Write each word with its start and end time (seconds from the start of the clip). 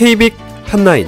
KBIC 0.00 0.34
한라인. 0.64 1.06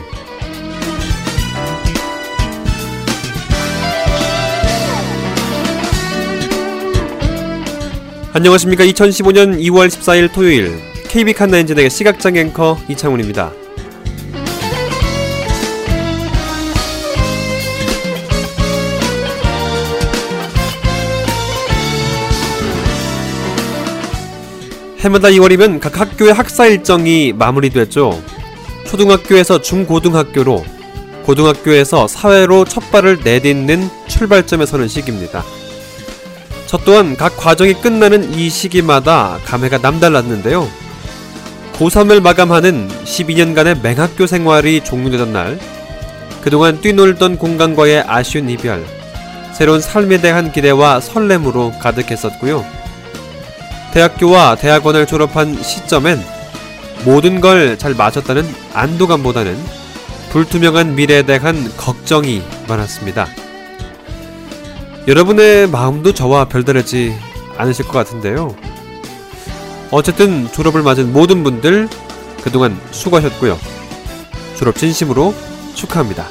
안녕하십니까. 8.34 8.84
2015년 8.84 9.58
2월 9.60 9.88
14일 9.88 10.30
토요일 10.30 10.78
KBIC 11.08 11.38
한라인 11.38 11.66
진행의 11.66 11.88
시각장 11.88 12.36
앵커 12.36 12.76
이창훈입니다. 12.86 13.50
해마다 24.98 25.28
2월이면 25.28 25.80
각 25.80 25.98
학교의 25.98 26.34
학사 26.34 26.66
일정이 26.66 27.32
마무리됐죠. 27.32 28.31
초등학교에서 28.92 29.62
중고등학교로, 29.62 30.66
고등학교에서 31.22 32.06
사회로 32.06 32.66
첫 32.66 32.90
발을 32.90 33.20
내딛는 33.24 33.88
출발점에 34.06 34.66
서는 34.66 34.86
시기입니다. 34.86 35.42
저 36.66 36.76
또한 36.76 37.16
각 37.16 37.34
과정이 37.38 37.72
끝나는 37.72 38.34
이 38.34 38.50
시기마다 38.50 39.38
감회가 39.46 39.78
남달랐는데요. 39.78 40.68
고3을 41.72 42.20
마감하는 42.20 42.90
12년간의 43.04 43.80
맹학교 43.80 44.26
생활이 44.26 44.84
종료되던 44.84 45.32
날, 45.32 45.58
그동안 46.42 46.82
뛰놀던 46.82 47.38
공간과의 47.38 48.04
아쉬운 48.06 48.50
이별, 48.50 48.84
새로운 49.54 49.80
삶에 49.80 50.20
대한 50.20 50.52
기대와 50.52 51.00
설렘으로 51.00 51.72
가득했었고요. 51.80 52.62
대학교와 53.94 54.56
대학원을 54.56 55.06
졸업한 55.06 55.62
시점엔 55.62 56.41
모든 57.04 57.40
걸잘 57.40 57.94
마쳤다는 57.94 58.48
안도감보다는 58.74 59.56
불투명한 60.30 60.94
미래에 60.94 61.22
대한 61.24 61.70
걱정이 61.76 62.42
많았습니다. 62.68 63.26
여러분의 65.08 65.68
마음도 65.68 66.14
저와 66.14 66.46
별다르지 66.46 67.14
않으실 67.56 67.86
것 67.86 67.92
같은데요. 67.92 68.54
어쨌든 69.90 70.50
졸업을 70.52 70.82
맞은 70.82 71.12
모든 71.12 71.42
분들 71.44 71.88
그동안 72.42 72.80
수고하셨고요. 72.92 73.58
졸업 74.56 74.76
진심으로 74.76 75.34
축하합니다. 75.74 76.26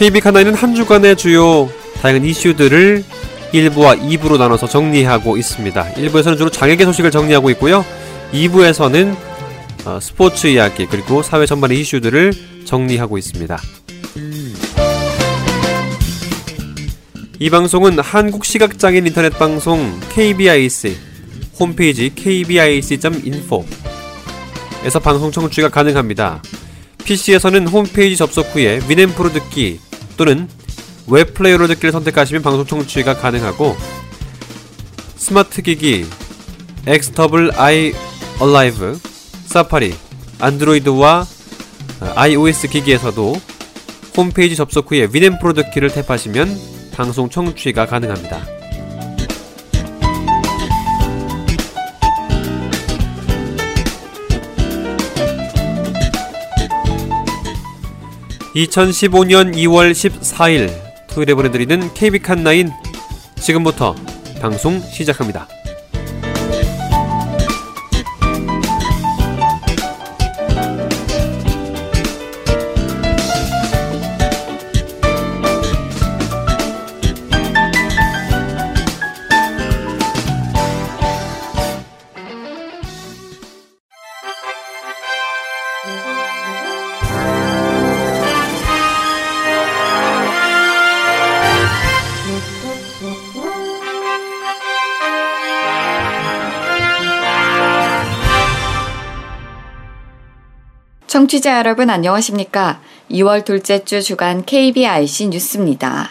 KB 0.00 0.18
카나이는 0.20 0.54
한 0.54 0.74
주간의 0.74 1.14
주요 1.14 1.68
다양한 2.00 2.24
이슈들을 2.24 3.04
1부와 3.52 4.00
2부로 4.00 4.38
나눠서 4.38 4.66
정리하고 4.66 5.36
있습니다. 5.36 5.92
1부에서는 5.92 6.38
주로 6.38 6.48
장애계 6.48 6.86
소식을 6.86 7.10
정리하고 7.10 7.50
있고요. 7.50 7.84
2부에서는 8.32 9.14
어, 9.84 9.98
스포츠 10.00 10.46
이야기 10.46 10.86
그리고 10.86 11.22
사회 11.22 11.44
전반의 11.44 11.78
이슈들을 11.80 12.32
정리하고 12.64 13.18
있습니다. 13.18 13.60
이 17.38 17.50
방송은 17.50 17.98
한국시각장애인 17.98 19.06
인터넷 19.06 19.38
방송 19.38 20.00
KBIC 20.14 20.96
홈페이지 21.58 22.14
kbic.info 22.14 23.66
에서 24.82 24.98
방송 24.98 25.30
청취가 25.30 25.68
가능합니다. 25.68 26.40
PC에서는 27.04 27.66
홈페이지 27.68 28.16
접속 28.16 28.46
후에 28.54 28.80
Winamp로 28.88 29.30
듣기 29.30 29.78
또는 30.20 30.50
웹 31.06 31.32
플레이어로 31.32 31.66
듣기를 31.66 31.92
선택하시면 31.92 32.42
방송 32.42 32.66
청취가 32.66 33.16
가능하고 33.16 33.74
스마트 35.16 35.62
기기 35.62 36.04
XWI 36.86 37.94
Alive, 38.42 38.98
사파리, 39.46 39.94
안드로이드와 40.38 41.26
iOS 42.16 42.68
기기에서도 42.68 43.40
홈페이지 44.14 44.56
접속 44.56 44.90
후에 44.90 45.08
Winamp로 45.10 45.54
듣기를 45.54 45.88
탭하시면 45.88 46.92
방송 46.92 47.30
청취가 47.30 47.86
가능합니다. 47.86 48.59
(2015년 58.54 59.54
2월 59.54 59.92
14일) 59.92 60.70
토요일에 61.08 61.34
보내드리는 61.34 61.94
KB 61.94 62.18
칸나인 62.20 62.70
지금부터 63.36 63.94
방송 64.40 64.80
시작합니다. 64.80 65.48
청취자 101.30 101.58
여러분 101.58 101.90
안녕하십니까? 101.90 102.80
2월 103.08 103.44
둘째 103.44 103.84
주 103.84 104.02
주간 104.02 104.44
KBIC 104.44 105.28
뉴스입니다. 105.28 106.08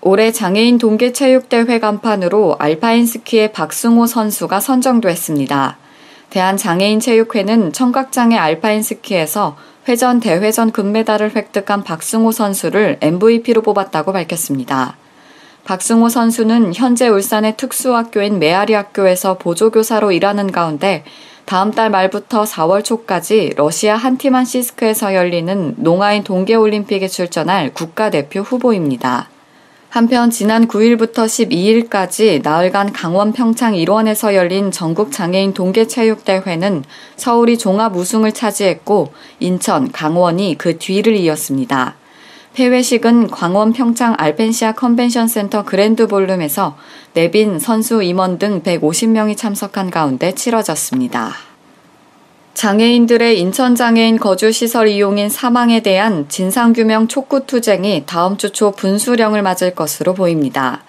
올해 0.00 0.30
장애인 0.30 0.78
동계체육대회 0.78 1.80
간판으로 1.80 2.54
알파인 2.60 3.06
스키의 3.06 3.52
박승호 3.52 4.06
선수가 4.06 4.60
선정됐습니다. 4.60 5.78
대한장애인체육회는 6.30 7.72
청각장애 7.72 8.36
알파인 8.36 8.84
스키에서 8.84 9.56
회전 9.88 10.20
대회전 10.20 10.70
금메달을 10.70 11.34
획득한 11.34 11.82
박승호 11.82 12.30
선수를 12.30 12.98
MVP로 13.00 13.62
뽑았다고 13.62 14.12
밝혔습니다. 14.12 14.96
박승호 15.64 16.08
선수는 16.08 16.72
현재 16.74 17.08
울산의 17.08 17.56
특수학교인 17.56 18.38
메아리 18.38 18.74
학교에서 18.74 19.38
보조교사로 19.38 20.12
일하는 20.12 20.52
가운데 20.52 21.02
다음 21.44 21.70
달 21.70 21.90
말부터 21.90 22.44
4월 22.44 22.84
초까지 22.84 23.54
러시아 23.56 23.96
한티만시스크에서 23.96 25.14
열리는 25.14 25.74
농아인 25.78 26.24
동계올림픽에 26.24 27.08
출전할 27.08 27.74
국가대표 27.74 28.40
후보입니다. 28.40 29.28
한편 29.92 30.30
지난 30.30 30.68
9일부터 30.68 31.26
12일까지 31.26 32.42
나흘간 32.42 32.94
강원 32.94 33.34
평창 33.34 33.74
일원에서 33.74 34.34
열린 34.34 34.70
전국 34.70 35.12
장애인 35.12 35.52
동계체육대회는 35.52 36.84
서울이 37.16 37.58
종합 37.58 37.94
우승을 37.94 38.32
차지했고 38.32 39.12
인천, 39.38 39.92
강원이 39.92 40.56
그 40.56 40.78
뒤를 40.78 41.16
이었습니다. 41.16 41.96
폐회식은 42.54 43.28
광원 43.28 43.72
평창 43.72 44.14
알펜시아 44.18 44.72
컨벤션 44.72 45.26
센터 45.26 45.64
그랜드 45.64 46.06
볼룸에서 46.06 46.76
내빈 47.14 47.58
선수 47.58 48.02
임원 48.02 48.38
등 48.38 48.62
150명이 48.62 49.36
참석한 49.36 49.90
가운데 49.90 50.34
치러졌습니다. 50.34 51.32
장애인들의 52.52 53.40
인천장애인 53.40 54.18
거주시설 54.18 54.88
이용인 54.88 55.30
사망에 55.30 55.80
대한 55.80 56.28
진상규명 56.28 57.08
촉구투쟁이 57.08 58.04
다음 58.04 58.36
주 58.36 58.50
초 58.50 58.72
분수령을 58.72 59.40
맞을 59.42 59.74
것으로 59.74 60.12
보입니다. 60.12 60.82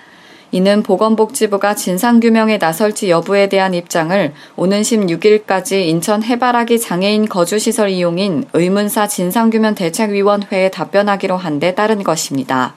이는 0.54 0.84
보건복지부가 0.84 1.74
진상규명에 1.74 2.60
나설지 2.60 3.10
여부에 3.10 3.50
대한 3.50 3.74
입장을 3.74 4.34
오는 4.56 4.82
16일까지 4.84 5.88
인천 5.88 6.22
해바라기 6.22 6.80
장애인 6.80 7.28
거주시설 7.28 7.90
이용인 7.90 8.46
의문사 8.54 9.08
진상규명 9.08 9.74
대책위원회에 9.74 10.70
답변하기로 10.70 11.38
한 11.38 11.54
데 11.60 11.74
따른 11.74 12.04
것입니다. 12.04 12.76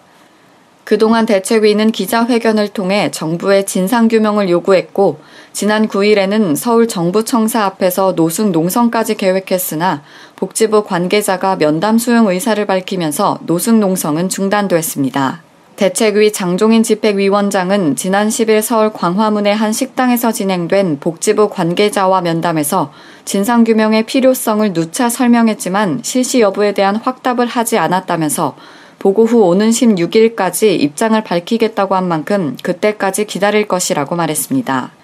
그동안 0.84 1.26
대책위는 1.26 1.92
기자회견을 1.92 2.68
통해 2.68 3.10
정부의 3.10 3.66
진상규명을 3.66 4.48
요구했고, 4.48 5.18
지난 5.52 5.88
9일에는 5.88 6.56
서울 6.56 6.88
정부청사 6.88 7.64
앞에서 7.64 8.14
노숙 8.14 8.52
농성까지 8.52 9.16
계획했으나 9.16 10.02
복지부 10.36 10.84
관계자가 10.84 11.56
면담 11.56 11.98
수용 11.98 12.28
의사를 12.28 12.64
밝히면서 12.64 13.40
노숙 13.46 13.76
농성은 13.78 14.28
중단됐습니다. 14.30 15.45
대책위 15.76 16.32
장종인 16.32 16.82
집행위원장은 16.82 17.96
지난 17.96 18.28
10일 18.28 18.62
서울 18.62 18.92
광화문의 18.92 19.54
한 19.54 19.72
식당에서 19.72 20.32
진행된 20.32 21.00
복지부 21.00 21.50
관계자와 21.50 22.22
면담에서 22.22 22.92
진상규명의 23.26 24.04
필요성을 24.04 24.72
누차 24.72 25.10
설명했지만 25.10 26.00
실시 26.02 26.40
여부에 26.40 26.72
대한 26.72 26.96
확답을 26.96 27.46
하지 27.46 27.76
않았다면서 27.76 28.56
보고 28.98 29.26
후 29.26 29.42
오는 29.42 29.68
16일까지 29.68 30.80
입장을 30.80 31.22
밝히겠다고 31.22 31.94
한 31.94 32.08
만큼 32.08 32.56
그때까지 32.62 33.26
기다릴 33.26 33.68
것이라고 33.68 34.16
말했습니다. 34.16 34.95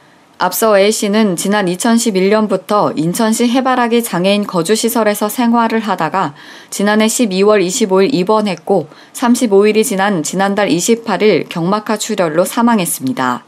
앞서 0.42 0.76
A씨는 0.76 1.36
지난 1.36 1.66
2011년부터 1.66 2.92
인천시 2.98 3.48
해바라기 3.48 4.02
장애인 4.02 4.44
거주시설에서 4.48 5.28
생활을 5.28 5.78
하다가 5.78 6.34
지난해 6.68 7.06
12월 7.06 7.64
25일 7.64 8.12
입원했고 8.12 8.88
35일이 9.12 9.84
지난 9.84 10.24
지난달 10.24 10.68
28일 10.68 11.48
경막하 11.48 11.96
출혈로 11.96 12.44
사망했습니다. 12.44 13.44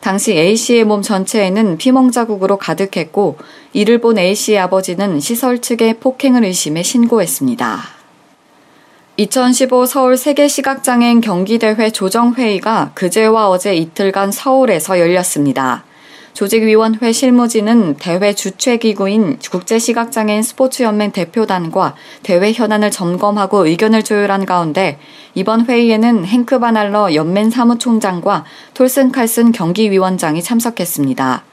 당시 0.00 0.32
A씨의 0.32 0.84
몸 0.84 1.02
전체에는 1.02 1.76
피멍 1.76 2.10
자국으로 2.10 2.56
가득했고 2.56 3.36
이를 3.74 4.00
본 4.00 4.16
A씨의 4.16 4.60
아버지는 4.60 5.20
시설 5.20 5.60
측에 5.60 5.98
폭행을 6.00 6.44
의심해 6.44 6.82
신고했습니다. 6.82 7.82
2015 9.18 9.84
서울 9.84 10.16
세계시각장애인 10.16 11.20
경기대회 11.20 11.90
조정회의가 11.90 12.92
그제와 12.94 13.50
어제 13.50 13.74
이틀간 13.74 14.32
서울에서 14.32 14.98
열렸습니다. 14.98 15.84
조직위원회 16.32 17.12
실무진은 17.12 17.96
대회 17.96 18.32
주최기구인 18.32 19.38
국제시각장애인 19.50 20.42
스포츠연맹 20.42 21.12
대표단과 21.12 21.94
대회 22.22 22.52
현안을 22.52 22.90
점검하고 22.90 23.66
의견을 23.66 24.02
조율한 24.02 24.46
가운데 24.46 24.98
이번 25.34 25.66
회의에는 25.66 26.24
행크 26.24 26.58
바날러 26.58 27.14
연맹 27.14 27.50
사무총장과 27.50 28.44
톨슨 28.74 29.12
칼슨 29.12 29.52
경기위원장이 29.52 30.42
참석했습니다. 30.42 31.44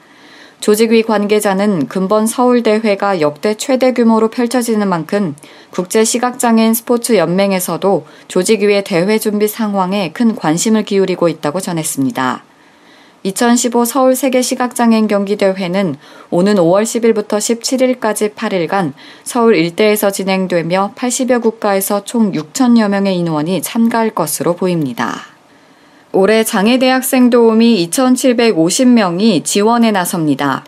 조직위 0.60 1.04
관계자는 1.04 1.86
근본 1.86 2.26
서울대회가 2.26 3.20
역대 3.20 3.54
최대 3.54 3.92
규모로 3.92 4.28
펼쳐지는 4.28 4.88
만큼 4.88 5.36
국제시각장애인 5.70 6.74
스포츠 6.74 7.16
연맹에서도 7.16 8.06
조직위의 8.26 8.82
대회 8.82 9.18
준비 9.18 9.46
상황에 9.46 10.10
큰 10.12 10.34
관심을 10.34 10.82
기울이고 10.82 11.28
있다고 11.28 11.60
전했습니다. 11.60 12.47
2015 13.28 13.84
서울 13.84 14.16
세계 14.16 14.40
시각장애인 14.40 15.06
경기대회는 15.06 15.96
오는 16.30 16.54
5월 16.54 16.82
10일부터 16.84 17.36
17일까지 17.36 18.34
8일간 18.34 18.94
서울 19.22 19.54
일대에서 19.54 20.10
진행되며 20.10 20.92
80여 20.96 21.42
국가에서 21.42 22.04
총 22.04 22.32
6천여 22.32 22.88
명의 22.88 23.16
인원이 23.18 23.60
참가할 23.60 24.10
것으로 24.10 24.56
보입니다. 24.56 25.20
올해 26.12 26.42
장애대학생 26.42 27.28
도우미 27.28 27.86
2,750명이 27.90 29.44
지원에 29.44 29.90
나섭니다. 29.90 30.64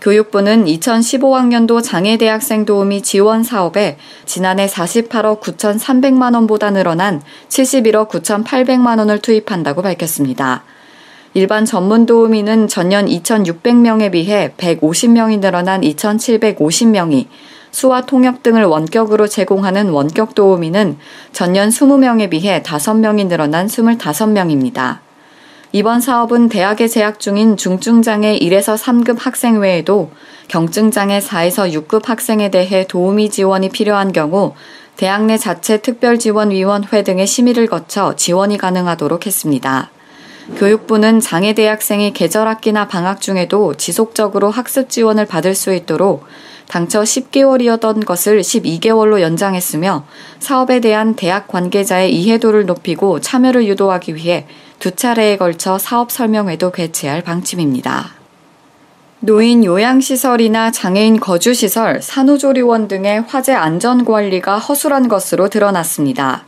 교육부는 0.00 0.64
2015학년도 0.64 1.82
장애대학생 1.82 2.64
도우미 2.64 3.02
지원 3.02 3.42
사업에 3.42 3.98
지난해 4.24 4.66
48억 4.66 5.40
9,300만 5.40 6.34
원보다 6.34 6.70
늘어난 6.70 7.20
71억 7.48 8.08
9,800만 8.08 8.98
원을 8.98 9.18
투입한다고 9.18 9.82
밝혔습니다. 9.82 10.64
일반 11.34 11.64
전문 11.64 12.06
도우미는 12.06 12.68
전년 12.68 13.06
2,600명에 13.06 14.10
비해 14.10 14.52
150명이 14.56 15.40
늘어난 15.40 15.82
2,750명이 15.82 17.26
수화 17.70 18.06
통역 18.06 18.42
등을 18.42 18.64
원격으로 18.64 19.26
제공하는 19.28 19.90
원격 19.90 20.34
도우미는 20.34 20.96
전년 21.32 21.68
20명에 21.68 22.30
비해 22.30 22.62
5명이 22.62 23.26
늘어난 23.26 23.66
25명입니다. 23.66 25.00
이번 25.72 26.00
사업은 26.00 26.48
대학에 26.48 26.88
재학 26.88 27.20
중인 27.20 27.58
중증장애 27.58 28.38
1에서 28.38 28.78
3급 28.78 29.18
학생 29.20 29.60
외에도 29.60 30.10
경증장애 30.48 31.18
4에서 31.18 31.70
6급 31.70 32.06
학생에 32.06 32.50
대해 32.50 32.86
도우미 32.86 33.28
지원이 33.28 33.68
필요한 33.68 34.12
경우 34.12 34.54
대학 34.96 35.26
내 35.26 35.36
자체 35.36 35.82
특별지원위원회 35.82 37.02
등의 37.02 37.26
심의를 37.26 37.66
거쳐 37.66 38.16
지원이 38.16 38.56
가능하도록 38.56 39.26
했습니다. 39.26 39.90
교육부는 40.56 41.20
장애 41.20 41.52
대학생이 41.52 42.12
계절학기나 42.12 42.88
방학 42.88 43.20
중에도 43.20 43.74
지속적으로 43.74 44.50
학습 44.50 44.88
지원을 44.88 45.26
받을 45.26 45.54
수 45.54 45.74
있도록 45.74 46.24
당초 46.68 47.02
10개월이었던 47.02 48.04
것을 48.04 48.40
12개월로 48.40 49.20
연장했으며 49.20 50.04
사업에 50.38 50.80
대한 50.80 51.14
대학 51.14 51.48
관계자의 51.48 52.14
이해도를 52.14 52.66
높이고 52.66 53.20
참여를 53.20 53.66
유도하기 53.66 54.14
위해 54.14 54.46
두 54.78 54.90
차례에 54.90 55.36
걸쳐 55.36 55.78
사업 55.78 56.12
설명회도 56.12 56.72
개최할 56.72 57.22
방침입니다. 57.22 58.18
노인 59.20 59.64
요양시설이나 59.64 60.70
장애인 60.70 61.18
거주시설, 61.18 62.02
산후조리원 62.02 62.86
등의 62.86 63.22
화재 63.22 63.52
안전관리가 63.52 64.58
허술한 64.58 65.08
것으로 65.08 65.48
드러났습니다. 65.48 66.44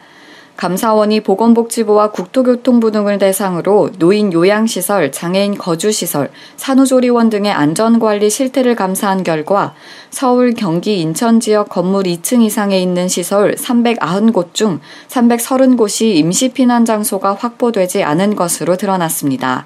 감사원이 0.60 1.22
보건복지부와 1.22 2.10
국토교통부 2.10 2.92
등을 2.92 3.16
대상으로 3.16 3.92
노인 3.98 4.30
요양시설, 4.30 5.10
장애인 5.10 5.56
거주시설, 5.56 6.30
산후조리원 6.58 7.30
등의 7.30 7.50
안전관리 7.50 8.28
실태를 8.28 8.76
감사한 8.76 9.22
결과 9.22 9.72
서울, 10.10 10.52
경기, 10.52 11.00
인천 11.00 11.40
지역 11.40 11.70
건물 11.70 12.02
2층 12.02 12.42
이상에 12.42 12.78
있는 12.78 13.08
시설 13.08 13.54
390곳 13.54 14.52
중 14.52 14.80
330곳이 15.08 16.16
임시피난 16.16 16.84
장소가 16.84 17.36
확보되지 17.40 18.02
않은 18.02 18.36
것으로 18.36 18.76
드러났습니다. 18.76 19.64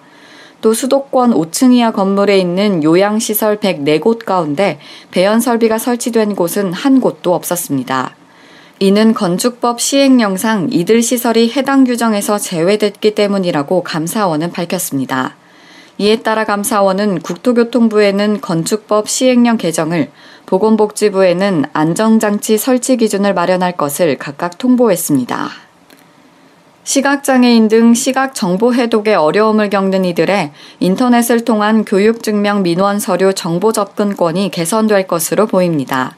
또 0.61 0.73
수도권 0.73 1.33
5층 1.33 1.75
이하 1.75 1.91
건물에 1.91 2.39
있는 2.39 2.85
요양시설 2.85 3.57
104곳 3.59 4.25
가운데 4.25 4.79
배연 5.11 5.41
설비가 5.41 5.77
설치된 5.77 6.37
곳은 6.37 6.73
한 6.73 7.01
곳도 7.01 7.35
없었습니다. 7.35 8.15
이는 8.85 9.15
건축법 9.15 9.81
시행령상 9.81 10.69
이들 10.71 11.01
시설이 11.01 11.51
해당 11.57 11.85
규정에서 11.85 12.37
제외됐기 12.37 13.15
때문이라고 13.15 13.83
감사원은 13.83 14.53
밝혔습니다. 14.53 15.37
이에 15.97 16.21
따라 16.21 16.45
감사원은 16.45 17.21
국토교통부에는 17.21 18.43
건축법 18.43 19.09
시행령 19.09 19.57
개정을, 19.57 20.11
보건복지부에는 20.45 21.65
안정장치 21.73 22.59
설치 22.59 22.99
기준을 22.99 23.33
마련할 23.33 23.79
것을 23.79 24.19
각각 24.19 24.59
통보했습니다. 24.59 25.49
시각장애인 26.83 27.69
등 27.69 27.95
시각 27.95 28.35
정보 28.35 28.75
해독에 28.75 29.15
어려움을 29.15 29.71
겪는 29.71 30.05
이들의 30.05 30.53
인터넷을 30.81 31.47
통한 31.47 31.87
교육증명 31.87 32.63
민원 32.63 32.99
서류 32.99 33.33
정보 33.33 33.73
접근권이 33.73 34.51
개선될 34.51 35.07
것으로 35.07 35.47
보입니다. 35.47 36.17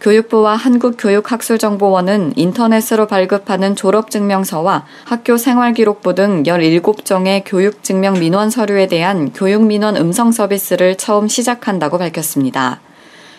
교육부와 0.00 0.56
한국교육학술정보원은 0.56 2.32
인터넷으로 2.36 3.06
발급하는 3.06 3.76
졸업증명서와 3.76 4.86
학교 5.04 5.36
생활기록부 5.36 6.14
등 6.14 6.42
17종의 6.44 7.42
교육증명 7.44 8.14
민원 8.14 8.50
서류에 8.50 8.86
대한 8.86 9.32
교육민원 9.32 9.96
음성 9.96 10.32
서비스를 10.32 10.96
처음 10.96 11.28
시작한다고 11.28 11.98
밝혔습니다. 11.98 12.80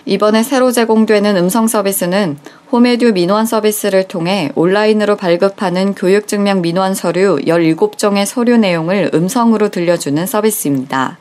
이번에 0.06 0.44
새로 0.44 0.72
제공되는 0.72 1.36
음성 1.38 1.68
서비스는 1.68 2.38
홈에듀 2.72 3.12
민원 3.14 3.46
서비스를 3.46 4.08
통해 4.08 4.52
온라인으로 4.56 5.16
발급하는 5.16 5.94
교육증명 5.94 6.62
민원 6.62 6.96
서류 6.96 7.38
17종의 7.38 8.26
서류 8.26 8.58
내용을 8.58 9.12
음성으로 9.14 9.70
들려주는 9.70 10.26
서비스입니다. 10.26 11.18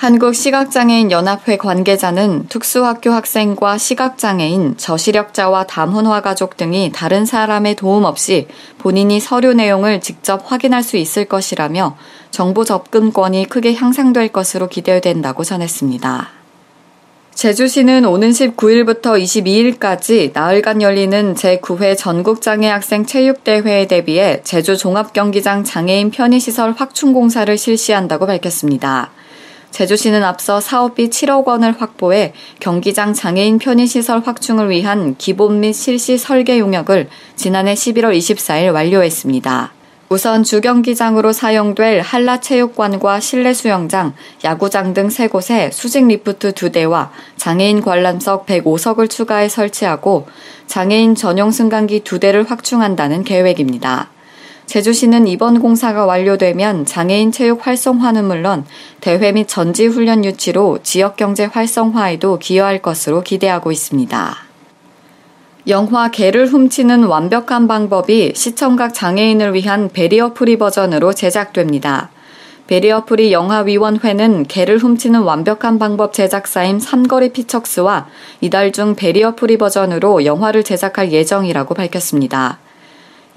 한국시각장애인연합회 0.00 1.58
관계자는 1.58 2.46
특수학교 2.48 3.10
학생과 3.10 3.76
시각장애인, 3.76 4.78
저시력자와 4.78 5.66
다문화 5.66 6.22
가족 6.22 6.56
등이 6.56 6.90
다른 6.94 7.26
사람의 7.26 7.76
도움 7.76 8.04
없이 8.04 8.48
본인이 8.78 9.20
서류 9.20 9.52
내용을 9.52 10.00
직접 10.00 10.50
확인할 10.50 10.82
수 10.82 10.96
있을 10.96 11.26
것이라며 11.26 11.98
정보 12.30 12.64
접근권이 12.64 13.50
크게 13.50 13.74
향상될 13.74 14.28
것으로 14.28 14.68
기대된다고 14.68 15.44
전했습니다. 15.44 16.30
제주시는 17.34 18.06
오는 18.06 18.30
19일부터 18.30 19.22
22일까지 19.22 20.32
나흘간 20.32 20.80
열리는 20.80 21.34
제9회 21.34 21.98
전국장애학생 21.98 23.04
체육대회에 23.04 23.86
대비해 23.86 24.40
제주 24.44 24.78
종합경기장 24.78 25.64
장애인 25.64 26.10
편의시설 26.10 26.72
확충 26.72 27.12
공사를 27.12 27.56
실시한다고 27.58 28.24
밝혔습니다. 28.24 29.10
제주시는 29.70 30.24
앞서 30.24 30.60
사업비 30.60 31.10
7억 31.10 31.46
원을 31.46 31.80
확보해 31.80 32.32
경기장 32.58 33.14
장애인 33.14 33.58
편의시설 33.58 34.22
확충을 34.24 34.70
위한 34.70 35.14
기본 35.16 35.60
및 35.60 35.72
실시 35.72 36.18
설계 36.18 36.58
용역을 36.58 37.08
지난해 37.36 37.74
11월 37.74 38.16
24일 38.16 38.72
완료했습니다. 38.72 39.72
우선 40.12 40.42
주경기장으로 40.42 41.32
사용될 41.32 42.00
한라체육관과 42.00 43.20
실내 43.20 43.54
수영장, 43.54 44.12
야구장 44.42 44.92
등 44.92 45.06
3곳에 45.06 45.70
수직 45.70 46.04
리프트 46.08 46.54
2대와 46.54 47.10
장애인 47.36 47.80
관람석 47.80 48.44
105석을 48.46 49.08
추가해 49.08 49.48
설치하고 49.48 50.26
장애인 50.66 51.14
전용 51.14 51.52
승강기 51.52 52.00
2대를 52.00 52.48
확충한다는 52.48 53.22
계획입니다. 53.22 54.10
제주시는 54.70 55.26
이번 55.26 55.58
공사가 55.58 56.06
완료되면 56.06 56.86
장애인 56.86 57.32
체육 57.32 57.66
활성화는 57.66 58.24
물론 58.24 58.64
대회 59.00 59.32
및 59.32 59.48
전지 59.48 59.86
훈련 59.86 60.24
유치로 60.24 60.78
지역 60.84 61.16
경제 61.16 61.44
활성화에도 61.44 62.38
기여할 62.38 62.80
것으로 62.80 63.22
기대하고 63.22 63.72
있습니다. 63.72 64.36
영화 65.66 66.12
개를 66.12 66.46
훔치는 66.46 67.02
완벽한 67.02 67.66
방법이 67.66 68.34
시청각 68.36 68.94
장애인을 68.94 69.54
위한 69.54 69.90
barrier 69.92 70.34
free 70.34 70.56
버전으로 70.56 71.14
제작됩니다. 71.14 72.10
배리어 72.68 73.06
프리 73.06 73.32
영화위원회는 73.32 74.44
개를 74.44 74.78
훔치는 74.78 75.22
완벽한 75.22 75.80
방법 75.80 76.12
제작사인 76.12 76.78
삼거리 76.78 77.32
픽쳐스와 77.32 78.06
이달 78.40 78.70
중 78.70 78.94
배리어 78.94 79.34
프리 79.34 79.58
버전으로 79.58 80.24
영화를 80.24 80.62
제작할 80.62 81.10
예정이라고 81.10 81.74
밝혔습니다. 81.74 82.60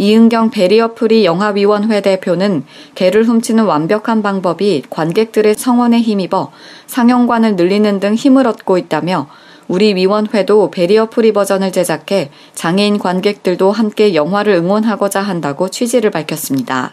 이은경 0.04 0.50
배리어 0.50 0.96
프리 0.96 1.24
영화위원회 1.24 2.02
대표는 2.02 2.66
개를 2.94 3.24
훔치는 3.24 3.64
완벽한 3.64 4.22
방법이 4.22 4.84
관객들의 4.90 5.56
성원에 5.56 6.02
힘입어 6.02 6.52
상영관을 6.88 7.56
늘리는 7.56 8.02
등 8.02 8.14
힘을 8.14 8.46
얻고 8.46 8.78
있다며 8.78 9.30
우리 9.70 9.96
위원회도 9.96 10.72
배리어 10.72 11.10
프리 11.10 11.32
버전을 11.32 11.72
제작해 11.72 12.32
장애인 12.54 13.00
관객들도 13.00 13.72
함께 13.72 14.14
영화를 14.14 14.56
응원하고자 14.56 15.22
한다고 15.22 15.70
취지를 15.70 16.12
밝혔습니다. 16.12 16.92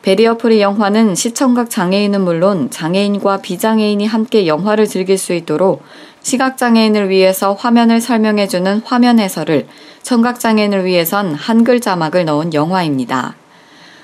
배리어 0.00 0.38
프리 0.38 0.62
영화는 0.62 1.14
시청각 1.16 1.68
장애인은 1.68 2.22
물론 2.22 2.70
장애인과 2.70 3.42
비장애인이 3.42 4.06
함께 4.06 4.46
영화를 4.46 4.86
즐길 4.86 5.18
수 5.18 5.34
있도록 5.34 5.82
시각장애인을 6.22 7.08
위해서 7.08 7.54
화면을 7.54 8.00
설명해주는 8.00 8.82
화면 8.84 9.18
해설을, 9.18 9.66
청각장애인을 10.02 10.84
위해선 10.84 11.34
한글 11.34 11.80
자막을 11.80 12.24
넣은 12.24 12.54
영화입니다. 12.54 13.36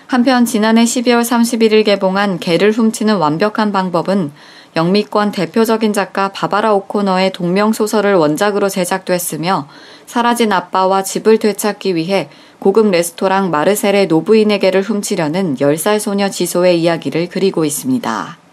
한편 0.07 0.45
지난해 0.45 0.85
12월 0.85 1.23
31일 1.23 1.85
개봉한 1.85 2.39
개를 2.39 2.71
훔치는 2.71 3.17
완벽한 3.17 3.73
방법은 3.73 4.31
영미권 4.77 5.33
대표적인 5.33 5.93
작가 5.95 6.29
바바라 6.29 6.75
오코너의 6.75 7.33
동명소설을 7.33 8.15
원작으로 8.15 8.69
제작됐으며 8.69 9.69
사라진 10.05 10.53
아빠와 10.53 11.03
집을 11.03 11.39
되찾기 11.39 11.97
위해 11.97 12.29
고급 12.59 12.91
레스토랑 12.91 13.51
마르셀의 13.51 14.07
노부인에게를 14.07 14.83
훔치려는 14.83 15.57
10살 15.57 15.99
소녀 15.99 16.29
지소의 16.29 16.81
이야기를 16.83 17.29
그리고 17.31 17.65
있습니다. 17.65 18.46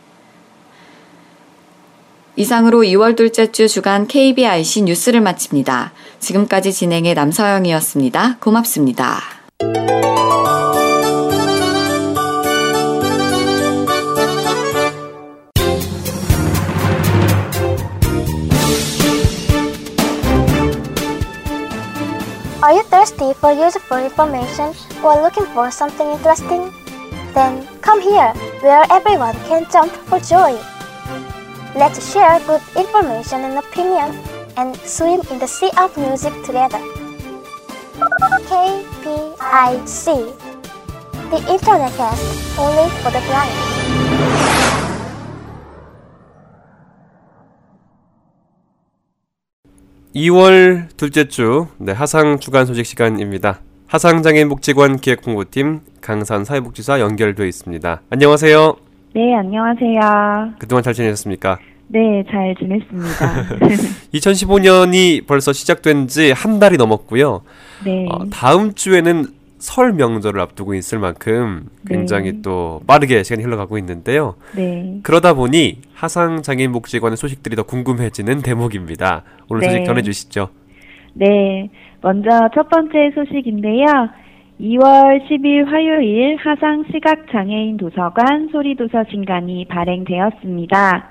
이상으로 2.35 2.79
2월 2.81 3.15
둘째 3.15 3.51
주 3.51 3.67
주간 3.67 4.07
KBIC 4.07 4.83
뉴스를 4.83 5.21
마칩니다. 5.21 5.91
지금까지 6.19 6.73
진행의 6.73 7.13
남서영이었습니다. 7.13 8.37
고맙습니다. 8.39 9.19
Are 22.63 22.73
you 22.73 22.83
thirsty 22.89 23.31
for 23.31 23.53
useful 23.53 24.01
information 24.01 24.73
or 25.03 25.19
looking 25.21 25.45
for 25.51 25.67
something 25.67 26.09
interesting? 26.15 26.71
Then 27.35 27.67
come 27.81 28.01
here, 28.01 28.31
where 28.63 28.85
everyone 28.89 29.35
can 29.45 29.67
jump 29.69 29.91
for 30.07 30.19
joy. 30.23 30.72
Let's 31.75 32.13
share 32.13 32.39
good 32.45 32.61
information 32.75 33.41
and 33.45 33.57
opinion 33.57 34.13
and 34.57 34.77
swim 34.85 35.21
in 35.31 35.39
the 35.39 35.47
sea 35.47 35.71
of 35.75 35.97
music 35.97 36.31
together. 36.45 36.77
KPIC 38.45 40.05
The 41.31 41.39
Internet 41.49 41.93
Cast 41.97 42.59
only 42.59 42.89
for 43.01 43.11
the 43.11 43.21
blind. 43.25 43.57
이월 50.13 50.89
둘째 50.95 51.27
주 51.27 51.65
네, 51.79 51.91
하상 51.91 52.39
주간 52.39 52.67
소식 52.67 52.85
시간입니다. 52.85 53.61
하상장애인 53.87 54.47
복지관 54.47 54.99
기획홍보팀 54.99 55.81
강산 56.01 56.45
사회복지사 56.45 56.99
연결되어 56.99 57.47
있습니다. 57.47 58.01
안녕하세요. 58.11 58.82
네, 59.13 59.35
안녕하세요. 59.35 60.53
그동안 60.59 60.83
잘 60.83 60.93
지내셨습니까? 60.93 61.59
네, 61.87 62.23
잘 62.31 62.55
지냈습니다. 62.57 63.57
2015년이 64.13 65.27
벌써 65.27 65.53
시작된 65.53 66.07
지 66.07 66.31
한 66.33 66.59
달이 66.59 66.77
넘었고요. 66.77 67.43
네. 67.85 68.07
어, 68.09 68.25
다음 68.31 68.73
주에는 68.73 69.25
설 69.59 69.93
명절을 69.93 70.41
앞두고 70.41 70.73
있을 70.73 70.99
만큼 70.99 71.67
굉장히 71.87 72.33
네. 72.33 72.41
또 72.41 72.81
빠르게 72.87 73.23
시간이 73.23 73.43
흘러가고 73.43 73.77
있는데요. 73.77 74.35
네. 74.55 74.99
그러다 75.03 75.33
보니 75.35 75.77
하상 75.93 76.41
장애인 76.41 76.71
복지관의 76.71 77.15
소식들이 77.15 77.55
더 77.55 77.63
궁금해지는 77.63 78.41
대목입니다. 78.41 79.23
오늘 79.49 79.61
네. 79.61 79.69
소식 79.69 79.85
전해 79.85 80.01
주시죠. 80.01 80.49
네. 81.13 81.69
먼저 82.01 82.29
첫 82.55 82.67
번째 82.69 83.11
소식인데요. 83.15 83.85
2월 84.61 85.27
10일 85.27 85.65
화요일 85.65 86.37
하상 86.37 86.83
시각장애인 86.91 87.77
도서관 87.77 88.49
소리도서 88.51 89.05
신간이 89.09 89.65
발행되었습니다. 89.65 91.09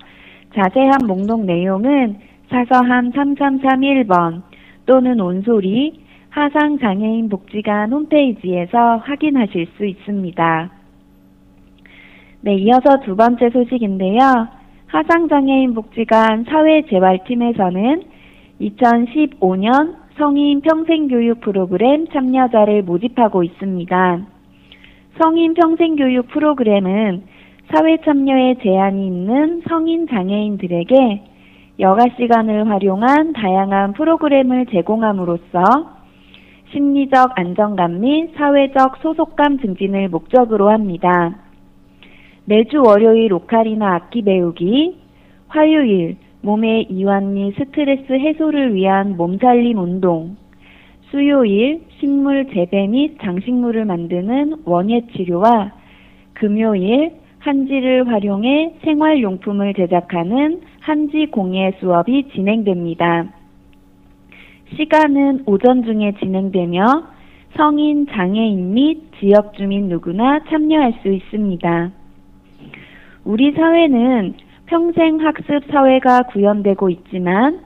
자세한 0.54 1.06
목록 1.08 1.44
내용은 1.44 2.18
사서함 2.48 3.10
3331번 3.10 4.42
또는 4.86 5.20
온소리 5.20 6.00
하상장애인 6.30 7.28
복지관 7.28 7.92
홈페이지에서 7.92 8.98
확인하실 8.98 9.66
수 9.76 9.86
있습니다. 9.86 10.70
네, 12.42 12.54
이어서 12.54 13.00
두 13.04 13.16
번째 13.16 13.50
소식인데요. 13.50 14.48
하상장애인 14.86 15.74
복지관 15.74 16.44
사회재활팀에서는 16.44 18.02
2015년 18.60 20.01
성인 20.18 20.60
평생교육 20.60 21.40
프로그램 21.40 22.06
참여자를 22.08 22.82
모집하고 22.82 23.42
있습니다. 23.42 24.26
성인 25.18 25.54
평생교육 25.54 26.28
프로그램은 26.28 27.22
사회 27.72 27.96
참여에 27.98 28.56
제한이 28.62 29.06
있는 29.06 29.62
성인 29.68 30.06
장애인들에게 30.06 31.22
여가 31.80 32.04
시간을 32.16 32.68
활용한 32.68 33.32
다양한 33.32 33.94
프로그램을 33.94 34.66
제공함으로써 34.66 35.62
심리적 36.72 37.38
안정감 37.38 38.00
및 38.00 38.34
사회적 38.36 38.98
소속감 38.98 39.58
증진을 39.60 40.08
목적으로 40.08 40.70
합니다. 40.70 41.38
매주 42.44 42.82
월요일 42.82 43.32
오카리나 43.32 43.94
악기 43.94 44.22
배우기, 44.22 44.96
화요일 45.48 46.16
몸의 46.42 46.86
이완 46.90 47.34
및 47.34 47.54
스트레스 47.56 48.12
해소를 48.12 48.74
위한 48.74 49.16
몸살림 49.16 49.78
운동, 49.78 50.36
수요일 51.10 51.82
식물 52.00 52.48
재배 52.52 52.86
및 52.88 53.16
장식물을 53.22 53.84
만드는 53.84 54.62
원예 54.64 55.06
치료와 55.12 55.72
금요일 56.34 57.12
한지를 57.38 58.08
활용해 58.08 58.74
생활용품을 58.82 59.74
제작하는 59.74 60.60
한지 60.80 61.26
공예 61.26 61.74
수업이 61.78 62.30
진행됩니다. 62.34 63.32
시간은 64.76 65.44
오전 65.46 65.84
중에 65.84 66.14
진행되며 66.20 67.04
성인, 67.56 68.06
장애인 68.06 68.74
및 68.74 69.02
지역 69.20 69.54
주민 69.54 69.88
누구나 69.88 70.40
참여할 70.48 70.94
수 71.02 71.08
있습니다. 71.08 71.90
우리 73.24 73.52
사회는 73.52 74.34
평생 74.72 75.20
학습 75.20 75.70
사회가 75.70 76.22
구현되고 76.32 76.88
있지만 76.88 77.60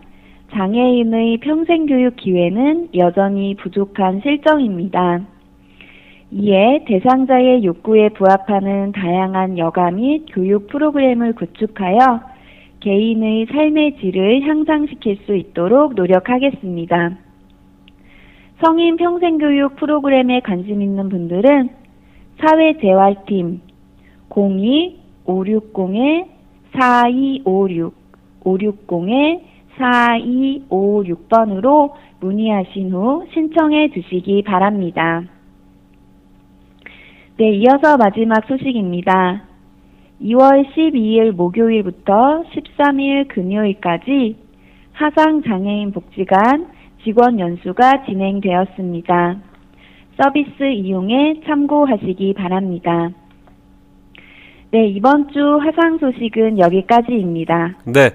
장애인의 0.50 1.38
평생 1.38 1.86
교육 1.86 2.16
기회는 2.16 2.88
여전히 2.96 3.54
부족한 3.54 4.22
실정입니다. 4.22 5.20
이에 6.32 6.82
대상자의 6.84 7.62
욕구에 7.62 8.08
부합하는 8.08 8.90
다양한 8.90 9.56
여가 9.56 9.92
및 9.92 10.25
교육 10.32 10.66
프로그램을 10.66 11.34
구축하여 11.34 12.22
개인의 12.80 13.46
삶의 13.52 13.98
질을 14.00 14.42
향상시킬 14.42 15.18
수 15.26 15.36
있도록 15.36 15.94
노력하겠습니다. 15.94 17.18
성인 18.64 18.96
평생교육 18.96 19.76
프로그램에 19.76 20.40
관심 20.40 20.82
있는 20.82 21.08
분들은 21.08 21.68
사회재활팀 22.40 23.60
02-560-4256 26.76 29.56
560-4256번으로 29.76 31.92
문의하신 32.21 32.92
후 32.92 33.26
신청해 33.33 33.90
주시기 33.90 34.42
바랍니다. 34.42 35.23
네, 37.37 37.50
이어서 37.56 37.99
마지막 37.99 38.47
소식입니다. 38.47 39.42
2월 40.23 40.66
12일 40.73 41.33
목요일부터 41.33 42.45
13일 42.45 43.28
금요일까지 43.28 44.37
하상장애인 44.92 45.92
복지관 45.92 46.68
직원 47.04 47.38
연수가 47.38 48.06
진행되었습니다. 48.06 49.37
서비스 50.18 50.62
이용에 50.62 51.42
참고하시기 51.45 52.33
바랍니다. 52.33 53.11
네, 54.76 54.88
이번 54.88 55.26
주 55.33 55.38
하상 55.62 55.97
소식은 55.99 56.59
여기까지입니다. 56.59 57.78
네. 57.85 58.11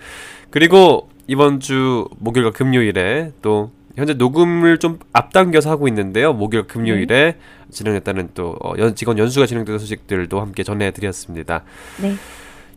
그리고 0.51 1.14
이번 1.27 1.61
주 1.61 2.09
목요일과 2.19 2.53
금요일에 2.53 3.33
또 3.43 3.71
현재 3.97 4.15
녹음을 4.15 4.79
좀 4.79 4.99
앞당겨서 5.13 5.71
하고 5.71 5.89
있는데요. 5.89 6.33
목요일 6.33 6.67
금요일에 6.67 7.37
진행했다는 7.71 8.31
또 8.35 8.57
어, 8.63 8.73
연, 8.79 8.95
직원 8.95 9.19
연수가 9.19 9.47
진행되는 9.47 9.79
소식들도 9.79 10.41
함께 10.41 10.63
전해드렸습니다. 10.63 11.63
네. 12.03 12.15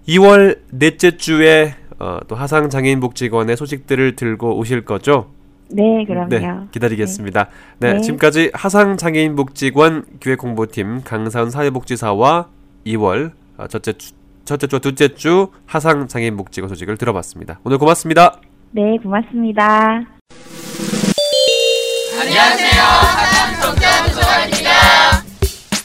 2월 0.07 0.59
넷째 0.71 1.17
주에 1.17 1.75
어, 1.99 2.19
또 2.27 2.35
하상 2.35 2.69
장애인 2.69 2.99
복지관의 2.99 3.57
소식들을 3.57 4.15
들고 4.15 4.57
오실 4.57 4.85
거죠? 4.85 5.31
네, 5.69 6.05
그럼요. 6.05 6.29
네, 6.29 6.47
기다리겠습니다. 6.71 7.49
네, 7.79 7.93
네. 7.93 8.01
지금까지 8.01 8.51
하상 8.53 8.97
장애인 8.97 9.35
복지관 9.35 10.05
기획 10.19 10.43
홍보팀 10.43 11.01
강사은 11.03 11.49
사회복지사와 11.49 12.47
2월 12.85 13.31
어, 13.57 13.67
첫째 13.67 13.93
주, 13.93 14.13
첫째 14.47 14.65
주와 14.65 14.79
둘째 14.79 15.13
주 15.13 15.51
하상 15.65 16.07
장애인 16.07 16.37
복지관 16.37 16.69
소식을 16.69 16.97
들어봤습니다. 16.97 17.59
오늘 17.65 17.77
고맙습니다. 17.77 18.39
네, 18.71 18.97
고맙습니다. 19.03 20.01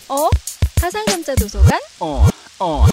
어? 0.09 0.29
가상점자 0.81 1.35
도서관? 1.35 1.81
어, 2.01 2.27
어, 2.61 2.87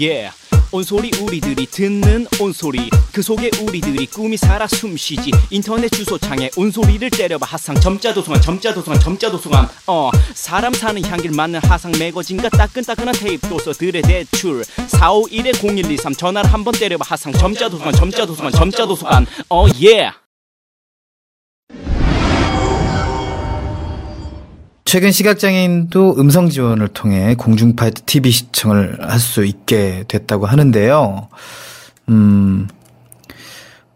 예. 0.00 0.30
온소리 0.72 1.10
우리들이 1.20 1.66
듣는 1.66 2.26
온소리. 2.40 2.88
그 3.12 3.22
속에 3.22 3.50
우리들이 3.60 4.06
꿈이 4.06 4.36
살아 4.36 4.68
숨쉬지. 4.68 5.32
인터넷 5.50 5.88
주소창에 5.88 6.48
온소리를 6.56 7.10
때려봐. 7.10 7.44
하상 7.44 7.74
점자 7.80 8.14
도서관 8.14 8.40
점자 8.40 8.72
도서관 8.72 9.00
점자 9.00 9.30
도서관 9.30 9.68
어 9.88 10.10
사람 10.34 10.72
사는 10.72 11.02
향기를 11.04 11.34
맡는 11.34 11.60
하상 11.64 11.92
매거진과 11.98 12.50
따끈따끈한 12.50 13.14
테이프 13.14 13.48
도서들의 13.48 14.02
대출. 14.02 14.62
451-0123 14.62 16.16
전화를 16.16 16.52
한번 16.52 16.72
때려봐. 16.74 17.04
하상 17.08 17.32
점자 17.32 17.68
도서관 17.68 17.92
점자 17.92 18.24
도서관 18.24 18.52
점자 18.52 18.86
도서관 18.86 19.26
어예 19.48 20.12
최근 24.90 25.12
시각장애인도 25.12 26.16
음성 26.18 26.48
지원을 26.48 26.88
통해 26.88 27.36
공중파이트 27.38 28.02
TV 28.02 28.32
시청을 28.32 28.98
할 29.00 29.20
수 29.20 29.44
있게 29.44 30.02
됐다고 30.08 30.46
하는데요. 30.46 31.28
음, 32.08 32.66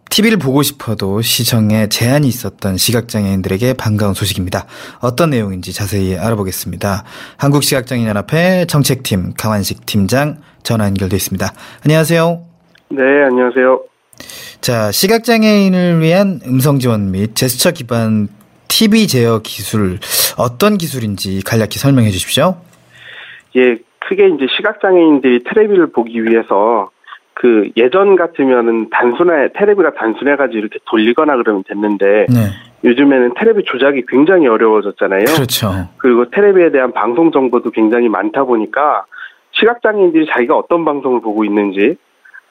TV를 0.08 0.38
보고 0.38 0.62
싶어도 0.62 1.20
시청에 1.20 1.88
제한이 1.88 2.28
있었던 2.28 2.76
시각장애인들에게 2.76 3.72
반가운 3.72 4.14
소식입니다. 4.14 4.66
어떤 5.00 5.30
내용인지 5.30 5.72
자세히 5.72 6.16
알아보겠습니다. 6.16 7.02
한국시각장애인연합회 7.38 8.66
정책팀 8.66 9.34
강환식 9.36 9.86
팀장 9.86 10.42
전화 10.62 10.84
연결돼 10.84 11.16
있습니다. 11.16 11.52
안녕하세요. 11.84 12.40
네, 12.90 13.02
안녕하세요. 13.30 13.82
자, 14.60 14.92
시각장애인을 14.92 16.00
위한 16.00 16.38
음성 16.46 16.78
지원 16.78 17.10
및 17.10 17.34
제스처 17.34 17.72
기반 17.72 18.28
TV 18.68 19.06
제어 19.06 19.40
기술 19.42 19.98
어떤 20.38 20.78
기술인지 20.78 21.42
간략히 21.44 21.78
설명해 21.78 22.10
주십시오. 22.10 22.56
예, 23.56 23.76
크게 24.00 24.28
이제 24.28 24.46
시각장애인들이 24.56 25.44
테레비를 25.44 25.92
보기 25.92 26.24
위해서 26.24 26.90
그 27.34 27.70
예전 27.76 28.16
같으면은 28.16 28.90
단순해, 28.90 29.50
테레비가 29.54 29.94
단순해가지고 29.94 30.58
이렇게 30.58 30.78
돌리거나 30.86 31.36
그러면 31.36 31.64
됐는데 31.66 32.26
네. 32.28 32.50
요즘에는 32.84 33.34
테레비 33.36 33.64
조작이 33.64 34.04
굉장히 34.08 34.46
어려워졌잖아요. 34.46 35.24
그렇죠. 35.24 35.72
그리고 35.98 36.30
테레비에 36.30 36.70
대한 36.70 36.92
방송 36.92 37.32
정보도 37.32 37.70
굉장히 37.70 38.08
많다 38.08 38.44
보니까 38.44 39.04
시각장애인들이 39.52 40.26
자기가 40.32 40.56
어떤 40.56 40.84
방송을 40.84 41.20
보고 41.20 41.44
있는지 41.44 41.96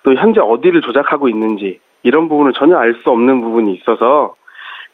또 0.04 0.14
현재 0.16 0.42
어디를 0.42 0.82
조작하고 0.82 1.30
있는지 1.30 1.80
이런 2.04 2.28
부분을 2.28 2.54
전혀 2.54 2.78
알 2.78 2.94
수 3.04 3.10
없는 3.10 3.42
부분이 3.42 3.74
있어서 3.76 4.36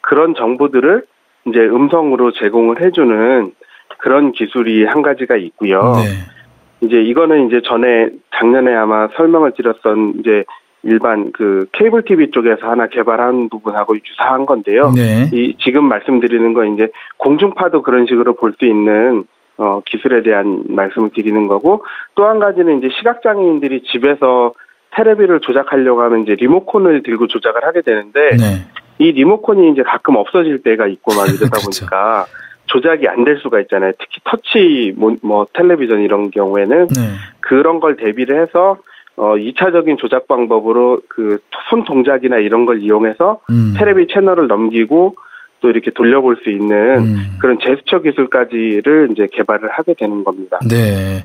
그런 0.00 0.34
정보들을 0.34 1.04
이제 1.46 1.58
음성으로 1.60 2.32
제공을 2.32 2.80
해주는 2.82 3.52
그런 3.98 4.32
기술이 4.32 4.84
한 4.84 5.02
가지가 5.02 5.36
있고요. 5.36 5.94
네. 5.96 6.86
이제 6.86 7.00
이거는 7.02 7.48
이제 7.48 7.60
전에 7.64 8.08
작년에 8.36 8.74
아마 8.74 9.08
설명을 9.16 9.52
드렸던 9.56 10.14
이제 10.20 10.44
일반 10.82 11.30
그 11.32 11.66
케이블 11.72 12.02
TV 12.02 12.30
쪽에서 12.30 12.66
하나 12.70 12.86
개발한 12.86 13.50
부분하고 13.50 13.96
유사한 13.96 14.46
건데요. 14.46 14.92
네. 14.96 15.28
이 15.32 15.54
지금 15.60 15.84
말씀드리는 15.84 16.54
건 16.54 16.74
이제 16.74 16.88
공중파도 17.18 17.82
그런 17.82 18.06
식으로 18.06 18.34
볼 18.34 18.54
수 18.58 18.64
있는 18.64 19.24
어, 19.58 19.82
기술에 19.84 20.22
대한 20.22 20.64
말씀을 20.68 21.10
드리는 21.14 21.46
거고 21.46 21.84
또 22.14 22.24
한 22.26 22.38
가지는 22.38 22.78
이제 22.78 22.88
시각장애인들이 22.96 23.82
집에서 23.92 24.54
테레비를 24.92 25.40
조작하려고 25.40 26.00
하면 26.02 26.22
이제 26.22 26.34
리모컨을 26.34 27.02
들고 27.02 27.26
조작을 27.26 27.62
하게 27.64 27.82
되는데 27.82 28.30
네. 28.30 28.66
이 29.00 29.12
리모컨이 29.12 29.72
이제 29.72 29.82
가끔 29.82 30.14
없어질 30.16 30.62
때가 30.62 30.86
있고 30.86 31.14
막 31.14 31.26
이러다. 31.28 31.58
보니까 31.64 32.26
조작이 32.66 33.08
안 33.08 33.24
될 33.24 33.38
수가 33.38 33.60
있잖아요. 33.62 33.92
특히 33.98 34.20
터치 34.24 34.94
뭐, 34.96 35.16
뭐 35.22 35.46
텔레비전 35.54 36.00
이런 36.02 36.30
경우에는 36.30 36.86
네. 36.88 37.00
그런 37.40 37.80
걸 37.80 37.96
대비를 37.96 38.40
해서 38.42 38.76
어 39.16 39.34
2차적인 39.34 39.98
조작 39.98 40.28
방법으로 40.28 41.00
그 41.08 41.38
손 41.70 41.84
동작이나 41.84 42.36
이런 42.38 42.66
걸 42.66 42.80
이용해서 42.82 43.40
음. 43.50 43.74
테레비 43.78 44.08
채널을 44.12 44.48
넘기고 44.48 45.14
또 45.60 45.68
이렇게 45.70 45.90
돌려볼 45.92 46.38
수 46.42 46.50
있는 46.50 46.98
음. 46.98 47.16
그런 47.40 47.58
제스처 47.60 48.00
기술까지를 48.00 49.08
이제 49.12 49.28
개발을 49.30 49.68
하게 49.70 49.94
되는 49.94 50.24
겁니다. 50.24 50.58
네. 50.68 51.24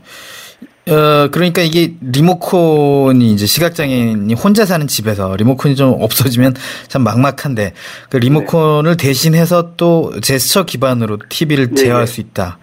어, 0.88 1.30
그러니까 1.32 1.62
이게 1.64 1.94
리모컨이 2.02 3.32
이제 3.34 3.46
시각장애인이 3.48 4.34
혼자 4.36 4.66
사는 4.66 4.86
집에서 4.86 5.36
리모컨이 5.36 5.76
좀 5.76 5.96
없어지면 6.00 6.54
참 6.88 7.04
막막한데 7.04 7.74
그 8.12 8.18
리모컨을 8.18 8.96
대신해서 8.98 9.76
또 9.78 10.12
제스처 10.22 10.66
기반으로 10.66 11.18
TV를 11.28 11.70
네, 11.70 11.76
제어할 11.76 12.06
네. 12.06 12.12
수 12.12 12.22
있다. 12.22 12.60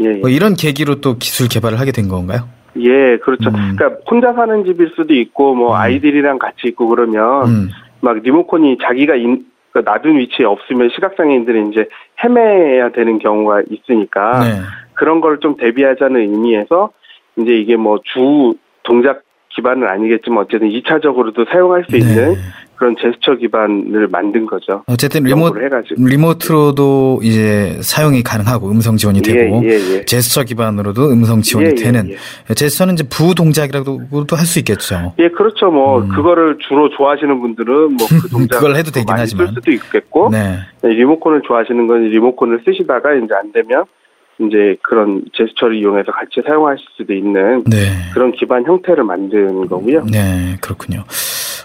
예, 0.00 0.04
예. 0.04 0.14
뭐 0.20 0.28
이런 0.30 0.54
계기로 0.54 1.00
또 1.00 1.18
기술 1.18 1.48
개발을 1.48 1.80
하게 1.80 1.90
된 1.90 2.08
건가요? 2.08 2.48
예, 2.76 3.16
그렇죠. 3.18 3.50
음. 3.50 3.76
그러니까 3.76 4.00
혼자 4.08 4.32
사는 4.32 4.64
집일 4.64 4.92
수도 4.96 5.12
있고 5.14 5.54
뭐 5.54 5.76
아이들이랑 5.76 6.38
같이 6.38 6.68
있고 6.68 6.86
그러면 6.88 7.46
음. 7.48 7.70
막 8.00 8.18
리모컨이 8.22 8.78
자기가 8.84 9.16
인, 9.16 9.46
그 9.72 9.80
놔둔 9.84 10.18
위치에 10.18 10.46
없으면 10.46 10.90
시각장애인들은 10.94 11.72
이제 11.72 11.88
헤매야 12.22 12.90
되는 12.92 13.18
경우가 13.18 13.62
있으니까 13.70 14.44
네. 14.44 14.60
그런 14.94 15.20
걸 15.20 15.38
좀 15.40 15.56
대비하자는 15.56 16.20
의미에서 16.20 16.90
이제 17.38 17.52
이게 17.56 17.76
뭐 17.76 17.98
주 18.04 18.54
동작 18.82 19.22
기반은 19.56 19.86
아니겠지만 19.88 20.44
어쨌든 20.44 20.68
2차적으로도 20.68 21.48
사용할 21.48 21.84
수 21.88 21.92
네. 21.92 21.98
있는 21.98 22.34
그런 22.74 22.96
제스처 23.00 23.36
기반을 23.36 24.08
만든 24.08 24.46
거죠. 24.46 24.82
어쨌든 24.88 25.22
리모, 25.22 25.42
연구를 25.46 25.66
해가지고. 25.66 26.04
리모트로도 26.04 27.20
이제 27.22 27.78
사용이 27.80 28.24
가능하고 28.24 28.68
음성 28.68 28.96
지원이 28.96 29.22
되고 29.22 29.62
예, 29.64 29.68
예, 29.70 29.94
예. 29.98 30.04
제스처 30.06 30.42
기반으로도 30.42 31.08
음성 31.12 31.40
지원이 31.40 31.68
예, 31.68 31.70
예, 31.78 31.82
되는 31.84 32.10
예. 32.10 32.54
제스처는 32.54 32.94
이제 32.94 33.04
부 33.08 33.32
동작이라고도 33.36 34.34
할 34.36 34.44
수 34.44 34.58
있겠죠. 34.58 35.14
예, 35.20 35.28
그렇죠. 35.28 35.70
뭐 35.70 36.04
그거를 36.08 36.58
주로 36.66 36.90
좋아하시는 36.90 37.40
분들은 37.40 37.96
뭐 37.96 38.08
그 38.08 38.28
동작 38.34 38.56
음. 38.56 38.60
그걸 38.60 38.74
해도 38.76 38.90
되긴 38.90 39.06
하지만. 39.10 39.46
쓸 39.46 39.54
수도 39.54 39.70
있겠고 39.70 40.30
네. 40.30 40.58
네, 40.82 40.88
리모컨을 40.90 41.42
좋아하시는 41.46 41.86
건 41.86 42.02
리모컨을 42.10 42.62
쓰시다가 42.64 43.14
이제 43.14 43.32
안 43.34 43.52
되면 43.52 43.84
이제 44.40 44.76
그런 44.82 45.22
제스처를 45.32 45.76
이용해서 45.76 46.12
같이 46.12 46.42
사용하실 46.46 46.84
수도 46.96 47.12
있는 47.12 47.64
네. 47.64 47.76
그런 48.12 48.32
기반 48.32 48.64
형태를 48.64 49.04
만든 49.04 49.66
거고요. 49.68 50.04
네, 50.10 50.56
그렇군요. 50.60 51.04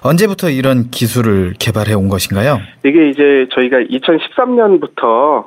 언제부터 0.04 0.50
이런 0.50 0.90
기술을 0.92 1.54
개발해 1.60 1.94
온 1.94 2.08
것인가요? 2.10 2.60
이게 2.84 3.10
이제 3.10 3.48
저희가 3.52 3.80
2013년부터 3.80 5.46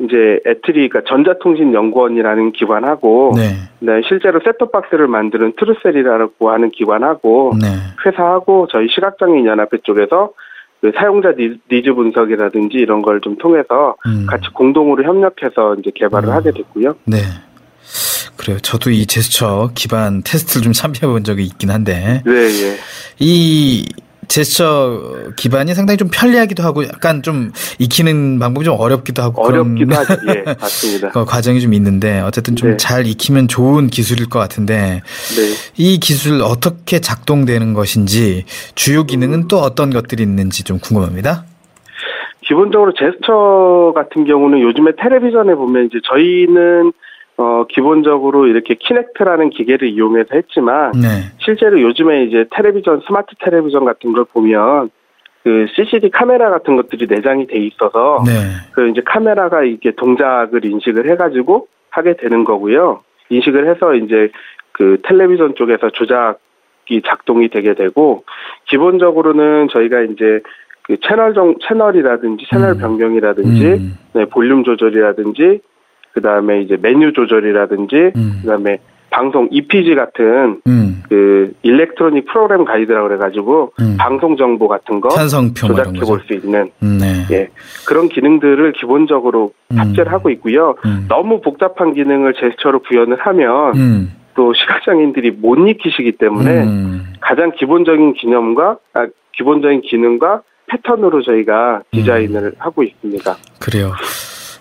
이제 0.00 0.38
ETRI, 0.46 0.88
그러니까 0.88 1.02
전자통신연구원이라는 1.08 2.52
기관하고, 2.52 3.32
네. 3.34 3.56
네, 3.80 4.00
실제로 4.06 4.38
셋톱박스를 4.44 5.08
만드는 5.08 5.54
트루셀이라고 5.58 6.50
하는 6.50 6.70
기관하고, 6.70 7.54
네. 7.60 7.66
회사하고 8.06 8.68
저희 8.70 8.86
시각장애인 8.88 9.46
연합회 9.46 9.78
쪽에서 9.82 10.30
그 10.80 10.92
사용자 10.96 11.32
니- 11.36 11.58
니즈 11.70 11.92
분석이라든지 11.92 12.78
이런 12.78 13.02
걸 13.02 13.20
좀 13.20 13.36
통해서 13.38 13.96
음. 14.06 14.26
같이 14.28 14.44
공동으로 14.54 15.02
협력해서 15.04 15.74
이제 15.80 15.90
개발을 15.94 16.28
음. 16.28 16.32
하게 16.34 16.52
됐고요. 16.52 16.94
네. 17.04 17.18
그래요. 18.36 18.58
저도 18.60 18.90
이 18.90 19.04
제스처 19.06 19.70
기반 19.74 20.22
테스트를 20.22 20.62
좀 20.62 20.72
참여해 20.72 21.00
본 21.12 21.24
적이 21.24 21.44
있긴 21.46 21.70
한데, 21.70 22.22
네, 22.24 22.32
예. 22.32 22.76
이 23.18 23.84
제스처 24.28 25.32
기반이 25.36 25.74
상당히 25.74 25.96
좀 25.96 26.08
편리하기도 26.12 26.62
하고, 26.62 26.84
약간 26.84 27.22
좀 27.22 27.50
익히는 27.78 28.38
방법이 28.38 28.64
좀 28.64 28.76
어렵기도 28.78 29.22
하고, 29.22 29.44
어렵기도 29.44 29.94
하죠. 29.94 30.14
예, 30.28 30.42
맞습니다. 30.60 31.10
그 31.10 31.24
과정이 31.24 31.60
좀 31.60 31.74
있는데, 31.74 32.20
어쨌든 32.20 32.54
좀 32.54 32.70
네. 32.70 32.76
잘 32.76 33.06
익히면 33.06 33.48
좋은 33.48 33.88
기술일 33.88 34.28
것 34.28 34.38
같은데, 34.38 35.02
네. 35.36 35.54
이 35.76 35.98
기술 35.98 36.42
어떻게 36.42 37.00
작동되는 37.00 37.72
것인지, 37.74 38.44
주요 38.74 39.04
기능은 39.04 39.48
또 39.48 39.58
어떤 39.58 39.90
것들이 39.90 40.22
있는지 40.22 40.62
좀 40.62 40.78
궁금합니다. 40.78 41.44
기본적으로 42.48 42.92
제스처 42.98 43.92
같은 43.94 44.24
경우는 44.24 44.60
요즘에 44.60 44.92
텔레비전에 44.98 45.54
보면 45.54 45.86
이제 45.86 45.98
저희는 46.08 46.92
어 47.38 47.64
기본적으로 47.68 48.48
이렇게 48.48 48.74
키넥트라는 48.74 49.50
기계를 49.50 49.88
이용해서 49.88 50.30
했지만 50.34 50.90
네. 50.92 51.06
실제로 51.38 51.80
요즘에 51.80 52.24
이제 52.24 52.44
텔레비전 52.50 53.00
스마트 53.06 53.36
텔레비전 53.38 53.84
같은 53.84 54.12
걸 54.12 54.24
보면 54.24 54.90
그 55.44 55.66
CCD 55.74 56.10
카메라 56.10 56.50
같은 56.50 56.74
것들이 56.74 57.06
내장이 57.08 57.46
돼 57.46 57.58
있어서 57.58 58.24
네. 58.26 58.32
그 58.72 58.88
이제 58.88 59.00
카메라가 59.04 59.62
이렇게 59.62 59.92
동작을 59.92 60.64
인식을 60.64 61.08
해가지고 61.10 61.68
하게 61.90 62.16
되는 62.16 62.42
거고요. 62.42 63.02
인식을 63.30 63.70
해서 63.70 63.94
이제 63.94 64.30
그 64.72 64.98
텔레비전 65.04 65.54
쪽에서 65.54 65.90
조작이 65.90 67.02
작동이 67.06 67.48
되게 67.50 67.74
되고 67.74 68.24
기본적으로는 68.66 69.68
저희가 69.68 70.00
이제 70.00 70.40
그 70.82 70.96
채널 71.02 71.34
정 71.34 71.54
채널이라든지 71.62 72.46
채널 72.50 72.70
음. 72.70 72.78
변경이라든지 72.78 73.64
음. 73.64 73.98
네, 74.14 74.24
볼륨 74.24 74.64
조절이라든지 74.64 75.60
그 76.18 76.22
다음에 76.22 76.62
이제 76.62 76.76
메뉴 76.82 77.12
조절이라든지 77.12 78.12
음. 78.16 78.38
그 78.42 78.48
다음에 78.48 78.78
방송 79.10 79.48
EPG 79.52 79.94
같은 79.94 80.60
음. 80.66 81.02
그 81.08 81.52
electronic 81.62 82.26
program 82.26 82.64
guide라고 82.64 83.06
그래가지고 83.08 83.72
음. 83.80 83.96
방송 83.98 84.36
정보 84.36 84.66
같은 84.66 85.00
거뭐 85.00 85.16
조작해. 85.94 86.00
볼 86.00 86.20
수 86.26 86.34
있는 86.34 86.70
음, 86.82 86.98
네. 87.00 87.24
예 87.30 87.48
그런 87.86 88.08
기능들을 88.08 88.72
기본적으로 88.72 89.52
음. 89.70 89.76
탑재를 89.76 90.12
하고 90.12 90.28
있고요. 90.30 90.74
음. 90.84 91.06
너무 91.08 91.40
복잡한 91.40 91.94
기능을 91.94 92.34
제스처로 92.34 92.80
구현을 92.82 93.16
하면 93.20 93.76
음. 93.76 94.12
또 94.34 94.52
시각장애인들이 94.54 95.30
못 95.30 95.56
익히시기 95.56 96.12
때문에 96.18 96.64
음. 96.64 97.14
가장 97.20 97.52
기본적인 97.56 98.14
개념과 98.14 98.76
아, 98.94 99.06
기본적인 99.36 99.82
기능과 99.82 100.42
패턴으로 100.66 101.22
저희가 101.22 101.82
디자인을 101.92 102.42
음. 102.42 102.52
하고 102.58 102.82
있습니다. 102.82 103.36
그래요. 103.60 103.92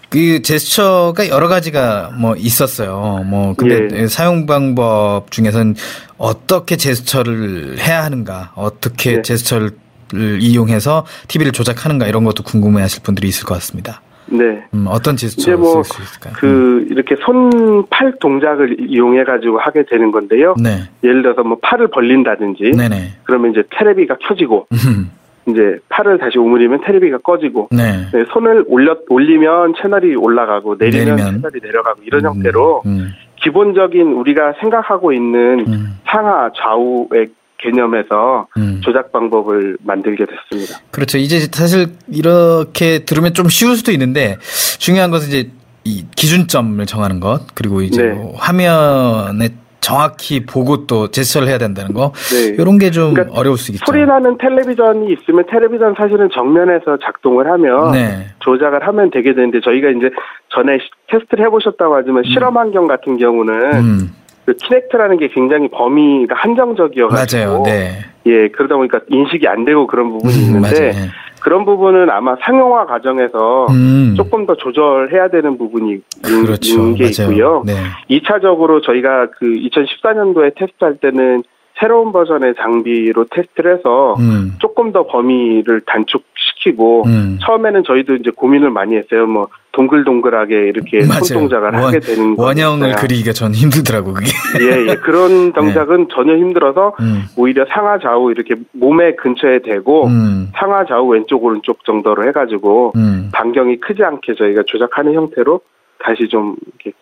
그 0.10 0.42
제스처가 0.42 1.30
여러 1.30 1.48
가지가 1.48 2.12
뭐 2.18 2.36
있었어요. 2.36 3.24
뭐 3.26 3.54
근데 3.56 3.88
예. 4.04 4.08
사용 4.08 4.46
방법 4.46 5.30
중에선 5.32 5.76
어떻게 6.18 6.78
제스처를 6.78 7.78
해야 7.80 8.04
하는가, 8.04 8.52
어떻게 8.56 9.18
네. 9.18 9.22
제스처를 9.22 9.72
이용해서 10.14 11.06
TV를 11.28 11.52
조작하는가 11.52 12.08
이런 12.08 12.24
것도 12.24 12.44
궁금해하실 12.44 13.04
분들이 13.04 13.28
있을 13.28 13.46
것 13.46 13.56
같습니다. 13.56 14.02
네. 14.30 14.64
음, 14.74 14.86
어떤 14.90 15.16
이제 15.16 15.28
제스처를 15.28 15.58
뭐쓸수 15.58 16.02
있을까요? 16.04 16.34
그 16.38 16.86
이렇게 16.90 17.16
손 17.26 17.50
팔 17.90 18.14
동작을 18.20 18.78
이용해 18.90 19.24
가지고 19.24 19.58
하게 19.60 19.84
되는 19.90 20.12
건데요. 20.12 20.54
음. 20.60 20.64
네, 20.64 20.84
예를 21.04 21.22
들어서 21.22 21.42
뭐 21.44 21.58
팔을 21.62 21.88
벌린다든지 21.90 22.72
네네. 22.76 23.14
그러면 23.24 23.52
이제 23.52 23.64
테레비가 23.78 24.18
켜지고 24.28 24.68
음, 24.72 25.10
이제 25.48 25.80
팔을 25.90 26.18
다시 26.18 26.38
오므리면 26.38 26.82
테레비가 26.86 27.20
꺼지고 27.20 27.70
네. 27.72 28.06
네, 28.12 28.26
손을 28.32 28.66
올려 28.68 28.98
올리면 29.10 29.76
채널이 29.82 30.16
올라가고 30.16 30.76
내리면, 30.78 31.16
내리면. 31.16 31.34
채널이 31.36 31.60
내려가고 31.62 32.02
이런 32.04 32.26
음, 32.26 32.30
형태로 32.30 32.84
음, 32.86 33.10
기본적인 33.42 34.14
우리가 34.14 34.54
생각하고 34.60 35.14
있는 35.14 35.66
음, 35.68 36.00
상하 36.06 36.52
좌우의 36.58 37.30
개념에서 37.60 38.48
음. 38.58 38.82
조작 38.84 39.12
방법을 39.12 39.78
만들게 39.84 40.26
됐습니다. 40.26 40.80
그렇죠. 40.92 41.18
이제 41.18 41.40
사실 41.52 41.88
이렇게 42.08 43.00
들으면 43.00 43.34
좀 43.34 43.48
쉬울 43.50 43.76
수도 43.76 43.92
있는데 43.92 44.38
중요한 44.80 45.10
것은 45.10 45.30
이제 45.30 45.50
이 45.84 46.06
기준점을 46.16 46.86
정하는 46.86 47.20
것 47.20 47.48
그리고 47.56 47.82
이제 47.82 48.04
네. 48.04 48.14
뭐 48.14 48.36
화면에 48.36 49.50
정확히 49.88 50.46
보고 50.46 50.86
또 50.86 51.08
제스처를 51.08 51.48
해야 51.48 51.58
된다는 51.58 51.94
거 51.94 52.12
네. 52.32 52.56
이런 52.62 52.78
게좀 52.78 53.14
그러니까 53.14 53.40
어려울 53.40 53.58
수 53.58 53.72
있겠죠. 53.72 53.86
소리 53.90 54.06
나는 54.06 54.38
텔레비전이 54.38 55.14
있으면 55.14 55.46
텔레비전 55.50 55.96
사실은 55.98 56.30
정면에서 56.34 56.98
작동을 57.02 57.50
하면 57.52 57.94
네. 57.94 58.28
조작을 58.40 58.86
하면 58.86 59.10
되게 59.12 59.34
되는데 59.34 59.62
저희가 59.62 59.90
이제 59.92 60.10
전에 60.54 60.78
시- 60.80 60.90
테스트를 61.10 61.46
해보셨다고 61.46 61.96
하지만 61.96 62.24
실험 62.26 62.58
환경 62.58 62.86
같은 62.86 63.18
경우는 63.18 63.54
음, 63.76 64.12
그 64.46 64.54
키넥트라는 64.58 65.20
게 65.20 65.30
굉장히 65.30 65.70
범위가 65.70 66.36
한정적이어가지고 66.36 67.42
맞아요. 67.48 67.64
네. 67.64 67.92
예 68.26 68.50
그러다 68.50 68.76
보니까 68.76 69.00
인식이 69.08 69.48
안 69.48 69.64
되고 69.64 69.88
그런 69.88 70.10
부분이 70.12 70.34
음, 70.34 70.40
있는데 70.58 70.92
맞아요. 70.92 71.08
네. 71.48 71.50
그런 71.50 71.64
부분은 71.66 72.10
아마 72.10 72.36
상용화 72.42 72.86
과정에서 72.88 73.68
음, 73.70 74.14
조금 74.18 74.46
더 74.46 74.56
조절해야 74.56 75.30
되는 75.30 75.58
부분이 75.58 75.94
있- 75.94 76.04
그렇죠. 76.22 76.94
게 76.94 77.06
맞아요. 77.06 77.32
있고요. 77.32 77.64
네. 77.66 77.74
2차적으로 78.10 78.84
저희가 78.84 79.28
그 79.32 79.46
2014년도에 79.46 80.56
테스트할 80.56 80.98
때는 80.98 81.44
새로운 81.80 82.12
버전의 82.12 82.56
장비로 82.58 83.26
테스트를 83.32 83.78
해서 83.78 84.16
음, 84.20 84.56
조금 84.60 84.92
더 84.92 85.06
범위를 85.08 85.82
단축시키고 85.86 87.04
음. 87.06 87.38
처음에는 87.42 87.84
저희도 87.86 88.16
이제 88.16 88.32
고민을 88.36 88.70
많이 88.72 88.96
했어요. 88.98 89.26
뭐 89.28 89.48
동글동글하게 89.82 90.56
이렇게 90.70 91.06
맞아요. 91.06 91.24
손동작을 91.24 91.72
원- 91.72 91.76
하게 91.76 92.00
되는 92.00 92.36
거 92.36 92.44
원형을. 92.44 92.96
그리기가 92.96 93.32
전 93.32 93.54
힘들더라고 93.54 94.14
그게. 94.14 94.28
예, 94.62 94.88
예. 94.90 94.96
그런 95.06 95.54
동작은 95.54 96.08
전혀 96.12 96.36
힘들어서 96.36 96.94
음, 97.00 97.24
오히려 97.38 97.66
상하 97.70 98.00
좌우 98.00 98.32
이렇게 98.32 98.56
몸의 98.74 99.16
근처에 99.18 99.60
대고 99.60 100.08
음, 100.08 100.50
상하 100.56 100.84
좌우 100.86 101.08
왼쪽 101.10 101.44
오른쪽 101.44 101.86
정도로 101.86 102.28
해가지고 102.28 102.94
음. 102.96 103.30
반경이 103.34 103.80
크지 103.80 104.04
않게 104.04 104.34
저희가 104.36 104.64
조작하는 104.66 105.14
형태로 105.14 105.62
다시 106.00 106.28
좀 106.30 106.56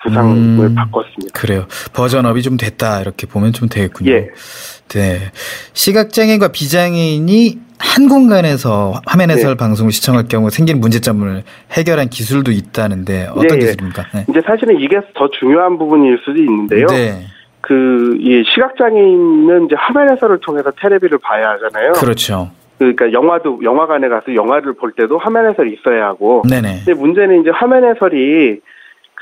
구상을 0.04 0.36
음. 0.36 0.76
바꿨습니다. 0.76 1.40
그래요. 1.40 1.66
버전업이 1.94 2.42
좀 2.42 2.58
됐다 2.58 3.02
이렇게 3.02 3.28
보면 3.28 3.54
좀 3.54 3.70
되겠군요. 3.70 4.12
예. 4.12 4.30
네. 4.90 5.20
시각장애인과 5.74 6.50
비장애인이 6.50 7.60
한 7.78 8.08
공간에서 8.08 8.94
화면 9.06 9.32
해설 9.32 9.52
네. 9.52 9.58
방송을 9.58 9.92
시청할 9.92 10.26
경우 10.30 10.50
생기는 10.50 10.80
문제점을 10.80 11.44
해결한 11.72 12.10
기술도 12.10 12.52
있다는데 12.52 13.28
어떤 13.32 13.52
예, 13.52 13.56
예. 13.56 13.60
기술입니까? 13.60 14.06
네. 14.14 14.26
이제 14.30 14.42
사실은 14.46 14.80
이게 14.80 15.00
더 15.14 15.30
중요한 15.40 15.78
부분일 15.78 16.20
수도 16.24 16.40
있는데요. 16.40 16.88
네. 16.88 17.26
그, 17.62 18.16
이 18.20 18.44
시각장애인은 18.54 19.66
이제 19.66 19.76
화면 19.76 20.12
해설을 20.12 20.40
통해서 20.40 20.72
테레비를 20.80 21.18
봐야 21.18 21.50
하잖아요. 21.54 21.94
그렇죠. 21.94 22.52
그러니까 22.78 23.12
영화도, 23.12 23.62
영화관에 23.64 24.08
가서 24.08 24.36
영화를 24.36 24.74
볼 24.74 24.92
때도 24.92 25.18
화면 25.18 25.50
해설이 25.50 25.74
있어야 25.74 26.06
하고. 26.06 26.44
네네. 26.48 26.84
근데 26.86 26.94
문제는 26.94 27.42
이제 27.42 27.50
화면 27.50 27.84
해설이 27.84 28.60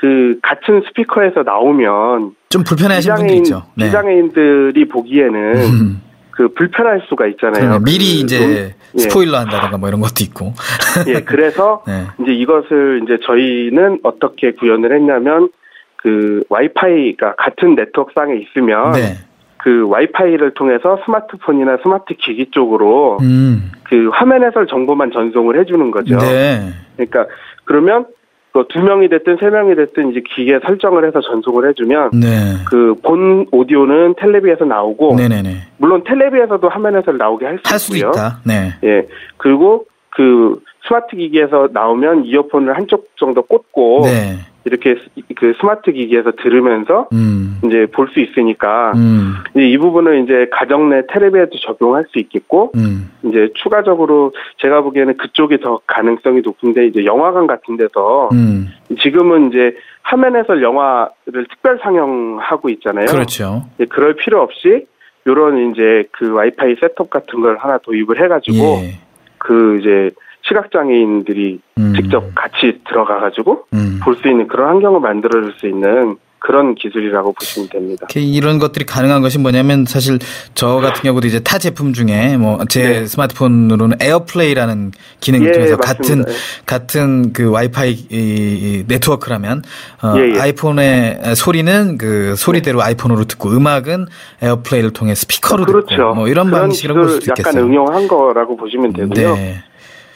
그 0.04 0.38
같은 0.42 0.82
스피커에서 0.86 1.44
나오면 1.44 2.34
좀 2.50 2.62
분도 2.62 2.88
비장애인, 2.88 3.38
있죠. 3.38 3.62
네. 3.74 3.86
비장애인들이 3.86 4.86
보기에는 4.86 5.56
음, 5.56 6.02
그 6.30 6.48
불편할 6.48 7.06
수가 7.08 7.26
있잖아요. 7.28 7.78
미리 7.78 8.18
그 8.18 8.24
이제 8.24 8.44
음, 8.44 8.74
예. 8.96 8.98
스포일러 8.98 9.38
한다던가 9.38 9.78
뭐 9.78 9.88
이런 9.88 10.02
것도 10.02 10.22
있고. 10.24 10.52
예, 11.06 11.20
그래서 11.24 11.82
네. 11.86 12.04
이제 12.20 12.34
이것을 12.34 13.00
이제 13.04 13.16
저희는 13.24 14.00
어떻게 14.02 14.52
구현을 14.52 14.94
했냐면 14.94 15.48
그 15.96 16.44
와이파이가 16.50 17.36
같은 17.36 17.74
네트워크상에 17.74 18.36
있으면 18.36 18.92
네. 18.92 19.14
그 19.56 19.88
와이파이를 19.88 20.52
통해서 20.52 21.00
스마트폰이나 21.06 21.78
스마트 21.82 22.12
기기 22.12 22.50
쪽으로 22.50 23.16
음. 23.22 23.72
그 23.84 24.10
화면 24.12 24.44
해설 24.44 24.66
정보만 24.66 25.12
전송을 25.12 25.58
해주는 25.60 25.90
거죠. 25.90 26.18
네. 26.18 26.74
그러니까 26.96 27.24
그러면 27.64 28.04
그 28.04 28.12
두 28.62 28.80
명이 28.80 29.08
됐든 29.08 29.38
세 29.40 29.50
명이 29.50 29.74
됐든 29.74 30.12
이제 30.12 30.22
기계 30.34 30.60
설정을 30.64 31.06
해서 31.06 31.20
전송을 31.20 31.68
해주면 31.70 32.10
네. 32.12 32.28
그본 32.70 33.46
오디오는 33.50 34.14
텔레비에서 34.16 34.64
나오고 34.64 35.16
네네네. 35.16 35.56
물론 35.78 36.04
텔레비에서도 36.04 36.68
화면 36.68 36.96
해설 36.96 37.18
나오게 37.18 37.46
할할수 37.46 37.96
있고요. 37.96 38.10
있다. 38.10 38.38
네. 38.44 38.70
예 38.84 39.06
그리고 39.38 39.86
그 40.10 40.60
스마트 40.86 41.16
기기에서 41.16 41.68
나오면 41.72 42.26
이어폰을 42.26 42.76
한쪽 42.76 43.08
정도 43.16 43.42
꽂고 43.42 44.02
네. 44.04 44.36
이렇게 44.64 44.94
스- 44.94 45.22
그 45.36 45.54
스마트 45.60 45.92
기기에서 45.92 46.32
들으면서 46.32 47.08
음. 47.12 47.60
이제 47.64 47.86
볼 47.92 48.08
수 48.08 48.20
있으니까 48.20 48.92
음. 48.94 49.34
이제 49.54 49.66
이 49.68 49.76
부분을 49.78 50.22
이제 50.24 50.46
가정 50.50 50.88
내 50.88 51.02
텔레비에도 51.08 51.58
적용할 51.58 52.04
수 52.10 52.18
있겠고 52.18 52.72
음. 52.76 53.10
이제 53.24 53.48
추가적으로 53.54 54.32
제가 54.58 54.80
보기에는 54.82 55.16
그쪽이 55.16 55.58
더 55.60 55.80
가능성이 55.86 56.40
높은데 56.42 56.86
이제 56.86 57.04
영화관 57.04 57.46
같은 57.46 57.76
데서 57.76 58.28
음. 58.32 58.68
지금은 59.00 59.48
이제 59.48 59.74
화면 60.02 60.36
해설 60.36 60.62
영화를 60.62 61.46
특별 61.50 61.78
상영하고 61.82 62.68
있잖아요. 62.70 63.06
그렇죠. 63.06 63.64
그럴 63.88 64.14
필요 64.16 64.40
없이 64.42 64.86
요런 65.26 65.70
이제 65.72 66.04
그 66.12 66.30
와이파이 66.32 66.76
셋톱 66.80 67.08
같은 67.10 67.40
걸 67.40 67.56
하나 67.56 67.78
도입을 67.78 68.22
해가지고 68.22 68.56
예. 68.82 68.98
그 69.38 69.78
이제 69.80 70.10
시각 70.46 70.70
장애인들이 70.70 71.60
음. 71.78 71.92
직접 71.96 72.34
같이 72.34 72.80
들어가가지고 72.88 73.66
음. 73.72 74.00
볼수 74.02 74.28
있는 74.28 74.46
그런 74.46 74.68
환경을 74.68 75.00
만들어줄 75.00 75.54
수 75.58 75.66
있는 75.66 76.16
그런 76.44 76.74
기술이라고 76.74 77.32
보시면 77.32 77.70
됩니다. 77.70 78.06
이렇게 78.10 78.20
이런 78.20 78.58
것들이 78.58 78.84
가능한 78.84 79.22
것이 79.22 79.38
뭐냐면 79.38 79.86
사실 79.86 80.18
저 80.52 80.76
같은 80.76 81.00
경우도 81.02 81.26
이제 81.26 81.40
타 81.40 81.56
제품 81.56 81.94
중에 81.94 82.36
뭐제 82.36 82.82
네. 82.82 83.06
스마트폰으로는 83.06 83.96
AirPlay라는 83.98 84.92
기능을 85.20 85.48
예, 85.48 85.52
통해서 85.52 85.78
맞습니다. 85.78 86.24
같은 86.26 86.34
같은 86.66 87.32
그 87.32 87.50
와이파이 87.50 88.84
네트워크라면 88.86 89.62
어, 90.02 90.12
예, 90.18 90.34
예. 90.34 90.40
아이폰의 90.40 91.34
소리는 91.34 91.96
그 91.96 92.36
소리대로 92.36 92.82
아이폰으로 92.82 93.24
듣고 93.24 93.48
음악은 93.48 94.04
AirPlay를 94.42 94.90
통해 94.92 95.14
스피커로 95.14 95.64
그렇죠. 95.64 95.86
듣고 95.88 96.14
뭐 96.14 96.28
이런 96.28 96.50
볼 96.50 96.68
기술을 96.68 97.08
수도 97.08 97.24
약간 97.30 97.54
있겠어요. 97.54 97.64
응용한 97.64 98.06
거라고 98.06 98.54
보시면 98.58 98.92
되고요. 98.92 99.34
네. 99.34 99.64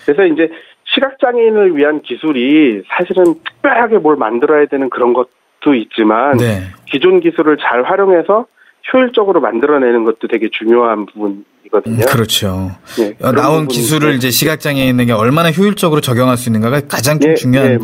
그래서 0.08 0.24
이제 0.24 0.48
시각장애인을 0.94 1.76
위한 1.76 2.00
기술이 2.00 2.82
사실은 2.88 3.34
특별하게 3.44 3.98
뭘 3.98 4.16
만들어야 4.16 4.64
되는 4.64 4.88
그런 4.88 5.12
것도 5.12 5.74
있지만 5.74 6.38
네. 6.38 6.62
기존 6.90 7.20
기술을 7.20 7.58
잘 7.58 7.82
활용해서 7.82 8.46
효율적으로 8.90 9.42
만들어내는 9.42 10.04
것도 10.04 10.28
되게 10.30 10.48
중요한 10.50 11.04
부분이거든요. 11.04 12.06
그렇죠. 12.06 12.70
네, 12.98 13.14
나온 13.32 13.68
기술을. 13.68 14.14
이제 14.14 14.30
시각장애인에게 14.30 15.12
얼마나 15.12 15.50
효율적으로 15.50 16.00
적용할 16.00 16.38
수 16.38 16.48
있는가가 16.48 16.80
가장 16.88 17.20
좀 17.20 17.32
예, 17.32 17.34
중요한. 17.34 17.78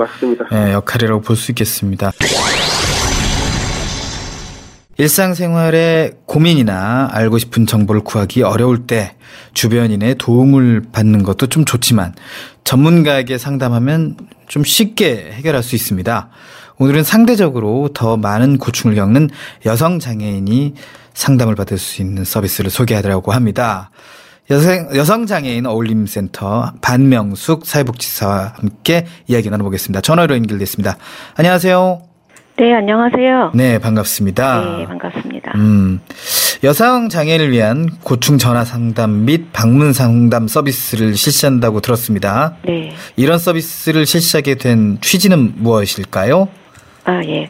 예, 0.52 0.72
역할이라고 0.72 1.20
볼 1.20 1.36
수 1.36 1.50
있겠습니다. 1.50 2.10
일상생활에 4.96 6.12
고민이나 6.26 7.08
알고 7.12 7.38
싶은 7.38 7.66
정보를 7.66 8.02
구하기 8.02 8.42
어려울 8.42 8.86
때 8.86 9.14
주변인의 9.54 10.16
도움을 10.18 10.84
받는 10.92 11.22
것도 11.22 11.48
좀 11.48 11.64
좋지만 11.64 12.14
전문가에게 12.62 13.38
상담하면 13.38 14.16
좀 14.46 14.64
쉽게 14.64 15.32
해결할 15.32 15.62
수 15.62 15.74
있습니다. 15.74 16.28
오늘은 16.78 17.04
상대적으로 17.04 17.90
더 17.94 18.16
많은 18.16 18.58
고충을 18.58 18.96
겪는 18.96 19.30
여성 19.66 19.98
장애인이 19.98 20.74
상담을 21.12 21.54
받을 21.54 21.78
수 21.78 22.02
있는 22.02 22.24
서비스를 22.24 22.70
소개하려고 22.70 23.32
합니다. 23.32 23.90
여성, 24.50 24.94
여성장애인 24.94 25.64
어울림센터 25.64 26.74
반명숙 26.82 27.64
사회복지사와 27.64 28.54
함께 28.56 29.06
이야기 29.26 29.48
나눠보겠습니다. 29.48 30.02
전화로 30.02 30.34
연결됐습니다. 30.34 30.98
안녕하세요. 31.36 32.13
네, 32.56 32.72
안녕하세요. 32.72 33.50
네, 33.54 33.78
반갑습니다. 33.80 34.76
네, 34.78 34.84
반갑습니다. 34.86 35.52
음, 35.56 36.00
여성 36.62 37.08
장애인을 37.08 37.50
위한 37.50 37.88
고충 38.04 38.38
전화 38.38 38.64
상담 38.64 39.24
및 39.24 39.46
방문 39.52 39.92
상담 39.92 40.46
서비스를 40.46 41.14
실시한다고 41.16 41.80
들었습니다. 41.80 42.54
네. 42.62 42.92
이런 43.16 43.38
서비스를 43.38 44.06
실시하게 44.06 44.54
된 44.54 44.98
취지는 45.00 45.54
무엇일까요? 45.56 46.48
아, 47.06 47.22
예. 47.24 47.48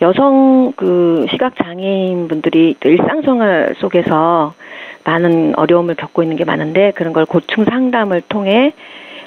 여성 0.00 0.72
그 0.76 1.26
시각 1.30 1.54
장애인 1.62 2.28
분들이 2.28 2.74
일상생활 2.82 3.74
속에서 3.78 4.54
많은 5.04 5.54
어려움을 5.56 5.94
겪고 5.94 6.22
있는 6.22 6.36
게 6.36 6.44
많은데 6.44 6.92
그런 6.96 7.12
걸 7.12 7.26
고충 7.26 7.64
상담을 7.66 8.22
통해 8.28 8.72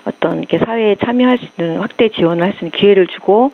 어떤 0.06 0.40
이렇게 0.40 0.58
사회에 0.58 0.96
참여할 0.96 1.38
수 1.38 1.46
있는 1.58 1.80
확대 1.80 2.10
지원을 2.10 2.44
할 2.44 2.54
수 2.54 2.66
있는 2.66 2.72
기회를 2.72 3.06
주고 3.08 3.52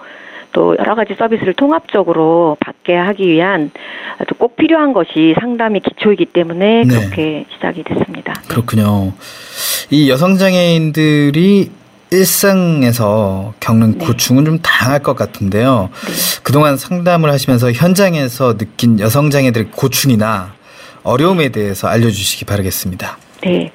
또 0.58 0.76
여러 0.80 0.96
가지 0.96 1.14
서비스를 1.14 1.54
통합적으로 1.54 2.58
받게 2.60 2.96
하기 2.96 3.28
위한 3.28 3.70
아주 4.18 4.34
꼭 4.40 4.56
필요한 4.56 4.92
것이 4.92 5.36
상담이 5.40 5.82
기초이기 5.82 6.26
때문에 6.26 6.82
네. 6.84 6.88
그렇게 6.88 7.46
시작이 7.54 7.84
됐습니다. 7.84 8.34
그렇군요. 8.48 9.14
이 9.92 10.10
여성 10.10 10.36
장애인들이 10.40 11.70
일상에서 12.10 13.54
겪는 13.60 14.00
네. 14.00 14.06
고충은 14.08 14.46
좀 14.46 14.58
다양할 14.58 15.04
것 15.04 15.16
같은데요. 15.16 15.90
네. 15.92 16.42
그동안 16.42 16.76
상담을 16.76 17.30
하시면서 17.30 17.72
현장에서 17.72 18.58
느낀 18.58 19.00
여성 19.00 19.30
장애들의 19.30 19.68
고충이나 19.76 20.54
어려움에 21.04 21.50
대해서 21.50 21.88
알려주시기 21.88 22.46
바라겠습니다. 22.46 23.20
네. 23.44 23.72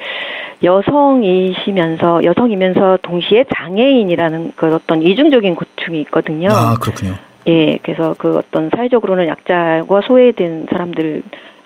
여성이시면서 0.63 2.25
여성이면서 2.25 2.99
동시에 3.03 3.45
장애인이라는 3.55 4.53
그 4.57 4.75
어떤 4.75 5.03
이중적인 5.03 5.55
고충이 5.55 6.01
있거든요. 6.03 6.49
아 6.51 6.77
그렇군요. 6.81 7.15
예, 7.49 7.79
그래서 7.83 8.15
그 8.19 8.37
어떤 8.39 8.71
사회적으로는 8.71 9.27
약자와 9.27 10.03
소외된 10.07 10.67
사람들 10.71 11.23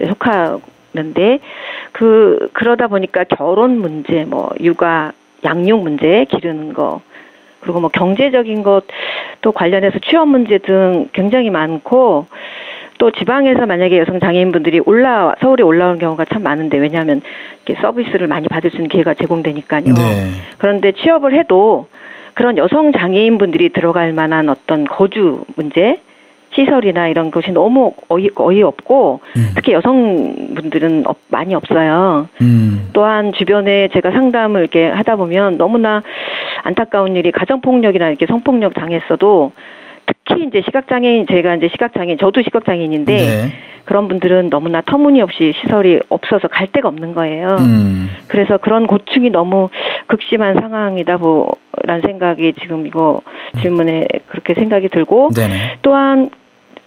속하는데 0.06 1.38
그 1.92 2.48
그러다 2.52 2.88
보니까 2.88 3.24
결혼 3.24 3.78
문제, 3.78 4.24
뭐 4.24 4.50
육아, 4.60 5.12
양육 5.44 5.82
문제 5.82 6.24
기르는 6.30 6.72
거 6.72 7.02
그리고 7.60 7.80
뭐 7.80 7.90
경제적인 7.90 8.62
것또 8.62 9.52
관련해서 9.52 9.98
취업 9.98 10.28
문제 10.28 10.58
등 10.58 11.08
굉장히 11.12 11.50
많고 11.50 12.26
또 12.98 13.10
지방에서 13.10 13.66
만약에 13.66 13.98
여성 13.98 14.20
장애인분들이 14.20 14.80
올라 14.86 15.34
서울에 15.40 15.62
올라오는 15.62 15.98
경우가 15.98 16.24
참 16.26 16.42
많은데 16.42 16.78
왜냐하면 16.78 17.20
이렇게 17.66 17.80
서비스를 17.80 18.26
많이 18.26 18.48
받을 18.48 18.70
수 18.70 18.76
있는 18.76 18.88
기회가 18.88 19.14
제공되니까요. 19.14 19.84
네. 19.84 20.30
그런데 20.58 20.92
취업을 20.92 21.34
해도 21.34 21.86
그런 22.34 22.56
여성 22.58 22.92
장애인분들이 22.92 23.70
들어갈 23.70 24.12
만한 24.12 24.48
어떤 24.48 24.84
거주 24.84 25.44
문제, 25.56 26.00
시설이나 26.54 27.08
이런 27.08 27.30
것이 27.30 27.50
너무 27.50 27.92
어이, 28.08 28.28
어이없고 28.34 29.20
음. 29.36 29.50
특히 29.54 29.72
여성분들은 29.72 31.06
없- 31.06 31.18
많이 31.28 31.54
없어요. 31.54 32.28
음. 32.40 32.88
또한 32.92 33.32
주변에 33.32 33.88
제가 33.88 34.10
상담을 34.10 34.60
이렇게 34.60 34.86
하다 34.88 35.16
보면 35.16 35.58
너무나 35.58 36.02
안타까운 36.62 37.16
일이 37.16 37.30
가정폭력이나 37.30 38.08
이렇게 38.08 38.26
성폭력 38.26 38.74
당했어도 38.74 39.52
특히 40.26 40.44
이제 40.44 40.62
시각장애인 40.64 41.26
제가 41.28 41.54
이제 41.56 41.68
시각장애인 41.68 42.18
저도 42.18 42.42
시각장애인인데 42.42 43.16
네. 43.16 43.52
그런 43.84 44.08
분들은 44.08 44.50
너무나 44.50 44.82
터무니없이 44.82 45.54
시설이 45.62 46.00
없어서 46.08 46.48
갈 46.48 46.66
데가 46.72 46.88
없는 46.88 47.14
거예요. 47.14 47.56
음. 47.60 48.10
그래서 48.26 48.58
그런 48.58 48.86
고충이 48.86 49.30
너무 49.30 49.68
극심한 50.08 50.58
상황이다 50.60 51.18
보라는 51.18 52.02
생각이 52.04 52.54
지금 52.60 52.86
이거 52.86 53.22
질문에 53.60 54.06
그렇게 54.26 54.54
생각이 54.54 54.88
들고 54.88 55.30
네네. 55.34 55.78
또한 55.82 56.30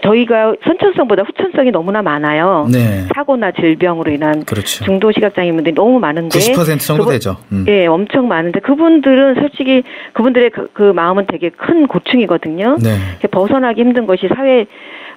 저희가 0.02 0.56
선천성보다 0.64 1.24
후천성이 1.24 1.72
너무나 1.72 2.02
많아요. 2.02 2.68
네. 2.72 3.06
사고나 3.14 3.52
질병으로 3.52 4.12
인한 4.12 4.46
그렇죠. 4.46 4.86
중도 4.86 5.12
시각장애인분들이 5.12 5.76
너무 5.76 6.00
많은데 6.00 6.40
90% 6.40 6.80
정도 6.80 7.04
그분- 7.04 7.14
되죠. 7.16 7.38
음. 7.52 7.66
예, 7.68 7.86
엄청 7.86 8.28
많은데 8.28 8.60
그분들은 8.62 9.36
솔직히 9.36 9.84
그분들의 10.14 10.52
그, 10.52 10.70
그 10.74 10.84
마음은 10.84 11.26
되게 11.28 11.50
큰 11.50 11.88
고충이거든요. 11.88 12.78
네. 12.82 12.98
벗어나기 13.30 13.82
힘든 13.82 14.06
것이 14.06 14.28
사회 14.34 14.66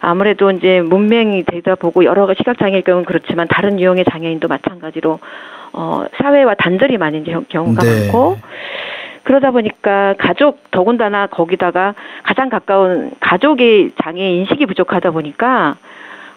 아무래도 0.00 0.50
이제 0.50 0.80
문맹이 0.80 1.44
되다 1.44 1.76
보고 1.76 2.04
여러 2.04 2.26
가지 2.26 2.38
시각장애일 2.38 2.82
경우는 2.82 3.04
그렇지만 3.04 3.46
다른 3.48 3.78
유형의 3.78 4.04
장애인도 4.10 4.48
마찬가지로 4.48 5.20
어 5.74 6.04
사회와 6.20 6.54
단절이 6.56 6.98
많은 6.98 7.22
경- 7.24 7.44
경우가 7.48 7.82
네. 7.84 8.02
많고 8.06 8.36
그러다 9.24 9.50
보니까 9.50 10.14
가족 10.18 10.70
더군다나 10.70 11.26
거기다가 11.26 11.94
가장 12.22 12.48
가까운 12.48 13.10
가족의 13.20 13.92
장애 14.02 14.30
인식이 14.36 14.66
부족하다 14.66 15.10
보니까 15.12 15.76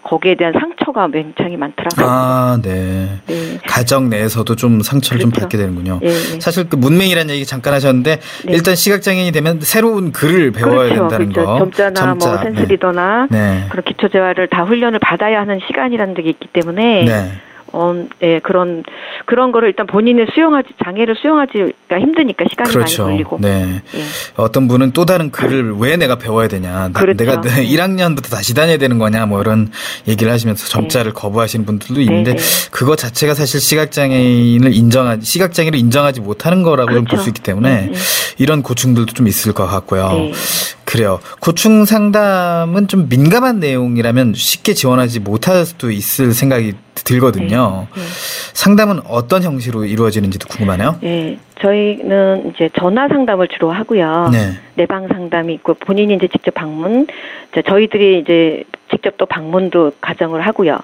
거기에 0.03 0.35
대한 0.35 0.53
상처가 0.53 1.07
굉장히 1.07 1.57
많더라고요. 1.57 2.05
아, 2.07 2.59
네. 2.61 3.09
네. 3.25 3.57
가정 3.67 4.07
내에서도 4.09 4.55
좀 4.55 4.81
상처를 4.81 5.19
좀 5.19 5.31
그렇죠. 5.31 5.45
받게 5.45 5.57
되는군요. 5.57 5.99
예, 6.03 6.07
예. 6.09 6.39
사실 6.39 6.69
그 6.69 6.75
문맹이라는 6.75 7.33
얘기 7.33 7.43
잠깐 7.43 7.73
하셨는데 7.73 8.19
네. 8.45 8.53
일단 8.53 8.75
시각장애인이 8.75 9.31
되면 9.31 9.59
새로운 9.61 10.11
글을 10.11 10.51
배워야 10.51 10.89
그렇죠. 10.93 11.07
된다는 11.07 11.29
그렇죠. 11.33 11.47
거. 11.47 11.57
점자나 11.57 12.05
뭐 12.13 12.19
점자. 12.19 12.43
센스리더나 12.43 13.27
네. 13.31 13.39
네. 13.39 13.65
그런 13.69 13.83
기초 13.83 14.07
재활을 14.09 14.47
다 14.47 14.63
훈련을 14.63 14.99
받아야 14.99 15.41
하는 15.41 15.59
시간이라는 15.65 16.13
게 16.13 16.21
있기 16.29 16.49
때문에 16.53 17.05
네. 17.05 17.31
어, 17.77 17.93
예, 18.23 18.39
그런 18.39 18.83
그런 19.25 19.51
거를 19.51 19.67
일단 19.67 19.85
본인의 19.85 20.27
수용하지 20.33 20.69
장애를 20.85 21.15
수용하지가 21.21 21.99
힘드니까 21.99 22.45
시간이 22.49 22.71
그렇죠. 22.71 23.03
많이 23.03 23.15
걸리고. 23.17 23.37
네. 23.41 23.81
예. 23.95 24.01
어떤 24.37 24.69
분은 24.69 24.93
또 24.93 25.03
다른 25.05 25.29
글을 25.29 25.75
왜 25.77 25.97
내가 25.97 26.15
배워야 26.17 26.47
되냐. 26.47 26.89
나- 26.93 26.99
그렇죠. 26.99 27.17
내가 27.17 27.41
1학년부터 27.67 28.31
다시 28.31 28.53
다녀야 28.53 28.77
되는 28.77 28.97
거냐. 28.97 29.25
뭐 29.25 29.41
이런 29.41 29.69
얘기를 30.07 30.31
하시면서 30.31 30.67
점자를 30.69 31.11
거부하시는 31.11 31.65
분들도 31.65 31.99
있는데 31.99 32.35
네, 32.35 32.37
네. 32.37 32.69
그거 32.71 32.95
자체가 32.95 33.33
사실 33.33 33.59
시각 33.59 33.91
장애인을 33.91 34.73
인정하지, 34.73 35.25
시각 35.25 35.53
장애를 35.53 35.77
인정하지 35.77 36.21
못하는 36.21 36.63
거라고 36.63 36.91
그렇죠. 36.91 37.17
수 37.17 37.29
있기 37.29 37.41
때문에 37.41 37.81
네, 37.81 37.87
네. 37.91 37.97
이런 38.37 38.63
고충들도 38.63 39.11
좀 39.13 39.27
있을 39.27 39.51
것 39.51 39.65
같고요. 39.67 40.29
네. 40.85 40.91
그래요. 40.91 41.19
고충 41.39 41.85
상담은 41.85 42.87
좀 42.87 43.09
민감한 43.09 43.59
내용이라면 43.59 44.33
쉽게 44.35 44.73
지원하지 44.73 45.19
못할 45.19 45.65
수도 45.65 45.91
있을 45.91 46.33
생각이 46.33 46.73
들거든요. 46.93 47.87
네. 47.95 48.01
상담은 48.53 49.01
어떤 49.07 49.43
형식으로 49.43 49.85
이루어지는지도 49.85 50.47
궁금하네요. 50.47 50.97
예, 51.03 51.37
저희는 51.61 52.51
이제 52.53 52.69
전화 52.79 53.07
상담을 53.07 53.47
주로 53.49 53.71
하고요. 53.71 54.29
네. 54.31 54.53
내방 54.75 55.07
상담이 55.07 55.53
있고 55.55 55.73
본인이 55.73 56.15
이제 56.15 56.27
직접 56.27 56.53
방문, 56.53 57.07
저희들이 57.67 58.19
이제 58.19 58.63
직접 58.89 59.17
또 59.17 59.25
방문도 59.25 59.93
가정을 60.01 60.41
하고요. 60.41 60.79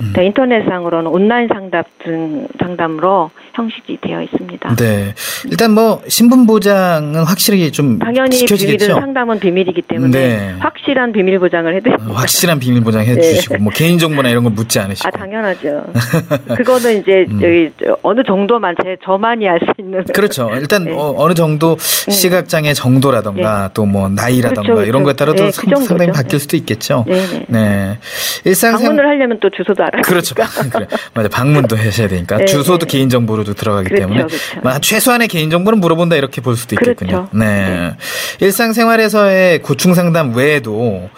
음. 0.00 0.12
또 0.14 0.22
인터넷상으로는 0.22 1.10
온라인 1.10 1.48
상담 1.52 1.82
등 2.04 2.46
상담으로 2.60 3.30
형식이 3.54 3.98
되어 4.00 4.22
있습니다. 4.22 4.76
네. 4.76 5.14
일단 5.50 5.72
뭐 5.72 6.00
신분 6.06 6.46
보장은 6.46 7.24
확실히 7.24 7.70
좀 7.72 7.98
당연히 7.98 8.30
지켜지겠죠. 8.36 8.86
비밀은 8.86 9.00
상담은 9.00 9.40
비밀이기 9.40 9.82
때문에 9.82 10.10
네. 10.10 10.54
확실한 10.60 11.10
비밀 11.12 11.38
보장을 11.40 11.74
해드립니다. 11.74 12.10
어, 12.10 12.14
확실한 12.14 12.60
비밀 12.60 12.82
보장해 12.82 13.12
네. 13.14 13.20
주시고 13.20 13.58
뭐 13.58 13.72
개인 13.74 13.98
정보나 13.98 14.28
이런 14.30 14.44
거 14.44 14.50
묻지 14.50 14.78
않으시고. 14.78 15.08
아 15.08 15.10
당연하죠. 15.10 15.86
그거는 16.56 17.00
이제 17.00 17.26
음. 17.30 17.72
어느 18.02 18.22
정도만 18.22 18.76
제 18.84 18.96
저만이 19.04 19.48
알 19.48 19.58
수 19.58 19.66
있는. 19.78 20.04
그렇죠. 20.14 20.50
일단 20.54 20.84
네. 20.84 20.92
어, 20.96 21.26
느 21.28 21.34
정도 21.34 21.76
시각 21.80 22.48
장애 22.48 22.72
정도라던가 22.72 23.70
또 23.74 23.88
뭐 23.88 24.06
나이라던가 24.10 24.62
그렇죠, 24.74 24.86
이런 24.86 25.02
거에 25.02 25.14
그렇죠. 25.14 25.44
네, 25.44 25.50
그 25.50 25.52
상- 25.52 25.64
상당히 25.76 25.86
정도죠. 26.08 26.12
바뀔 26.12 26.38
수도 26.40 26.56
있겠죠. 26.58 27.04
네네. 27.08 27.44
네. 27.48 27.98
일상생 28.44 28.86
방문을 28.88 29.08
하려면 29.08 29.38
또 29.40 29.48
주소도 29.48 29.82
알아야 29.88 30.02
그렇죠. 30.02 30.34
그래. 30.72 30.86
맞아. 31.14 31.28
방문도 31.28 31.76
하셔야 31.76 32.08
되니까. 32.08 32.38
네, 32.38 32.44
주소도 32.44 32.86
네. 32.86 32.92
개인 32.92 33.08
정보로도 33.08 33.54
들어가기 33.54 33.88
그렇죠, 33.88 34.02
때문에 34.02 34.24
그렇죠. 34.24 34.60
뭐 34.62 34.78
최소한의 34.78 35.28
개인 35.28 35.50
정보는 35.50 35.80
물어본다 35.80 36.16
이렇게 36.16 36.40
볼 36.40 36.56
수도 36.56 36.74
있겠군요. 36.74 37.28
그렇죠. 37.30 37.36
네. 37.36 37.94
일상생활에서의 38.40 39.60
고충 39.62 39.94
상담 39.94 40.34
외에도 40.34 41.08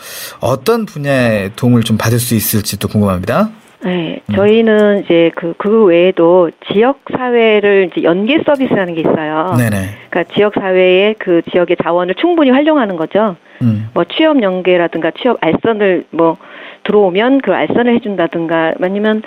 어떤 0.40 0.86
분야의 0.86 1.52
도움을 1.56 1.82
좀 1.82 1.98
받을 1.98 2.18
수 2.18 2.34
있을지도 2.34 2.88
궁금합니다. 2.88 3.50
네, 3.82 4.20
저희는 4.34 5.04
이제 5.04 5.30
그, 5.34 5.54
그 5.56 5.84
외에도 5.84 6.50
지역 6.70 7.00
사회를 7.16 7.90
이제 7.90 8.02
연계 8.02 8.42
서비스라는 8.44 8.94
게 8.94 9.00
있어요. 9.00 9.54
네네. 9.56 9.88
그러니까 10.10 10.34
지역 10.34 10.52
사회의 10.54 11.14
그 11.18 11.40
지역의 11.50 11.78
자원을 11.82 12.14
충분히 12.16 12.50
활용하는 12.50 12.96
거죠. 12.96 13.36
음. 13.62 13.88
뭐 13.94 14.04
취업 14.04 14.42
연계라든가 14.42 15.12
취업 15.20 15.38
알선을 15.40 16.04
뭐 16.10 16.36
들어오면 16.84 17.40
그 17.40 17.54
알선을 17.54 17.94
해준다든가 17.94 18.74
아니면 18.80 19.22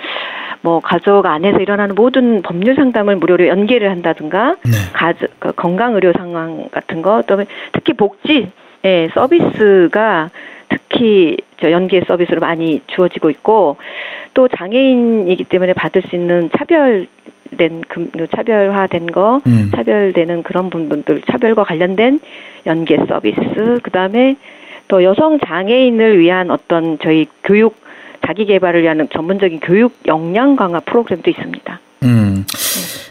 뭐 0.62 0.80
가족 0.80 1.26
안에서 1.26 1.58
일어나는 1.58 1.94
모든 1.94 2.42
법률 2.42 2.74
상담을 2.74 3.16
무료로 3.16 3.46
연계를 3.48 3.90
한다든가 3.90 4.56
네. 4.64 4.70
가족 4.92 5.28
그 5.38 5.52
건강 5.52 5.94
의료 5.94 6.12
상황 6.12 6.68
같은 6.70 7.02
거또 7.02 7.44
특히 7.72 7.92
복지 7.92 8.50
예, 8.84 9.08
서비스가 9.14 10.30
특히 10.68 11.36
저 11.60 11.70
연계 11.70 12.02
서비스로 12.06 12.40
많이 12.40 12.80
주어지고 12.86 13.30
있고 13.30 13.76
또 14.34 14.48
장애인이기 14.48 15.44
때문에 15.44 15.72
받을 15.72 16.02
수 16.02 16.16
있는 16.16 16.50
차별된 16.56 17.82
금 17.88 18.10
차별화된 18.34 19.06
거 19.06 19.40
음. 19.46 19.70
차별되는 19.74 20.42
그런 20.42 20.70
부분들 20.70 21.22
차별과 21.30 21.64
관련된 21.64 22.20
연계 22.66 22.96
서비스 23.06 23.80
그다음에 23.82 24.36
또 24.88 25.02
여성 25.02 25.38
장애인을 25.46 26.18
위한 26.18 26.50
어떤 26.50 26.98
저희 27.02 27.26
교육 27.42 27.76
자기 28.26 28.46
개발을 28.46 28.82
위한 28.82 29.06
전문적인 29.12 29.60
교육 29.60 29.94
역량 30.06 30.56
강화 30.56 30.80
프로그램도 30.80 31.30
있습니다. 31.30 31.80
음. 32.04 32.44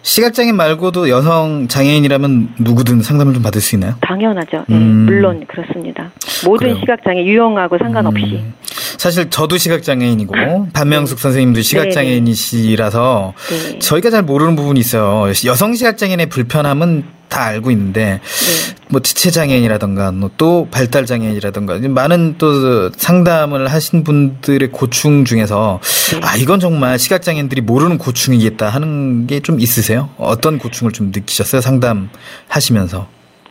시각장애인 0.04 0.56
말고도 0.56 1.10
여성 1.10 1.68
장애인이라면 1.68 2.56
누구든 2.60 3.02
상담을 3.02 3.34
좀 3.34 3.42
받을 3.42 3.62
수 3.62 3.76
있나요? 3.76 3.96
당연하죠. 4.02 4.66
예, 4.70 4.74
음. 4.74 5.06
물론 5.06 5.46
그렇습니다. 5.48 6.12
모든 6.46 6.68
그래요. 6.68 6.80
시각장애 6.80 7.24
유형하고 7.24 7.78
상관없이. 7.78 8.24
음. 8.26 8.54
사실 8.98 9.30
저도 9.30 9.58
시각장애인이고 9.58 10.34
반명숙 10.74 11.20
선생님도 11.20 11.62
시각장애인이시라서 11.62 13.34
네. 13.50 13.80
저희가 13.80 14.10
잘 14.10 14.24
모르는 14.24 14.56
부분이 14.56 14.80
있어요. 14.80 15.32
여성 15.46 15.74
시각장애인의 15.74 16.28
불편함은 16.28 17.04
다 17.34 17.46
알고 17.46 17.72
있는데 17.72 18.20
네. 18.22 18.76
뭐 18.90 19.02
지체 19.02 19.32
장애인이라든가 19.32 20.12
뭐또 20.12 20.68
발달 20.70 21.08
장애인이라든가 21.08 21.80
많은 21.90 22.36
또 22.38 22.92
상담을 22.92 23.68
하신 23.72 24.04
분들의 24.04 24.70
고충 24.72 25.26
중에서 25.26 25.80
네. 26.12 26.20
아 26.24 26.36
이건 26.38 26.60
정말 26.60 27.00
시각 27.00 27.24
장애인들이 27.24 27.62
모르는 27.62 27.98
고충이겠다 27.98 28.70
하는 28.70 29.26
게 29.28 29.40
좀 29.44 29.60
있으세요? 29.60 30.10
어떤 30.18 30.58
고충을 30.60 30.94
좀 30.94 31.08
느끼셨어요? 31.14 31.60
상담하시면서 31.62 33.08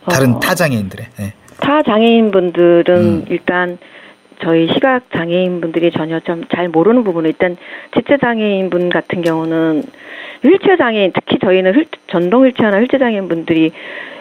다른 0.09 0.35
어. 0.35 0.39
타 0.39 0.55
장애인들의 0.55 1.05
네. 1.19 1.33
타 1.59 1.83
장애인분들은 1.83 2.95
음. 2.97 3.25
일단 3.29 3.77
저희 4.43 4.67
시각 4.73 5.03
장애인분들이 5.15 5.91
전혀 5.91 6.19
좀 6.21 6.43
잘 6.55 6.67
모르는 6.69 7.03
부분은 7.03 7.29
일단 7.29 7.57
지체 7.95 8.17
장애인분 8.21 8.89
같은 8.89 9.21
경우는 9.21 9.83
휠체어 10.43 10.75
장애인 10.77 11.11
특히 11.13 11.39
저희는 11.39 11.73
휠, 11.75 11.85
전동 12.07 12.45
휠체어나 12.45 12.79
휠체어 12.79 12.99
장애인 12.99 13.27
분들이 13.27 13.71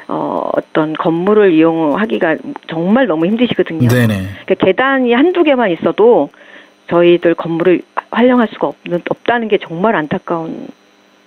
어, 0.09 0.51
어떤 0.55 0.93
건물을 0.93 1.53
이용하기가 1.53 2.37
정말 2.69 3.07
너무 3.07 3.27
힘드시거든요. 3.27 3.89
네네. 3.89 4.15
그러니까 4.45 4.55
계단이 4.55 5.13
한두 5.13 5.43
개만 5.43 5.71
있어도 5.71 6.31
저희들 6.89 7.35
건물을 7.35 7.83
활용할 8.11 8.49
수가 8.53 8.69
없는, 8.69 9.03
없다는 9.09 9.49
게 9.49 9.59
정말 9.59 9.97
안타까운 9.97 10.69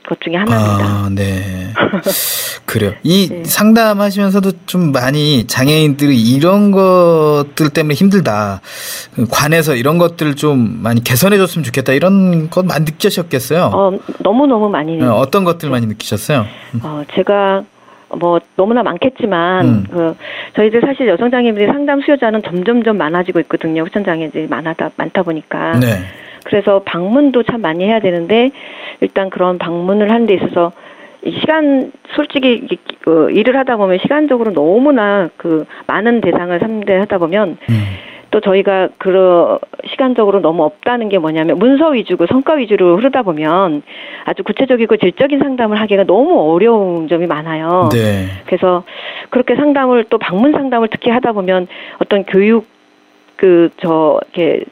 것 0.06 0.20
중에 0.22 0.36
하나입니다. 0.36 0.86
아, 0.86 1.10
네. 1.12 1.74
그래요. 2.66 2.94
이 3.04 3.30
네. 3.30 3.44
상담하시면서도 3.44 4.52
좀 4.66 4.92
많이 4.92 5.46
장애인들이 5.48 6.20
이런 6.20 6.72
것들 6.72 7.70
때문에 7.70 7.94
힘들다. 7.94 8.62
그 9.14 9.26
관에서 9.30 9.76
이런 9.76 9.98
것들을 9.98 10.36
좀 10.36 10.80
많이 10.82 11.04
개선해 11.04 11.38
줬으면 11.38 11.64
좋겠다. 11.64 11.94
이런 11.94 12.50
것 12.50 12.66
많이 12.66 12.86
느끼셨겠어요. 12.86 13.72
어, 13.74 13.98
너무너무 14.20 14.70
많이 14.70 14.98
네, 14.98 15.06
어떤 15.06 15.44
것들 15.44 15.70
많이 15.70 15.86
느끼셨어요? 15.86 16.46
어, 16.84 17.04
제가 17.14 17.64
뭐 18.18 18.40
너무나 18.56 18.84
많겠지만 18.84 19.66
음. 19.66 19.84
그 19.92 20.16
저희들 20.56 20.82
사실 20.82 21.08
여성 21.08 21.32
장애인들이 21.32 21.66
상담 21.68 22.02
수요자는 22.02 22.44
점점점 22.44 22.98
많아지고 22.98 23.40
있거든요. 23.42 23.84
후천 23.84 24.04
장애인들이 24.06 24.48
많아다 24.48 24.92
많다 24.96 25.24
보니까 25.24 25.80
네. 25.80 26.06
그래서 26.46 26.82
방문도 26.86 27.44
참 27.44 27.62
많이 27.62 27.84
해야 27.84 28.00
되는데 28.00 28.52
일단 29.02 29.30
그런 29.30 29.58
방문을 29.58 30.10
하는 30.10 30.26
데 30.26 30.36
있어서 30.36 30.72
이 31.24 31.32
시간 31.40 31.92
솔직히 32.16 32.68
어, 33.08 33.30
일을 33.30 33.58
하다 33.58 33.78
보면 33.78 33.98
시간적으로 34.00 34.54
너무나 34.54 35.30
그 35.38 35.66
많은 35.88 36.22
대상을 36.22 36.58
상대하다 36.60 37.18
보면 37.18 37.58
음. 37.70 37.76
또 38.30 38.42
저희가 38.42 38.90
그 38.98 39.58
시간적으로 39.88 40.40
너무 40.40 40.64
없다는 40.64 41.10
게 41.10 41.18
뭐냐면 41.18 41.58
문서 41.58 41.90
위주고 41.90 42.28
성과 42.28 42.54
위주로 42.56 42.98
흐르다 42.98 43.24
보면 43.24 43.82
아주 44.26 44.44
구체적이고 44.44 44.98
질적인 44.98 45.40
상담을 45.40 45.80
하기가 45.82 46.04
너무 46.04 46.54
어려운 46.54 47.08
점이 47.08 47.26
많아요. 47.28 47.90
네. 47.92 48.28
그래서 48.46 48.84
그렇게 49.30 49.56
상담을 49.56 50.06
또 50.10 50.18
방문 50.18 50.52
상담을 50.52 50.90
특히 50.92 51.10
하다 51.10 51.32
보면 51.32 51.68
어떤 52.00 52.24
교육 52.26 52.68
그저 53.38 54.20
이렇게 54.34 54.66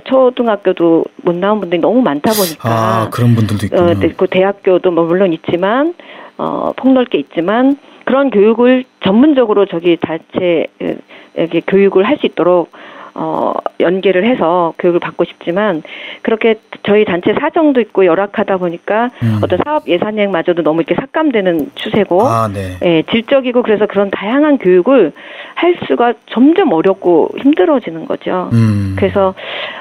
초등학교도 0.00 1.04
못 1.22 1.34
나온 1.36 1.60
분들이 1.60 1.80
너무 1.80 2.02
많다 2.02 2.32
보니까 2.32 2.68
아, 2.68 3.08
그런 3.10 3.34
분들도 3.34 3.66
있군요. 3.66 3.82
어, 3.82 3.94
네, 3.94 4.08
그 4.16 4.26
대학교도 4.26 4.90
뭐 4.90 5.04
물론 5.04 5.32
있지만 5.32 5.94
어 6.36 6.72
폭넓게 6.76 7.18
있지만 7.18 7.76
그런 8.04 8.30
교육을 8.30 8.84
전문적으로 9.02 9.66
저기 9.66 9.96
단체에게 9.96 11.60
교육을 11.66 12.04
할 12.04 12.18
수 12.18 12.26
있도록 12.26 12.70
어 13.16 13.52
연계를 13.78 14.24
해서 14.26 14.74
교육을 14.78 14.98
받고 14.98 15.24
싶지만 15.24 15.82
그렇게 16.22 16.56
저희 16.82 17.04
단체 17.04 17.32
사정도 17.34 17.80
있고 17.80 18.06
열악하다 18.06 18.56
보니까 18.56 19.10
음. 19.22 19.40
어떤 19.42 19.58
사업 19.64 19.86
예산액마저도 19.86 20.62
너무 20.62 20.80
이렇게 20.80 20.96
삭감되는 20.96 21.70
추세고 21.76 22.22
아, 22.26 22.48
네. 22.52 22.76
예, 22.82 23.02
질적이고 23.10 23.62
그래서 23.62 23.86
그런 23.86 24.10
다양한 24.10 24.58
교육을 24.58 25.12
할 25.54 25.76
수가 25.86 26.14
점점 26.26 26.72
어렵고 26.72 27.30
힘들어지는 27.40 28.06
거죠. 28.06 28.50
음. 28.52 28.96
그래서 28.98 29.34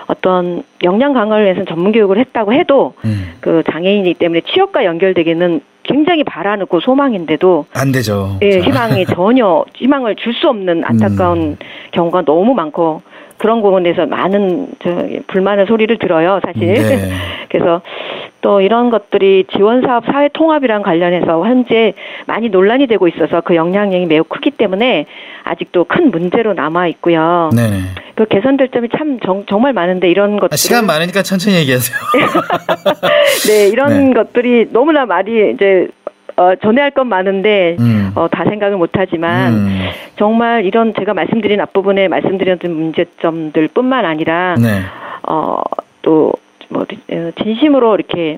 어떤 0.06 0.63
역량 0.84 1.13
강화를 1.13 1.46
위해서 1.46 1.65
전문 1.65 1.91
교육을 1.91 2.19
했다고 2.19 2.54
해도 2.54 2.93
음. 3.06 3.34
그 3.39 3.63
장애인이기 3.72 4.13
때문에 4.15 4.41
취업과 4.41 4.86
연결되기는 4.86 5.62
굉장히 5.84 6.24
바라는 6.24 6.67
그 6.69 6.80
소망인데도 6.82 7.65
안 7.74 7.91
되죠. 7.91 8.38
예, 8.41 8.60
자. 8.60 8.65
희망이 8.65 9.06
전혀 9.06 9.65
희망을 9.73 10.15
줄 10.15 10.34
수 10.34 10.50
없는 10.50 10.84
안타까운 10.86 11.40
음. 11.40 11.58
경우가 11.92 12.21
너무 12.23 12.54
많고 12.54 13.02
그런 13.44 13.62
부분에서 13.62 14.06
많은 14.06 14.69
저 14.81 15.06
불만의 15.27 15.65
소리를 15.65 16.00
들어요, 16.00 16.39
사실. 16.46 16.75
네. 16.75 17.12
그래서 17.52 17.81
또 18.39 18.62
이런 18.62 18.89
것들이 18.89 19.44
지원 19.54 19.81
사업 19.81 20.06
사회 20.06 20.29
통합이랑 20.29 20.81
관련해서 20.81 21.46
현재 21.46 21.94
많이 22.25 22.48
논란이 22.48 22.87
되고 22.87 23.06
있어서 23.10 23.41
그 23.41 23.56
영향력이 23.56 24.06
매우 24.06 24.23
크기 24.23 24.50
때문에 24.50 25.08
아직도 25.44 25.83
큰 25.83 26.10
문제로 26.10 26.54
남아 26.54 26.87
있고요. 26.87 27.50
네네. 27.54 27.79
그 28.15 28.25
개선될 28.27 28.69
점이 28.69 28.87
참 28.98 29.19
정, 29.19 29.62
말 29.62 29.73
많은데 29.73 30.10
이런 30.10 30.39
것들 30.39 30.54
아, 30.54 30.56
시간 30.56 30.85
많으니까 30.85 31.21
천천히 31.21 31.58
얘기하세요. 31.58 31.98
네, 33.50 33.67
이런 33.67 34.08
네. 34.08 34.13
것들이 34.13 34.69
너무나 34.71 35.06
많이 35.06 35.52
이제 35.52 35.89
어, 36.36 36.56
전해할 36.56 36.92
건 36.92 37.08
많은데 37.08 37.75
음. 37.79 38.12
어, 38.15 38.27
다 38.27 38.44
생각을 38.46 38.77
못하지만 38.77 39.54
음. 39.54 39.79
정말 40.17 40.65
이런 40.65 40.94
제가 40.94 41.13
말씀드린 41.13 41.60
앞부분에 41.62 42.08
말씀드렸던 42.08 42.71
문제점들뿐만 42.71 44.06
아니라 44.06 44.56
네. 44.60 44.81
어, 45.27 45.62
또, 46.02 46.34
뭐, 46.69 46.81
어, 46.84 47.31
진심으로 47.42 47.96
이렇게 47.96 48.38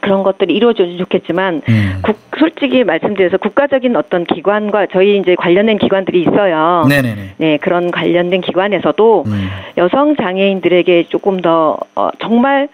그런 0.00 0.22
것들이 0.22 0.54
이루어졌으면 0.54 0.98
좋겠지만, 0.98 1.62
음. 1.68 1.98
국, 2.02 2.16
솔직히 2.38 2.84
말씀드려서 2.84 3.36
국가적인 3.36 3.96
어떤 3.96 4.24
기관과 4.24 4.86
저희 4.92 5.18
이제 5.18 5.34
관련된 5.34 5.78
기관들이 5.78 6.22
있어요. 6.22 6.86
네네네. 6.88 7.34
네, 7.36 7.56
그런 7.58 7.90
관련된 7.90 8.40
기관에서도 8.40 9.24
음. 9.26 9.48
여성 9.76 10.16
장애인들에게 10.16 11.04
조금 11.08 11.40
더, 11.40 11.76
어, 11.94 12.08
정말, 12.20 12.68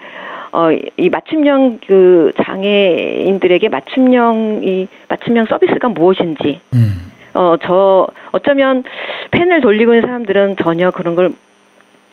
어, 0.52 0.68
이 0.96 1.08
맞춤형 1.10 1.80
그 1.86 2.32
장애인들에게 2.42 3.68
맞춤형, 3.68 4.60
이 4.64 4.86
맞춤형 5.08 5.46
서비스가 5.46 5.88
무엇인지, 5.88 6.60
음. 6.74 7.12
어, 7.34 7.56
저, 7.62 8.06
어쩌면 8.32 8.84
펜을 9.30 9.60
돌리고 9.60 9.94
있는 9.94 10.06
사람들은 10.06 10.56
전혀 10.62 10.90
그런 10.90 11.14
걸 11.14 11.32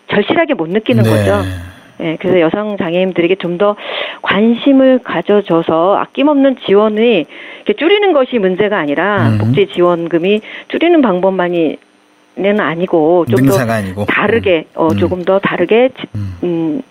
절실하게 0.09 0.53
못 0.55 0.69
느끼는 0.69 1.03
네. 1.03 1.09
거죠. 1.09 1.41
예, 2.01 2.17
그래서 2.19 2.39
여성 2.41 2.75
장애인들에게 2.77 3.35
좀 3.35 3.57
더 3.57 3.75
관심을 4.23 4.99
가져줘서 5.03 5.95
아낌없는 5.97 6.57
지원이 6.65 7.25
이렇게 7.57 7.73
줄이는 7.73 8.13
것이 8.13 8.39
문제가 8.39 8.79
아니라 8.79 9.29
음. 9.29 9.37
복지 9.37 9.67
지원금이 9.67 10.41
줄이는 10.69 11.01
방법만이 11.01 11.77
는 12.35 12.59
아니고 12.59 13.25
좀 13.29 13.45
더. 13.45 14.05
다르게 14.07 14.65
어 14.73 14.87
음. 14.87 14.97
조금 14.97 15.23
더 15.23 15.37
다르게 15.37 15.89
지- 15.89 16.07
음. 16.43 16.81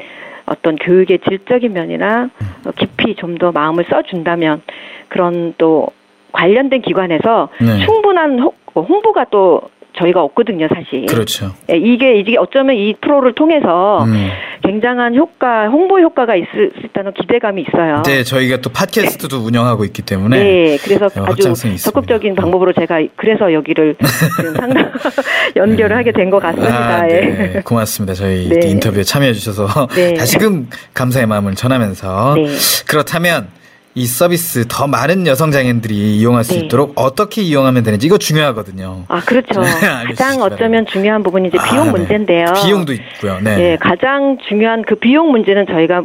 음 0.46 0.52
어떤 0.52 0.76
교육의 0.76 1.20
질적인 1.28 1.72
면이나 1.72 2.30
어, 2.66 2.70
깊이 2.76 3.14
좀 3.14 3.38
더 3.38 3.50
마음을 3.52 3.84
써준다면 3.88 4.62
그런 5.08 5.54
또 5.58 5.88
관련된 6.32 6.82
기관에서 6.82 7.48
네. 7.60 7.84
충분한 7.84 8.38
홍- 8.40 8.52
홍보가 8.74 9.26
또 9.30 9.62
저희가 9.98 10.22
없거든요, 10.22 10.68
사실. 10.74 11.06
그렇죠. 11.06 11.52
예, 11.70 11.76
이게 11.76 12.16
이게 12.18 12.36
어쩌면 12.38 12.76
이 12.76 12.94
프로를 13.00 13.34
통해서 13.34 14.04
음. 14.04 14.28
굉장한 14.64 15.14
효과, 15.16 15.68
홍보 15.68 15.98
효과가 16.00 16.36
있을 16.36 16.70
수 16.80 16.86
있다는 16.86 17.12
기대감이 17.12 17.62
있어요. 17.68 18.02
네, 18.04 18.22
저희가 18.22 18.58
또 18.58 18.70
팟캐스트도 18.70 19.38
운영하고 19.38 19.84
있기 19.86 20.02
때문에 20.02 20.38
네, 20.42 20.76
그래서 20.82 21.06
어, 21.06 21.24
아주 21.26 21.48
있습니다. 21.50 21.82
적극적인 21.82 22.34
방법으로 22.36 22.72
제가 22.72 23.00
그래서 23.16 23.52
여기를 23.52 23.96
상담 24.58 24.92
연결을 25.56 25.96
하게 25.96 26.10
된 26.12 26.30
것 26.32 26.38
같습니다. 26.40 27.00
아, 27.02 27.08
예. 27.10 27.20
네. 27.54 27.60
고맙습니다. 27.62 28.14
저희 28.14 28.48
네. 28.48 28.68
인터뷰에 28.68 29.02
참여해 29.02 29.34
주셔서 29.34 29.86
네. 29.88 30.14
다시금 30.14 30.68
감사의 30.94 31.26
마음을 31.26 31.54
전하면서 31.54 32.34
네. 32.36 32.46
그렇다면 32.88 33.48
이 33.94 34.06
서비스 34.06 34.64
더 34.68 34.86
많은 34.86 35.26
여성 35.26 35.50
장애인들이 35.50 36.18
이용할 36.18 36.44
수 36.44 36.54
네. 36.54 36.60
있도록 36.60 36.92
어떻게 36.96 37.42
이용하면 37.42 37.82
되는지 37.82 38.06
이거 38.06 38.16
중요하거든요. 38.16 39.04
아, 39.08 39.20
그렇죠. 39.20 39.60
네, 39.60 39.68
가장 39.80 40.40
어쩌면 40.40 40.86
중요한 40.86 41.22
부분이 41.22 41.48
이제 41.48 41.58
비용 41.68 41.82
아, 41.82 41.84
네. 41.84 41.90
문제인데요. 41.90 42.46
비용도 42.64 42.92
있고요. 42.94 43.38
네. 43.40 43.72
예, 43.72 43.76
가장 43.78 44.38
중요한 44.48 44.82
그 44.82 44.94
비용 44.94 45.30
문제는 45.30 45.66
저희가 45.66 46.02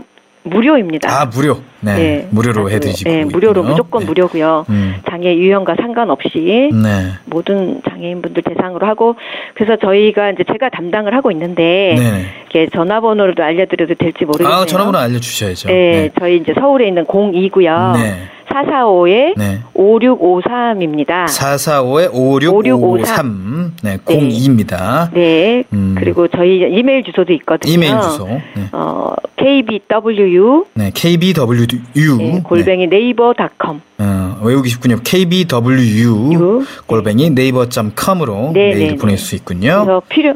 무료입니다. 0.47 1.09
아 1.09 1.25
무료. 1.25 1.59
네. 1.79 1.99
예, 1.99 2.27
무료로 2.31 2.65
아주, 2.65 2.75
해드리시고. 2.75 3.09
예, 3.09 3.23
무료로 3.23 3.61
있군요. 3.61 3.69
무조건 3.69 3.99
네. 4.01 4.05
무료고요. 4.07 4.65
음. 4.69 4.95
장애 5.09 5.35
유형과 5.35 5.75
상관없이 5.75 6.69
네. 6.73 7.11
모든 7.25 7.81
장애인분들 7.87 8.43
대상으로 8.43 8.87
하고 8.87 9.15
그래서 9.53 9.75
저희가 9.77 10.31
이제 10.31 10.43
제가 10.51 10.69
담당을 10.69 11.13
하고 11.13 11.31
있는데 11.31 11.95
네. 11.97 12.25
이렇게 12.51 12.69
전화번호를 12.73 13.39
알려드려도 13.41 13.95
될지 13.95 14.25
모르겠네요. 14.25 14.55
아 14.55 14.65
전화번호 14.65 14.97
알려주셔야죠. 14.97 15.67
네, 15.69 16.09
저희 16.19 16.37
이제 16.37 16.53
서울에 16.59 16.87
있는 16.87 17.05
02고요. 17.05 17.93
네. 17.93 18.15
445에 18.49 19.33
네. 19.37 19.59
5653입니다. 19.73 21.25
445에 21.25 22.09
5653. 22.13 23.73
네, 23.83 23.97
02입니다. 23.97 25.11
네. 25.13 25.63
음. 25.73 25.95
그리고 25.97 26.27
저희 26.27 26.59
이메일 26.59 27.03
주소도 27.03 27.33
있거든요. 27.33 27.71
이메일 27.71 27.99
주소. 28.01 28.25
네. 28.27 28.41
어, 28.71 29.13
kbwu 29.35 30.65
네, 30.73 30.91
KBWU. 30.93 32.17
네, 32.17 32.41
골뱅이 32.43 32.87
네 32.87 32.99
이버닷컴. 33.09 33.81
어, 33.99 34.37
외우기 34.43 34.69
쉽군요. 34.69 34.97
KBWU 35.03 36.33
유. 36.33 36.65
골뱅이 36.85 37.29
네이버.com으로 37.29 38.51
네, 38.53 38.73
메일 38.73 38.87
네, 38.91 38.95
보낼 38.95 39.15
네. 39.15 39.21
수 39.21 39.35
있군요. 39.35 39.83
그래서 39.85 40.01
필요 40.07 40.33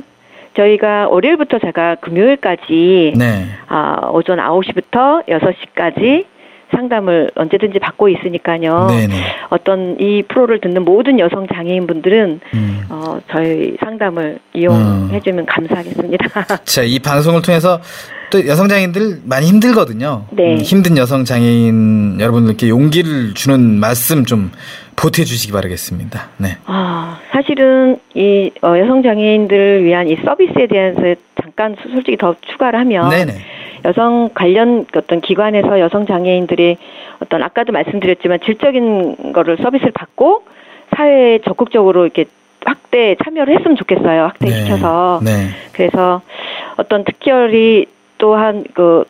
저희가 0.55 1.07
월요일부터 1.09 1.59
제가 1.59 1.95
금요일까지 1.95 3.13
네. 3.15 3.45
아, 3.67 4.09
오전 4.11 4.37
9시부터 4.39 5.25
6시까지 5.27 6.25
상담을 6.71 7.31
언제든지 7.35 7.79
받고 7.79 8.09
있으니까요. 8.09 8.87
네네. 8.89 9.13
어떤 9.49 9.99
이 9.99 10.23
프로를 10.23 10.59
듣는 10.61 10.83
모든 10.83 11.19
여성 11.19 11.47
장애인분들은 11.47 12.39
음. 12.53 12.81
어, 12.89 13.19
저희 13.31 13.75
상담을 13.83 14.39
이용해주면 14.53 15.45
감사하겠습니다. 15.45 16.45
자, 16.65 16.83
이 16.83 16.99
방송을 16.99 17.41
통해서 17.41 17.79
또 18.31 18.45
여성 18.47 18.69
장애인들 18.69 19.19
많이 19.25 19.45
힘들거든요. 19.47 20.25
네. 20.31 20.53
음, 20.55 20.57
힘든 20.59 20.97
여성 20.97 21.25
장애인 21.25 22.19
여러분들께 22.21 22.69
용기를 22.69 23.33
주는 23.33 23.59
말씀 23.79 24.23
좀 24.25 24.51
보태 24.95 25.23
주시기 25.25 25.51
바라겠습니다. 25.51 26.29
네. 26.37 26.57
아, 26.65 27.19
사실은 27.31 27.97
이 28.13 28.49
어, 28.61 28.77
여성 28.79 29.03
장애인들을 29.03 29.83
위한 29.83 30.07
이 30.07 30.15
서비스에 30.23 30.67
대해서 30.67 31.01
잠깐 31.41 31.75
소- 31.83 31.89
솔직히 31.89 32.15
더 32.17 32.35
추가를 32.51 32.79
하면 32.79 33.09
네네. 33.09 33.33
여성 33.85 34.29
관련 34.33 34.85
어떤 34.95 35.21
기관에서 35.21 35.79
여성 35.79 36.05
장애인들이 36.05 36.77
어떤 37.21 37.43
아까도 37.43 37.71
말씀드렸지만 37.71 38.39
질적인 38.43 39.33
거를 39.33 39.57
서비스를 39.57 39.91
받고 39.91 40.43
사회에 40.95 41.39
적극적으로 41.39 42.05
이렇게 42.05 42.25
확대 42.65 43.15
참여를 43.23 43.57
했으면 43.57 43.75
좋겠어요. 43.77 44.23
확대시켜서. 44.23 45.19
네. 45.23 45.49
그래서 45.71 46.21
어떤 46.77 47.03
특별히 47.03 47.85
또한 48.17 48.63
그 48.73 49.05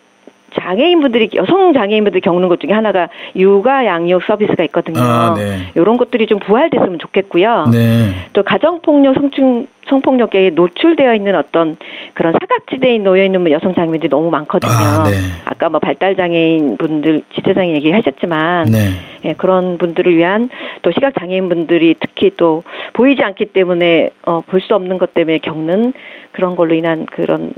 장애인분들이 0.54 1.30
여성 1.36 1.74
장애인분들이 1.74 2.22
겪는 2.22 2.47
것 2.47 2.60
중에 2.60 2.72
하나가 2.72 3.10
육아 3.36 3.86
양육 3.86 4.24
서비스가 4.24 4.64
있거든요. 4.66 4.99
아, 5.02 5.34
네. 5.36 5.58
이런 5.76 5.97
것들이 5.97 6.28
좀 6.28 6.39
부활됐으면 6.39 6.99
좋겠고요. 6.99 7.68
네. 7.72 8.12
또 8.34 8.43
가정 8.43 8.82
폭력, 8.82 9.16
성충, 9.16 9.68
성폭력에 9.89 10.52
노출되어 10.52 11.16
있는 11.16 11.36
어떤 11.36 11.78
그런 12.14 12.34
사각지대에 12.34 12.99
놓여 12.99 13.26
있는 13.26 13.49
여성 13.52 13.74
장애인들이 13.74 14.10
너무 14.10 14.30
많거든요. 14.30 14.72
아, 14.72 15.04
네. 15.04 15.18
아까 15.45 15.70
뭐 15.70 15.80
발달 15.80 16.16
장애인 16.16 16.78
분들, 16.78 17.24
지체 17.36 17.54
장애 17.54 17.74
얘기하셨지만, 17.74 18.66
네. 18.72 18.89
예, 19.26 19.34
그런 19.34 19.78
분들을 19.78 20.16
위한 20.16 20.49
또 20.82 20.91
시각 20.91 21.14
장애인 21.20 21.49
분들이 21.49 21.95
특히 21.99 22.32
또 22.38 22.64
보이지 22.93 23.22
않기 23.24 23.45
때문에 23.47 24.10
어, 24.26 24.41
볼 24.41 24.62
수 24.62 24.76
없는 24.76 24.99
것 24.99 25.16
때문에 25.16 25.39
겪는 25.39 25.93
그런 26.32 26.56
걸로 26.56 26.76
인한 26.76 27.08
그런 27.08 27.52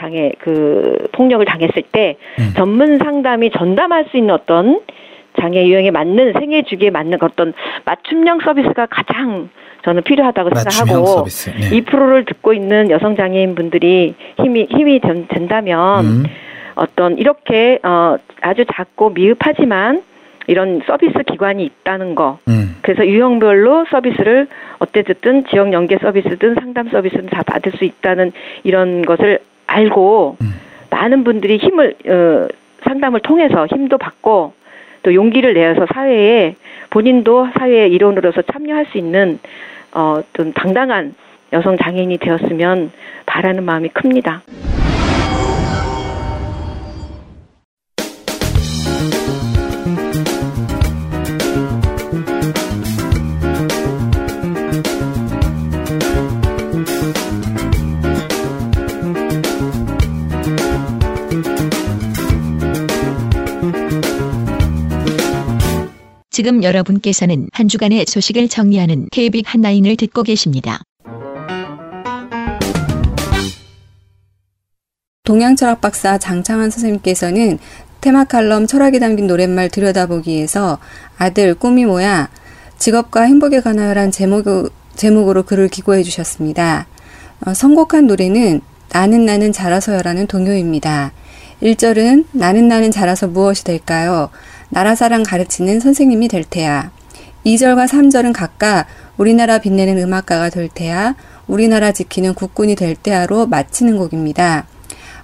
장애 0.00 0.32
그 0.38 0.96
폭력을 1.12 1.44
당했을 1.44 1.82
때 1.92 2.16
음. 2.38 2.52
전문 2.56 2.98
상담이 2.98 3.50
전담할 3.50 4.06
수 4.10 4.16
있는 4.16 4.34
어떤 4.34 4.80
장애 5.40 5.66
유형에 5.66 5.90
맞는 5.90 6.34
생애 6.38 6.62
주기에 6.62 6.90
맞는 6.90 7.18
어떤 7.20 7.52
맞춤형 7.84 8.40
서비스가 8.40 8.86
가장 8.86 9.48
저는 9.84 10.02
필요하다고 10.02 10.50
생각하고 10.54 11.06
서비스. 11.06 11.50
네. 11.50 11.76
이 11.76 11.80
프로를 11.82 12.24
듣고 12.24 12.52
있는 12.52 12.90
여성 12.90 13.16
장애인 13.16 13.54
분들이 13.54 14.14
힘이 14.36 14.66
힘이 14.70 15.00
된, 15.00 15.26
된다면 15.28 16.04
음. 16.04 16.24
어떤 16.74 17.18
이렇게 17.18 17.78
어 17.82 18.16
아주 18.40 18.64
작고 18.72 19.10
미흡하지만 19.10 20.02
이런 20.46 20.80
서비스 20.86 21.12
기관이 21.30 21.64
있다는 21.64 22.14
거. 22.14 22.38
음. 22.48 22.76
그래서 22.82 23.06
유형별로 23.06 23.86
서비스를 23.90 24.48
어때 24.78 25.02
듣든 25.02 25.44
지역 25.46 25.72
연계 25.72 25.98
서비스든 25.98 26.54
상담 26.54 26.88
서비스든 26.88 27.26
다 27.26 27.42
받을 27.42 27.72
수 27.72 27.84
있다는 27.84 28.32
이런 28.64 29.02
것을 29.02 29.40
알고 29.68 30.36
음. 30.40 30.54
많은 30.90 31.22
분들이 31.22 31.58
힘을 31.58 31.94
어, 32.06 32.48
상담을 32.82 33.20
통해서 33.20 33.66
힘도 33.66 33.98
받고 33.98 34.52
또 35.02 35.14
용기를 35.14 35.54
내어서 35.54 35.86
사회에 35.94 36.56
본인도 36.90 37.48
사회의 37.56 37.92
일원으로서 37.92 38.42
참여할 38.42 38.86
수 38.86 38.98
있는 38.98 39.38
어, 39.92 40.20
어떤 40.20 40.52
당당한 40.52 41.14
여성 41.52 41.76
장애인이 41.76 42.18
되었으면 42.18 42.90
바라는 43.26 43.64
마음이 43.64 43.88
큽니다. 43.90 44.42
지금 66.38 66.62
여러분께서는 66.62 67.48
한 67.52 67.66
주간의 67.66 68.04
소식을 68.06 68.48
정리하는 68.48 69.08
KB 69.10 69.42
한라인을 69.44 69.96
듣고 69.96 70.22
계십니다. 70.22 70.78
동양철학 75.24 75.80
박사 75.80 76.16
장창환 76.16 76.70
선생님께서는 76.70 77.58
테마 78.00 78.22
칼럼 78.22 78.68
철학이 78.68 79.00
담긴 79.00 79.26
노랫말 79.26 79.68
들여다보기에서 79.70 80.78
아들 81.18 81.56
꿈이 81.56 81.84
뭐야 81.84 82.28
직업과 82.78 83.22
행복에 83.22 83.60
관하여란 83.60 84.12
제목, 84.12 84.44
제목으로 84.94 85.42
글을 85.42 85.66
기고해 85.66 86.04
주셨습니다. 86.04 86.86
어, 87.44 87.52
선곡한 87.52 88.06
노래는 88.06 88.60
나는 88.92 89.26
나는 89.26 89.50
자라서여라는 89.50 90.28
동요입니다. 90.28 91.10
1절은 91.64 92.26
나는 92.30 92.68
나는 92.68 92.92
자라서 92.92 93.26
무엇이 93.26 93.64
될까요? 93.64 94.30
나라사랑 94.70 95.22
가르치는 95.22 95.80
선생님이 95.80 96.28
될 96.28 96.44
테야. 96.44 96.90
2절과 97.44 97.88
3절은 97.88 98.32
각각 98.32 98.86
우리나라 99.16 99.58
빛내는 99.58 99.98
음악가가 99.98 100.50
될 100.50 100.68
테야, 100.68 101.14
우리나라 101.46 101.92
지키는 101.92 102.34
국군이 102.34 102.74
될 102.74 102.94
때야로 102.94 103.46
마치는 103.46 103.96
곡입니다. 103.96 104.66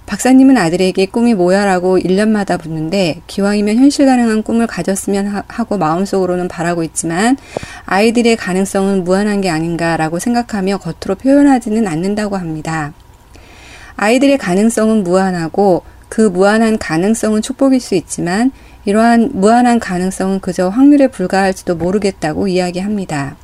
박사님은 0.05 0.55
아들에게 0.57 1.07
꿈이 1.07 1.33
뭐야라고 1.33 1.97
1년마다 1.97 2.61
묻는데 2.61 3.21
기왕이면 3.25 3.77
현실 3.77 4.05
가능한 4.05 4.43
꿈을 4.43 4.67
가졌으면 4.67 5.43
하고 5.47 5.77
마음속으로는 5.77 6.47
바라고 6.47 6.83
있지만 6.83 7.37
아이들의 7.85 8.35
가능성은 8.35 9.03
무한한 9.03 9.41
게 9.41 9.49
아닌가라고 9.49 10.19
생각하며 10.19 10.77
겉으로 10.77 11.15
표현하지는 11.15 11.87
않는다고 11.87 12.37
합니다. 12.37 12.93
아이들의 13.97 14.37
가능성은 14.37 15.03
무한하고 15.03 15.83
그 16.15 16.21
무한한 16.21 16.77
가능성은 16.77 17.41
축복일 17.41 17.81
수 17.81 17.93
있지만 17.93 18.53
이러한 18.85 19.31
무한한 19.33 19.81
가능성은 19.81 20.39
그저 20.39 20.69
확률에 20.69 21.07
불과할지도 21.07 21.75
모르겠다고 21.75 22.47
이야기합니다. 22.47 23.35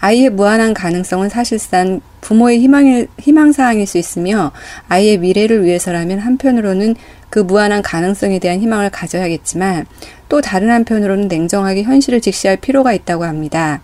아이의 0.00 0.30
무한한 0.30 0.74
가능성은 0.74 1.28
사실상 1.28 2.00
부모의 2.20 2.58
희망, 2.58 3.06
희망사항일 3.20 3.86
수 3.86 3.98
있으며 3.98 4.50
아이의 4.88 5.18
미래를 5.18 5.62
위해서라면 5.64 6.18
한편으로는 6.18 6.96
그 7.30 7.38
무한한 7.38 7.82
가능성에 7.82 8.40
대한 8.40 8.58
희망을 8.58 8.90
가져야겠지만 8.90 9.86
또 10.28 10.40
다른 10.40 10.70
한편으로는 10.70 11.28
냉정하게 11.28 11.84
현실을 11.84 12.20
직시할 12.20 12.56
필요가 12.56 12.92
있다고 12.92 13.22
합니다. 13.22 13.80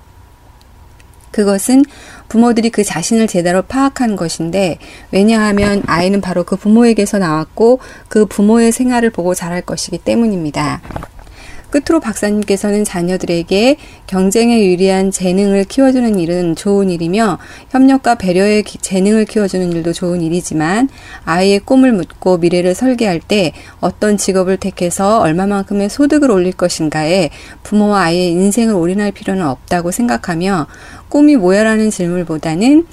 그것은 1.39 1.85
부모들이 2.27 2.71
그 2.71 2.83
자신을 2.83 3.29
제대로 3.29 3.63
파악한 3.63 4.17
것인데 4.17 4.79
왜냐하면 5.13 5.85
아이는 5.87 6.21
바로 6.21 6.43
그 6.43 6.57
부모에게서 6.57 7.19
나왔고 7.19 7.79
그 8.09 8.27
부모의 8.27 8.73
생활을 8.73 9.11
보고 9.11 9.37
자랄 9.37 9.63
것이기 9.63 9.99
때문입니다. 9.99 10.81
끝으로 11.71 12.01
박사님께서는 12.01 12.85
자녀들에게 12.85 13.77
경쟁에 14.07 14.65
유리한 14.65 15.11
재능을 15.11 15.65
키워주는 15.65 16.19
일은 16.19 16.57
좋은 16.57 16.91
일이며 16.91 17.39
협력과 17.71 18.15
배려의 18.17 18.65
재능을 18.65 19.27
키워주는 19.27 19.73
일도 19.73 19.93
좋은 19.93 20.23
일이지만 20.23 20.89
아이의 21.25 21.61
꿈을 21.61 21.93
묻고 21.93 22.39
미래를 22.39 22.75
설계할 22.75 23.21
때 23.21 23.53
어떤 23.81 24.17
직업을 24.17 24.57
택해서 24.57 25.21
얼마만큼의 25.21 25.91
소득을 25.91 26.31
올릴 26.31 26.53
것인가에 26.53 27.31
부모와 27.63 28.05
아이의 28.05 28.31
인생을 28.31 28.75
올인할 28.75 29.13
필요는 29.13 29.47
없다고 29.47 29.91
생각하며 29.91 30.67
꿈이 31.09 31.37
뭐야라는 31.37 31.91
질문보다는 31.91 32.87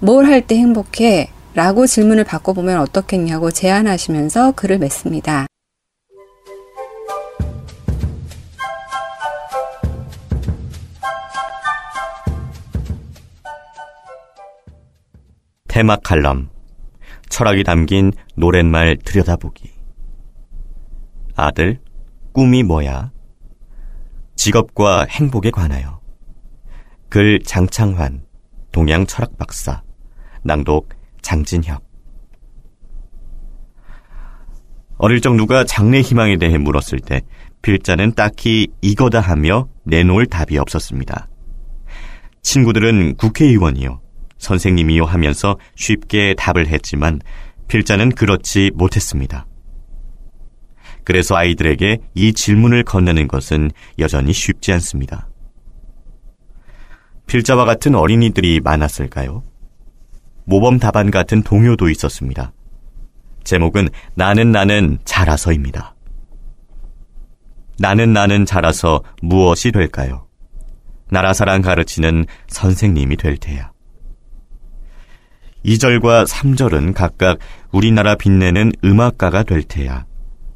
뭘 0.00 0.26
할 0.26 0.42
때 0.46 0.56
행복해? 0.56 1.30
라고 1.54 1.86
질문을 1.86 2.24
바꿔보면 2.24 2.78
어떻겠냐고 2.80 3.50
제안하시면서 3.50 4.52
글을 4.52 4.78
맺습니다. 4.78 5.46
테마 15.68 15.96
칼럼 15.96 16.50
철학이 17.28 17.64
담긴 17.64 18.12
노랫말 18.36 18.98
들여다보기 19.04 19.70
아들 21.34 21.80
꿈이 22.32 22.62
뭐야? 22.62 23.10
직업과 24.36 25.06
행복에 25.08 25.50
관하여 25.50 26.00
글 27.12 27.40
장창환 27.44 28.22
동양 28.72 29.04
철학 29.04 29.36
박사 29.36 29.82
낭독 30.44 30.88
장진혁 31.20 31.84
어릴 34.96 35.20
적 35.20 35.34
누가 35.36 35.64
장래 35.64 36.00
희망에 36.00 36.38
대해 36.38 36.56
물었을 36.56 37.00
때 37.00 37.20
필자는 37.60 38.14
딱히 38.14 38.68
이거다 38.80 39.20
하며 39.20 39.68
내놓을 39.84 40.24
답이 40.24 40.56
없었습니다. 40.56 41.28
친구들은 42.40 43.16
국회의원이요. 43.16 44.00
선생님이요 44.38 45.04
하면서 45.04 45.58
쉽게 45.76 46.34
답을 46.38 46.68
했지만 46.68 47.20
필자는 47.68 48.12
그렇지 48.12 48.70
못했습니다. 48.74 49.46
그래서 51.04 51.36
아이들에게 51.36 51.98
이 52.14 52.32
질문을 52.32 52.84
건네는 52.84 53.28
것은 53.28 53.70
여전히 53.98 54.32
쉽지 54.32 54.72
않습니다. 54.72 55.28
필자와 57.32 57.64
같은 57.64 57.94
어린이들이 57.94 58.60
많았을까요? 58.60 59.42
모범 60.44 60.78
답안 60.78 61.10
같은 61.10 61.42
동요도 61.42 61.88
있었습니다. 61.88 62.52
제목은 63.42 63.88
나는 64.14 64.52
나는 64.52 64.98
자라서입니다. 65.06 65.94
나는 67.78 68.12
나는 68.12 68.44
자라서 68.44 69.02
무엇이 69.22 69.72
될까요? 69.72 70.26
나라사랑 71.08 71.62
가르치는 71.62 72.26
선생님이 72.48 73.16
될 73.16 73.38
테야. 73.38 73.72
2절과 75.64 76.26
3절은 76.26 76.92
각각 76.92 77.38
우리나라 77.70 78.14
빛내는 78.14 78.72
음악가가 78.84 79.42
될 79.44 79.62
테야, 79.62 80.04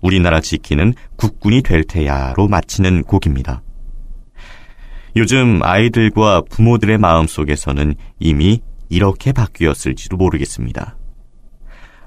우리나라 0.03 0.43
지키는 0.43 0.93
국군이 1.17 1.63
될 1.63 1.85
테야로 1.85 2.49
마치는 2.49 3.05
곡입니다. 3.05 3.63
요즘 5.17 5.61
아이들과 5.63 6.43
부모들의 6.51 6.99
마음 6.99 7.27
속에서는 7.27 7.95
이미 8.21 8.61
이렇게 8.89 9.33
바뀌었을지도 9.33 10.17
모르겠습니다. 10.17 10.97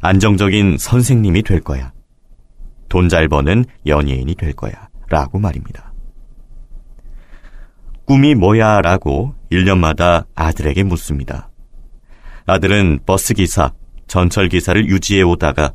안정적인 0.01 0.77
선생님이 0.77 1.41
될 1.43 1.61
거야. 1.61 1.91
돈 2.87 3.09
잘 3.09 3.27
버는 3.27 3.65
연예인이 3.85 4.33
될 4.35 4.53
거야. 4.53 4.89
라고 5.09 5.39
말입니다. 5.39 5.93
꿈이 8.05 8.33
뭐야? 8.35 8.81
라고 8.81 9.35
1년마다 9.51 10.25
아들에게 10.35 10.83
묻습니다. 10.83 11.49
아들은 12.45 12.99
버스기사, 13.05 13.73
전철기사를 14.07 14.87
유지해 14.87 15.21
오다가 15.21 15.73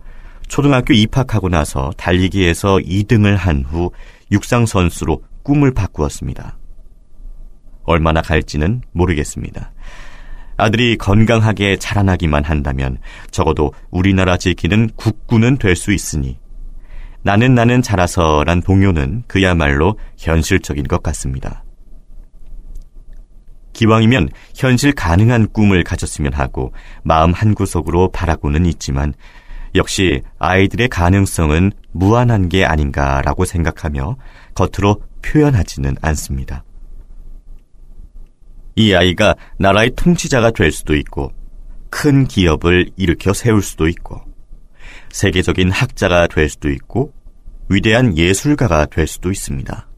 초등학교 0.48 0.92
입학하고 0.94 1.48
나서 1.48 1.92
달리기에서 1.96 2.76
2등을 2.78 3.36
한 3.36 3.64
후 3.64 3.92
육상선수로 4.32 5.22
꿈을 5.44 5.72
바꾸었습니다. 5.72 6.58
얼마나 7.84 8.20
갈지는 8.22 8.82
모르겠습니다. 8.92 9.72
아들이 10.56 10.96
건강하게 10.96 11.76
자라나기만 11.76 12.44
한다면 12.44 12.98
적어도 13.30 13.72
우리나라 13.90 14.36
지키는 14.36 14.90
국군은 14.96 15.58
될 15.58 15.74
수 15.76 15.92
있으니 15.92 16.38
나는 17.22 17.54
나는 17.54 17.82
자라서란 17.82 18.62
동요는 18.62 19.24
그야말로 19.26 19.98
현실적인 20.18 20.84
것 20.84 21.02
같습니다. 21.02 21.64
기왕이면 23.72 24.28
현실 24.54 24.92
가능한 24.92 25.48
꿈을 25.48 25.82
가졌으면 25.82 26.32
하고 26.34 26.72
마음 27.02 27.32
한구석으로 27.32 28.10
바라고는 28.12 28.66
있지만 28.66 29.14
역시 29.74 30.22
아이들의 30.38 30.88
가능성은 30.88 31.72
무한한 31.92 32.48
게 32.48 32.64
아닌가라고 32.64 33.44
생각하며 33.44 34.16
겉으로 34.54 35.02
표현하지는 35.22 35.96
않습니다. 36.00 36.62
이 38.76 38.94
아이가 38.94 39.34
나라의 39.58 39.92
통치자가 39.96 40.50
될 40.50 40.72
수도 40.72 40.96
있고 40.96 41.32
큰 41.90 42.26
기업을 42.26 42.90
일으켜 42.96 43.32
세울 43.32 43.62
수도 43.62 43.88
있고 43.88 44.20
세계적인 45.10 45.70
학자가 45.70 46.26
될 46.26 46.48
수도 46.48 46.70
있고 46.70 47.12
위대한 47.68 48.16
예술가가 48.16 48.86
될 48.86 49.06
수도 49.06 49.30
있습니다. 49.30 49.88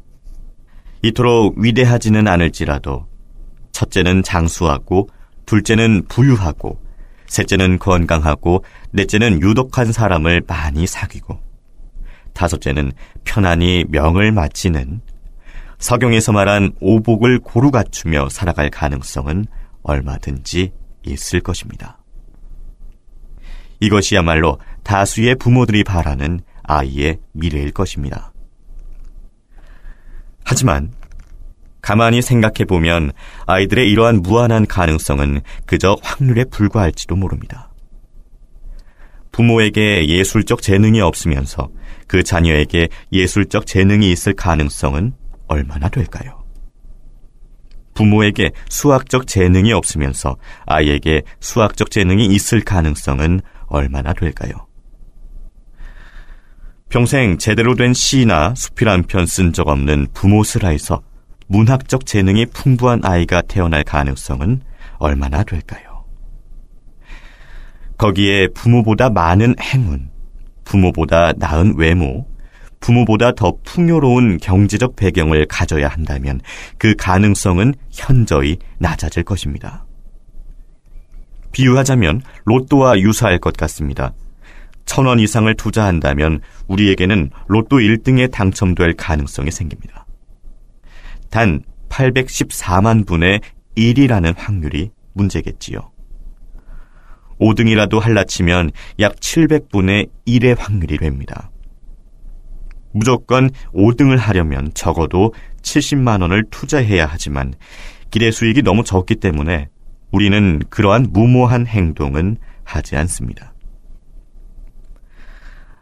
이토록 1.03 1.59
위대하지는 1.59 2.29
않을지라도 2.29 3.07
첫째는 3.77 4.23
장수하고, 4.23 5.09
둘째는 5.45 6.07
부유하고, 6.09 6.81
셋째는 7.27 7.79
건강하고, 7.79 8.65
넷째는 8.93 9.43
유독한 9.43 9.93
사람을 9.93 10.43
많이 10.47 10.87
사귀고, 10.87 11.39
다섯째는 12.33 12.93
편안히 13.25 13.85
명을 13.89 14.33
마치는 14.33 15.03
서경에서 15.79 16.33
말한 16.33 16.73
오복을 16.81 17.41
고루 17.41 17.71
갖추며 17.71 18.29
살아갈 18.31 18.71
가능성은 18.71 19.47
얼마든지 19.83 20.73
있을 21.05 21.41
것입니다. 21.41 21.99
이것이야말로 23.81 24.59
다수의 24.83 25.37
부모들이 25.37 25.85
바라는 25.85 26.41
아이의 26.63 27.19
미래일 27.33 27.73
것입니다. 27.73 28.33
하지만 30.45 30.93
가만히 31.83 32.23
생각해 32.23 32.65
보면 32.67 33.13
아이들의 33.47 33.89
이러한 33.91 34.23
무한한 34.23 34.67
가능성은 34.67 35.43
그저 35.67 35.97
확률에 36.03 36.45
불과할지도 36.45 37.15
모릅니다. 37.15 37.71
부모에게 39.31 40.09
예술적 40.09 40.63
재능이 40.63 41.01
없으면서 41.01 41.69
그 42.07 42.23
자녀에게 42.23 42.89
예술적 43.13 43.67
재능이 43.67 44.11
있을 44.11 44.33
가능성은 44.33 45.13
얼마나 45.49 45.89
될까요? 45.89 46.45
부모에게 47.95 48.51
수학적 48.69 49.27
재능이 49.27 49.73
없으면서 49.73 50.37
아이에게 50.67 51.23
수학적 51.41 51.91
재능이 51.91 52.27
있을 52.27 52.61
가능성은 52.63 53.41
얼마나 53.67 54.13
될까요? 54.13 54.67
평생 56.89 57.39
제대로 57.39 57.75
된 57.75 57.95
시나 57.95 58.55
수필 58.55 58.89
한 58.89 59.03
편 59.03 59.25
쓴 59.27 59.53
적 59.53 59.69
없는 59.69 60.09
부모 60.15 60.45
슬하에서 60.45 61.03
문학적 61.49 62.07
재능이 62.07 62.47
풍부한 62.47 63.01
아이가 63.05 63.41
태어날 63.43 63.83
가능성은 63.83 64.61
얼마나 64.99 65.43
될까요? 65.43 66.05
거기에 67.99 68.49
부모보다 68.49 69.09
많은 69.11 69.55
행운, 69.61 70.11
부모보다 70.65 71.33
나은 71.39 71.77
외모, 71.79 72.27
부모보다 72.87 73.33
더 73.33 73.53
풍요로운 73.65 74.39
경제적 74.39 74.95
배경을 74.95 75.47
가져야 75.47 75.89
한다면 75.89 76.41
그 76.79 76.95
가능성은 76.95 77.75
현저히 77.91 78.59
낮아질 78.79 79.25
것입니다. 79.25 79.85
비유하자면 81.51 82.23
로또와 82.45 83.01
유사할 83.01 83.41
것 83.41 83.57
같습니다. 83.57 84.13
천 84.85 85.07
원 85.07 85.19
이상을 85.19 85.53
투자한다면 85.57 86.41
우리에게는 86.69 87.31
로또 87.49 87.79
1등에 87.79 88.31
당첨될 88.31 88.95
가능성이 88.95 89.51
생깁니다. 89.51 90.07
단 91.29 91.65
814만 91.89 93.05
분의 93.05 93.41
1이라는 93.77 94.35
확률이 94.37 94.91
문제겠지요. 95.13 95.91
5등이라도 97.41 97.99
할라치면 97.99 98.71
약 99.01 99.17
700분의 99.17 100.09
1의 100.29 100.57
확률이 100.57 100.99
됩니다. 100.99 101.51
무조건 102.97 103.51
5등을 103.75 104.17
하려면 104.17 104.71
적어도 104.73 105.35
70만 105.61 106.23
원을 106.23 106.45
투자해야 106.51 107.07
하지만 107.07 107.53
기대 108.11 108.31
수익이 108.31 108.63
너무 108.63 108.85
적기 108.85 109.17
때문에 109.17 109.69
우리는 110.13 110.63
그러한 110.71 111.09
무모한 111.11 111.67
행동은 111.67 112.39
하지 112.65 112.97
않습니다. 112.97 113.53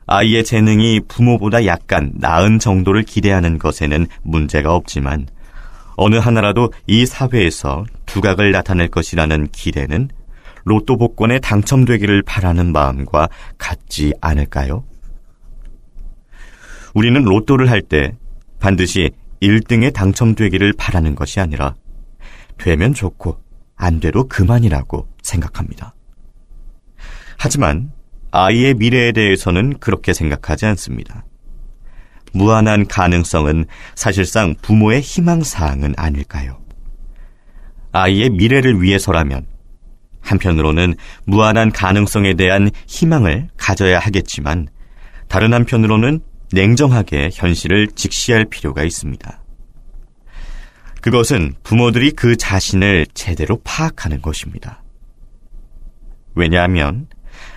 아이의 0.07 0.45
재능이 0.45 1.03
부모보다 1.07 1.65
약간 1.67 2.13
나은 2.17 2.59
정도를 2.59 3.05
기대하는 3.05 3.59
것에는 3.59 4.07
문제가 4.23 4.75
없지만 4.75 5.27
어느 5.97 6.17
하나라도 6.17 6.73
이 6.89 7.07
사회에서 7.07 7.85
두각을 8.07 8.51
나타낼 8.51 8.89
것이라는 8.89 9.49
기대는 9.53 10.09
로또 10.65 10.97
복권에 10.97 11.39
당첨되기를 11.39 12.23
바라는 12.23 12.73
마음과 12.73 13.29
같지 13.57 14.13
않을까요? 14.21 14.83
우리는 16.95 17.23
로또를 17.23 17.71
할 17.71 17.83
때 17.83 18.17
반드시 18.61 19.11
1등에 19.43 19.93
당첨되기를 19.93 20.73
바라는 20.79 21.15
것이 21.15 21.41
아니라 21.41 21.75
되면 22.57 22.95
좋고 22.95 23.39
안 23.77 24.01
돼도 24.01 24.29
그만이라고 24.29 25.09
생각합니다. 25.23 25.95
하지만 27.37 27.91
아이의 28.31 28.75
미래에 28.75 29.13
대해서는 29.13 29.79
그렇게 29.79 30.13
생각하지 30.13 30.67
않습니다. 30.67 31.25
무한한 32.33 32.87
가능성은 32.87 33.67
사실상 33.95 34.55
부모의 34.63 35.01
희망사항은 35.01 35.95
아닐까요? 35.97 36.59
아이의 37.93 38.31
미래를 38.31 38.81
위해서라면 38.83 39.47
한편으로는 40.21 40.95
무한한 41.27 41.71
가능성에 41.71 42.35
대한 42.35 42.71
희망을 42.87 43.49
가져야 43.57 43.99
하겠지만 43.99 44.69
다른 45.29 45.53
한편으로는 45.53 46.21
냉정하게 46.55 47.31
현실을 47.33 47.89
직시할 47.89 48.47
필요가 48.47 48.85
있습니다. 48.85 49.43
그것은 51.01 51.55
부모들이 51.63 52.13
그 52.13 52.37
자신을 52.37 53.07
제대로 53.13 53.61
파악하는 53.63 54.23
것입니다. 54.23 54.83
왜냐하면 56.35 57.09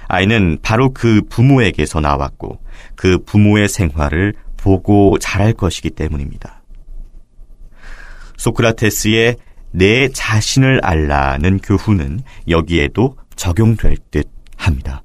아이는 0.07 0.57
바로 0.61 0.91
그 0.93 1.21
부모에게서 1.29 2.01
나왔고 2.01 2.59
그 2.95 3.23
부모의 3.23 3.69
생활을 3.69 4.33
보고 4.57 5.17
자랄 5.19 5.53
것이기 5.53 5.91
때문입니다. 5.91 6.63
소크라테스의 8.37 9.37
내 9.71 10.09
자신을 10.09 10.81
알라는 10.83 11.59
교훈은 11.59 12.21
여기에도 12.49 13.15
적용될 13.35 13.97
듯 14.11 14.29
합니다. 14.57 15.03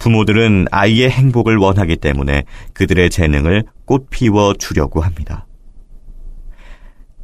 부모들은 0.00 0.66
아이의 0.70 1.10
행복을 1.10 1.58
원하기 1.58 1.98
때문에 1.98 2.44
그들의 2.72 3.10
재능을 3.10 3.64
꽃피워 3.84 4.54
주려고 4.54 5.02
합니다. 5.02 5.46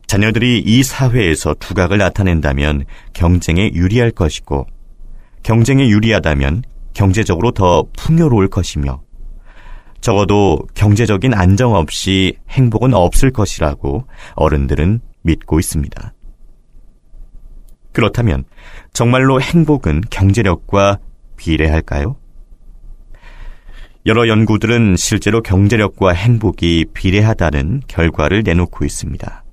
자녀들이 0.07 0.63
이 0.65 0.83
사회에서 0.85 1.55
두각을 1.55 1.99
나타낸다면 1.99 2.85
경쟁에 3.13 3.73
유리할 3.73 4.13
것이고, 4.13 4.67
경쟁에 5.43 5.89
유리하다면 5.89 6.63
경제적으로 6.95 7.51
더 7.51 7.85
풍요로울 7.97 8.49
것이며, 8.49 9.03
적어도 10.01 10.61
경제적인 10.75 11.35
안정 11.35 11.75
없이 11.75 12.37
행복은 12.51 12.95
없을 12.95 13.33
것이라고 13.33 14.07
어른들은 14.35 15.01
믿고 15.23 15.59
있습니다. 15.59 16.13
그렇다면 17.93 18.45
정말로 18.93 19.41
행복은 19.41 20.03
경제력과 20.11 20.99
비례할까요? 21.37 22.17
여러 24.07 24.29
연구들은 24.29 24.95
실제로 24.97 25.43
경제력과 25.43 26.13
행복이 26.13 26.87
비례하다는 26.95 27.83
결과를 27.89 28.45
내놓고 28.45 28.85
있습니다. 28.85 29.45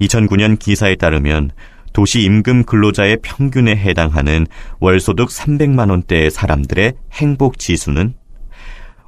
2009년 0.00 0.56
기사에 0.56 0.94
따르면 0.94 1.50
도시 1.92 2.22
임금 2.22 2.62
근로자의 2.62 3.18
평균에 3.22 3.74
해당하는 3.74 4.46
월소득 4.78 5.28
300만 5.30 5.90
원대의 5.90 6.30
사람들의 6.30 6.92
행복 7.14 7.58
지수는 7.58 8.14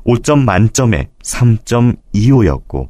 5점 0.05 0.40
만점에 0.43 1.09
3.25였고 1.22 2.88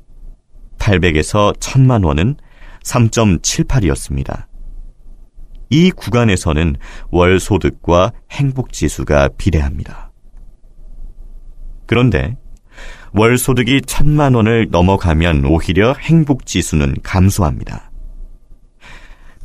800에서 0.78 1.54
1000만 1.58 2.06
원은 2.06 2.36
3.78이었습니다. 2.82 4.46
이 5.68 5.90
구간에서는 5.90 6.76
월 7.10 7.38
소득과 7.38 8.12
행복 8.30 8.72
지수가 8.72 9.28
비례합니다. 9.36 10.11
그런데 11.92 12.38
월 13.12 13.36
소득이 13.36 13.82
천만 13.82 14.32
원을 14.32 14.68
넘어가면 14.70 15.44
오히려 15.44 15.92
행복 15.92 16.46
지수는 16.46 16.94
감소합니다. 17.02 17.90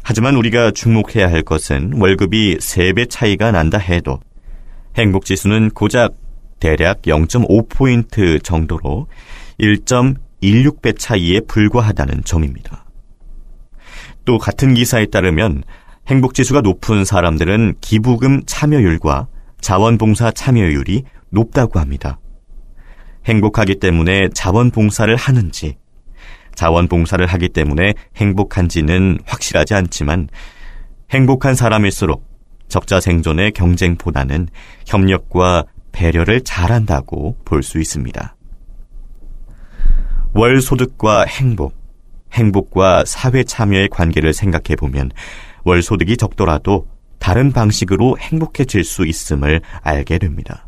하지만 0.01 0.37
우리가 0.37 0.71
주목해야 0.71 1.29
할 1.29 1.41
것은 1.41 1.95
월급이 1.99 2.59
3배 2.59 3.09
차이가 3.09 3.51
난다 3.51 3.77
해도 3.77 4.21
행복 4.95 5.25
지수는 5.25 5.71
고작 5.71 6.13
대략 6.61 7.01
0.5포인트 7.01 8.41
정도로 8.41 9.07
1.16배 9.59 10.97
차이에 10.97 11.41
불과하다는 11.41 12.23
점입니다. 12.23 12.85
또 14.23 14.37
같은 14.37 14.73
기사에 14.73 15.07
따르면 15.07 15.65
행복 16.07 16.33
지수가 16.33 16.61
높은 16.61 17.03
사람들은 17.03 17.75
기부금 17.81 18.43
참여율과 18.45 19.27
자원봉사 19.59 20.31
참여율이 20.31 21.03
높다고 21.29 21.81
합니다. 21.81 22.19
행복하기 23.27 23.75
때문에 23.79 24.29
자원봉사를 24.33 25.13
하는지, 25.15 25.77
자원봉사를 26.55 27.25
하기 27.25 27.49
때문에 27.49 27.93
행복한지는 28.15 29.19
확실하지 29.25 29.73
않지만 29.75 30.29
행복한 31.11 31.55
사람일수록 31.55 32.25
적자 32.67 32.99
생존의 32.99 33.51
경쟁보다는 33.51 34.47
협력과 34.85 35.65
배려를 35.91 36.41
잘한다고 36.41 37.37
볼 37.45 37.63
수 37.63 37.79
있습니다. 37.79 38.35
월 40.33 40.61
소득과 40.61 41.25
행복, 41.25 41.75
행복과 42.33 43.05
사회 43.05 43.43
참여의 43.43 43.89
관계를 43.89 44.33
생각해 44.33 44.75
보면 44.77 45.11
월 45.63 45.81
소득이 45.81 46.17
적더라도 46.17 46.87
다른 47.19 47.51
방식으로 47.51 48.17
행복해질 48.19 48.83
수 48.83 49.05
있음을 49.05 49.61
알게 49.81 50.17
됩니다. 50.19 50.66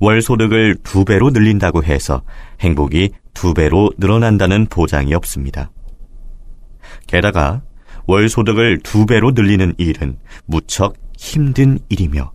월 0.00 0.22
소득을 0.22 0.76
두 0.82 1.04
배로 1.04 1.28
늘린다고 1.30 1.84
해서 1.84 2.22
행복이 2.60 3.10
두 3.34 3.52
배로 3.52 3.90
늘어난다는 3.98 4.66
보장이 4.66 5.14
없습니다. 5.14 5.70
게다가 7.06 7.62
월 8.06 8.28
소득을 8.30 8.80
두 8.82 9.04
배로 9.04 9.32
늘리는 9.32 9.74
일은 9.76 10.18
무척 10.46 10.94
힘든 11.18 11.78
일이며 11.90 12.32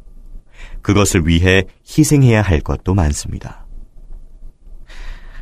그것을 0.83 1.27
위해 1.27 1.63
희생해야 1.85 2.43
할 2.43 2.59
것도 2.59 2.93
많습니다. 2.93 3.65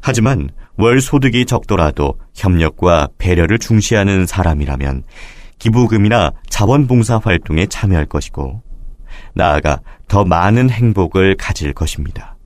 하지만 0.02 0.50
월 0.78 1.02
소득이 1.02 1.46
적더라도 1.46 2.18
협력과 2.34 3.10
배려를 3.18 3.60
중시하는 3.60 4.26
사람이라면 4.26 5.04
기부금이나 5.60 6.32
자원봉사 6.50 7.20
활동에 7.24 7.66
참여할 7.66 8.06
것이고 8.06 8.64
나아가 9.34 9.80
더 10.08 10.24
많은 10.24 10.70
행복을 10.70 11.36
가질 11.38 11.74
것입니다. 11.74 12.38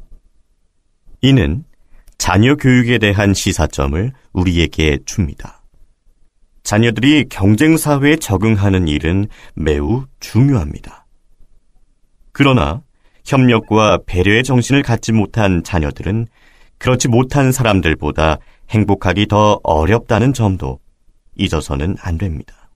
이는 1.22 1.64
자녀 2.18 2.56
교육에 2.56 2.98
대한 2.98 3.34
시사점을 3.34 4.12
우리에게 4.34 5.00
줍니다. 5.06 5.62
자녀들이 6.64 7.26
경쟁사회에 7.30 8.18
적응하는 8.18 8.88
일은 8.88 9.28
매우 9.56 10.06
중요합니다. 10.20 11.06
그러나 12.34 12.82
협력과 13.26 14.00
배려의 14.06 14.44
정신을 14.44 14.84
갖지 14.84 15.12
못한 15.12 15.64
자녀들은 15.64 16.28
그렇지 16.78 17.08
못한 17.08 17.52
사람들보다 17.52 18.38
행복하기 18.70 19.28
더 19.28 19.60
어렵다는 19.64 20.34
점도 20.34 20.80
잊어서는 21.36 21.96
안 22.02 22.18
됩니다. 22.18 22.67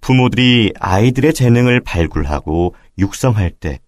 부모들이 0.00 0.72
아이들의 0.78 1.34
재능을 1.34 1.80
발굴하고 1.80 2.74
육성할 2.98 3.50
때 3.50 3.80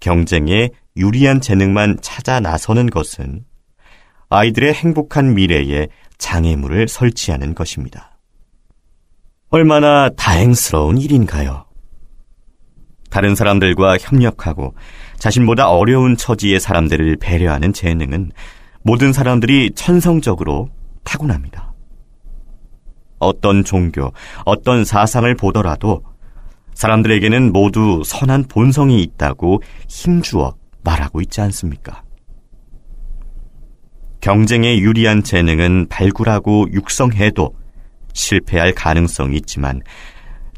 경쟁에 0.00 0.70
유리한 0.96 1.40
재능만 1.40 1.98
찾아 2.02 2.40
나서는 2.40 2.90
것은 2.90 3.44
아이들의 4.28 4.74
행복한 4.74 5.34
미래에 5.34 5.88
장애물을 6.18 6.88
설치하는 6.88 7.54
것입니다. 7.54 8.18
얼마나 9.50 10.08
다행스러운 10.16 10.98
일인가요? 10.98 11.66
다른 13.10 13.34
사람들과 13.34 13.98
협력하고 13.98 14.74
자신보다 15.18 15.68
어려운 15.68 16.16
처지의 16.16 16.58
사람들을 16.58 17.18
배려하는 17.20 17.74
재능은 17.74 18.32
모든 18.82 19.12
사람들이 19.12 19.72
천성적으로 19.74 20.70
타고납니다. 21.04 21.61
어떤 23.22 23.64
종교, 23.64 24.12
어떤 24.44 24.84
사상을 24.84 25.32
보더라도 25.36 26.02
사람들에게는 26.74 27.52
모두 27.52 28.02
선한 28.04 28.44
본성이 28.48 29.02
있다고 29.02 29.62
힘주어 29.88 30.54
말하고 30.82 31.20
있지 31.20 31.40
않습니까? 31.40 32.02
경쟁에 34.20 34.78
유리한 34.78 35.22
재능은 35.22 35.88
발굴하고 35.88 36.68
육성해도 36.72 37.54
실패할 38.12 38.72
가능성이 38.72 39.36
있지만 39.36 39.80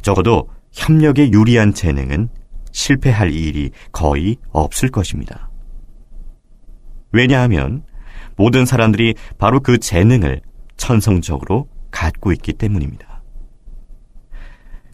적어도 0.03 0.49
협력에 0.73 1.31
유리한 1.31 1.73
재능은 1.73 2.29
실패할 2.73 3.33
일이 3.33 3.71
거의 3.93 4.37
없을 4.51 4.91
것입니다. 4.91 5.51
왜냐하면 7.12 7.85
모든 8.37 8.67
사람들이 8.67 9.15
바로 9.39 9.61
그 9.61 9.79
재능을 9.79 10.41
천성적으로 10.77 11.69
갖고 11.95 12.32
있기 12.32 12.53
때문입니다. 12.55 13.22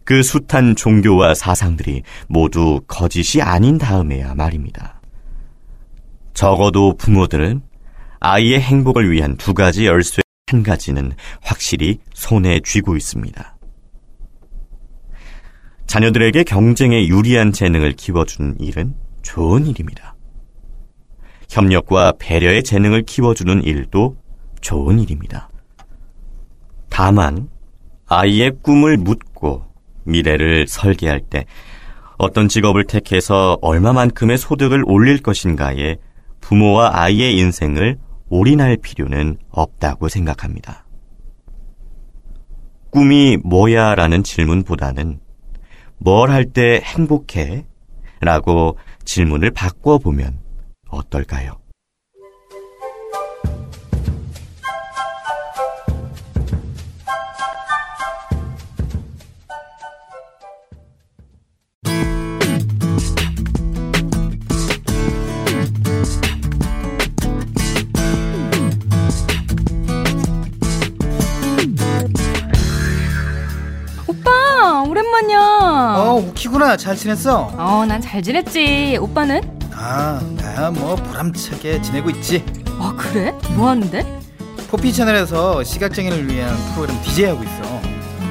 그 0.05 0.23
숱한 0.23 0.77
종교와 0.77 1.35
사상들이 1.35 2.03
모두 2.29 2.83
거짓이 2.87 3.43
아닌 3.43 3.79
다음에야 3.79 4.35
말입니다. 4.35 5.01
적어도 6.35 6.97
부모들은 6.97 7.63
아이의 8.21 8.61
행복을 8.61 9.11
위한 9.11 9.37
두 9.37 9.55
가지 9.55 9.87
열쇠 9.87 10.21
한 10.49 10.63
가지는 10.63 11.13
확실히 11.41 11.99
손에 12.13 12.61
쥐고 12.61 12.97
있습니다. 12.97 13.57
자녀들에게 15.87 16.45
경쟁에 16.45 17.07
유리한 17.07 17.53
재능을 17.53 17.93
키워주는 17.93 18.61
일은 18.61 18.95
좋은 19.23 19.67
일입니다. 19.67 20.17
협력과 21.49 22.15
배려의 22.19 22.65
재능을 22.65 23.03
키워주는 23.05 23.63
일도 23.63 24.17
좋은 24.61 24.99
일입니다. 24.99 25.50
다만, 26.91 27.49
아이의 28.07 28.59
꿈을 28.63 28.99
묻고 28.99 29.65
미래를 30.05 30.67
설계할 30.67 31.21
때 31.21 31.47
어떤 32.19 32.49
직업을 32.49 32.85
택해서 32.85 33.57
얼마만큼의 33.63 34.37
소득을 34.37 34.83
올릴 34.87 35.23
것인가에 35.23 35.97
부모와 36.41 36.91
아이의 37.01 37.39
인생을 37.39 37.99
올인할 38.29 38.77
필요는 38.77 39.39
없다고 39.51 40.09
생각합니다. 40.09 40.85
꿈이 42.91 43.39
뭐야? 43.43 43.95
라는 43.95 44.23
질문보다는 44.23 45.21
뭘 45.99 46.31
할 46.31 46.45
때 46.53 46.81
행복해? 46.83 47.65
라고 48.21 48.77
질문을 49.05 49.51
바꿔보면 49.53 50.41
어떨까요? 50.89 51.53
오랜만이야. 75.11 75.95
어, 75.99 76.15
우키구나. 76.29 76.77
잘 76.77 76.95
지냈어? 76.97 77.51
어, 77.57 77.85
난 77.87 78.01
잘 78.01 78.23
지냈지. 78.23 78.97
오빠는? 79.01 79.41
아, 79.75 80.21
나야 80.37 80.71
뭐 80.71 80.95
보람차게 80.95 81.83
지내고 81.83 82.11
있지. 82.11 82.45
아 82.79 82.95
그래? 82.97 83.35
뭐 83.57 83.69
하는데? 83.69 84.21
포피 84.69 84.93
채널에서 84.93 85.65
시각장애인을 85.65 86.29
위한 86.33 86.55
프로그램 86.75 87.01
DJ 87.03 87.25
하고 87.27 87.43
있어. 87.43 87.81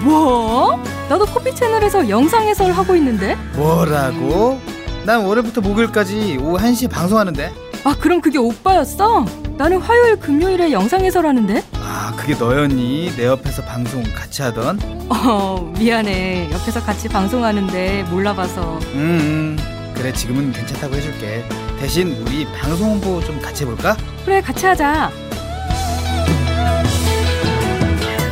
뭐? 0.03 0.82
나도 1.09 1.25
포피 1.25 1.53
채널에서 1.53 2.07
영상 2.07 2.43
해설 2.47 2.71
하고 2.71 2.95
있는데. 2.95 3.36
뭐라고? 3.55 4.59
난 5.05 5.25
월요일부터 5.25 5.61
목요일까지 5.61 6.38
오후 6.41 6.57
1시에 6.57 6.89
방송하는데. 6.89 7.51
아 7.84 7.95
그럼 7.99 8.21
그게 8.21 8.38
오빠였어? 8.38 9.25
나는 9.57 9.80
화요일 9.82 10.17
금요일에 10.17 10.71
영상 10.71 11.01
해설하는데. 11.03 11.63
아, 11.82 12.13
그게 12.15 12.36
너였니? 12.36 13.13
내 13.17 13.25
옆에서 13.25 13.63
방송 13.63 14.01
같이 14.15 14.41
하던? 14.43 14.80
어 15.10 15.72
미안해. 15.78 16.49
옆에서 16.51 16.82
같이 16.84 17.07
방송하는데 17.07 18.03
몰라봐서. 18.03 18.80
음, 18.93 19.57
음. 19.57 19.93
그래, 19.95 20.14
지금은 20.14 20.51
괜찮다고 20.53 20.95
해줄게. 20.95 21.43
대신 21.80 22.12
우리 22.26 22.45
방송 22.53 22.91
홍보 22.91 23.22
좀 23.24 23.41
같이 23.41 23.64
해볼까? 23.64 23.97
그래 24.26 24.41
같이 24.41 24.66
하자. 24.66 25.12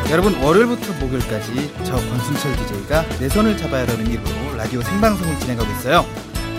여러분 0.09 0.33
월요일부터 0.41 0.93
목요일까지 1.01 1.69
저 1.83 1.95
권순철 1.95 2.55
DJ가 2.55 3.03
내 3.19 3.27
손을 3.27 3.57
잡아야라는 3.57 4.07
이름으로 4.09 4.55
라디오 4.55 4.81
생방송을 4.81 5.37
진행하고 5.39 5.69
있어요. 5.73 6.05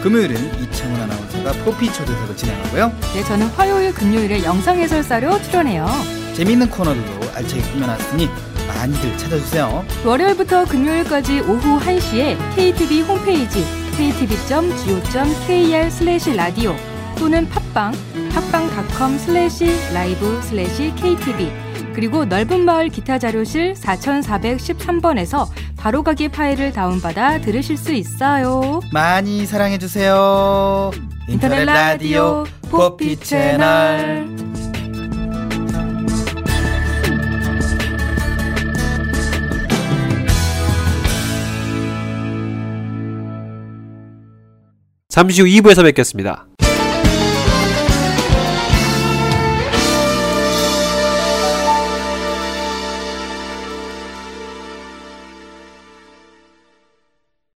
금요일은 0.03 0.63
이창훈 0.63 1.01
아나운서가 1.01 1.53
포피 1.65 1.91
초대석을 1.91 2.37
진행하고요. 2.37 2.93
네 3.15 3.25
저는 3.25 3.47
화요일 3.49 3.95
금요일에 3.95 4.45
영상 4.45 4.79
해설사로 4.79 5.41
출연해요. 5.45 5.87
재미있는 6.35 6.69
코너들도 6.69 7.31
알차게 7.35 7.63
꾸며놨으니 7.73 8.29
많이들 8.79 9.19
찾아주세요. 9.19 9.85
월요일부터 10.05 10.65
금요일까지 10.67 11.41
오후 11.41 11.81
1시에 11.81 12.37
KTV 12.55 13.03
홈페이지 13.03 13.65
ktv.go.kr 13.97 15.91
슬래시 15.91 16.37
라디오 16.37 16.77
또는 17.19 17.49
팟빵 17.49 17.93
팟빵닷컴 18.33 19.19
슬래시 19.19 19.93
라이브 19.93 20.41
슬래시 20.43 20.95
KTV 20.95 21.51
그리고 21.93 22.25
넓은 22.25 22.65
마을 22.65 22.89
기타 22.89 23.19
자료실 23.19 23.75
4413번에서 23.75 25.49
바로가기 25.77 26.29
파일을 26.29 26.73
다운받아 26.73 27.41
들으실 27.41 27.77
수 27.77 27.93
있어요. 27.93 28.79
많이 28.93 29.45
사랑해주세요. 29.45 30.93
인터넷 31.29 31.65
라디오 31.65 32.45
포피 32.71 33.17
채널. 33.17 34.29
잠시 45.19 45.43
후 45.43 45.49
2부에서 45.49 45.83
뵙겠습니다. 45.83 46.47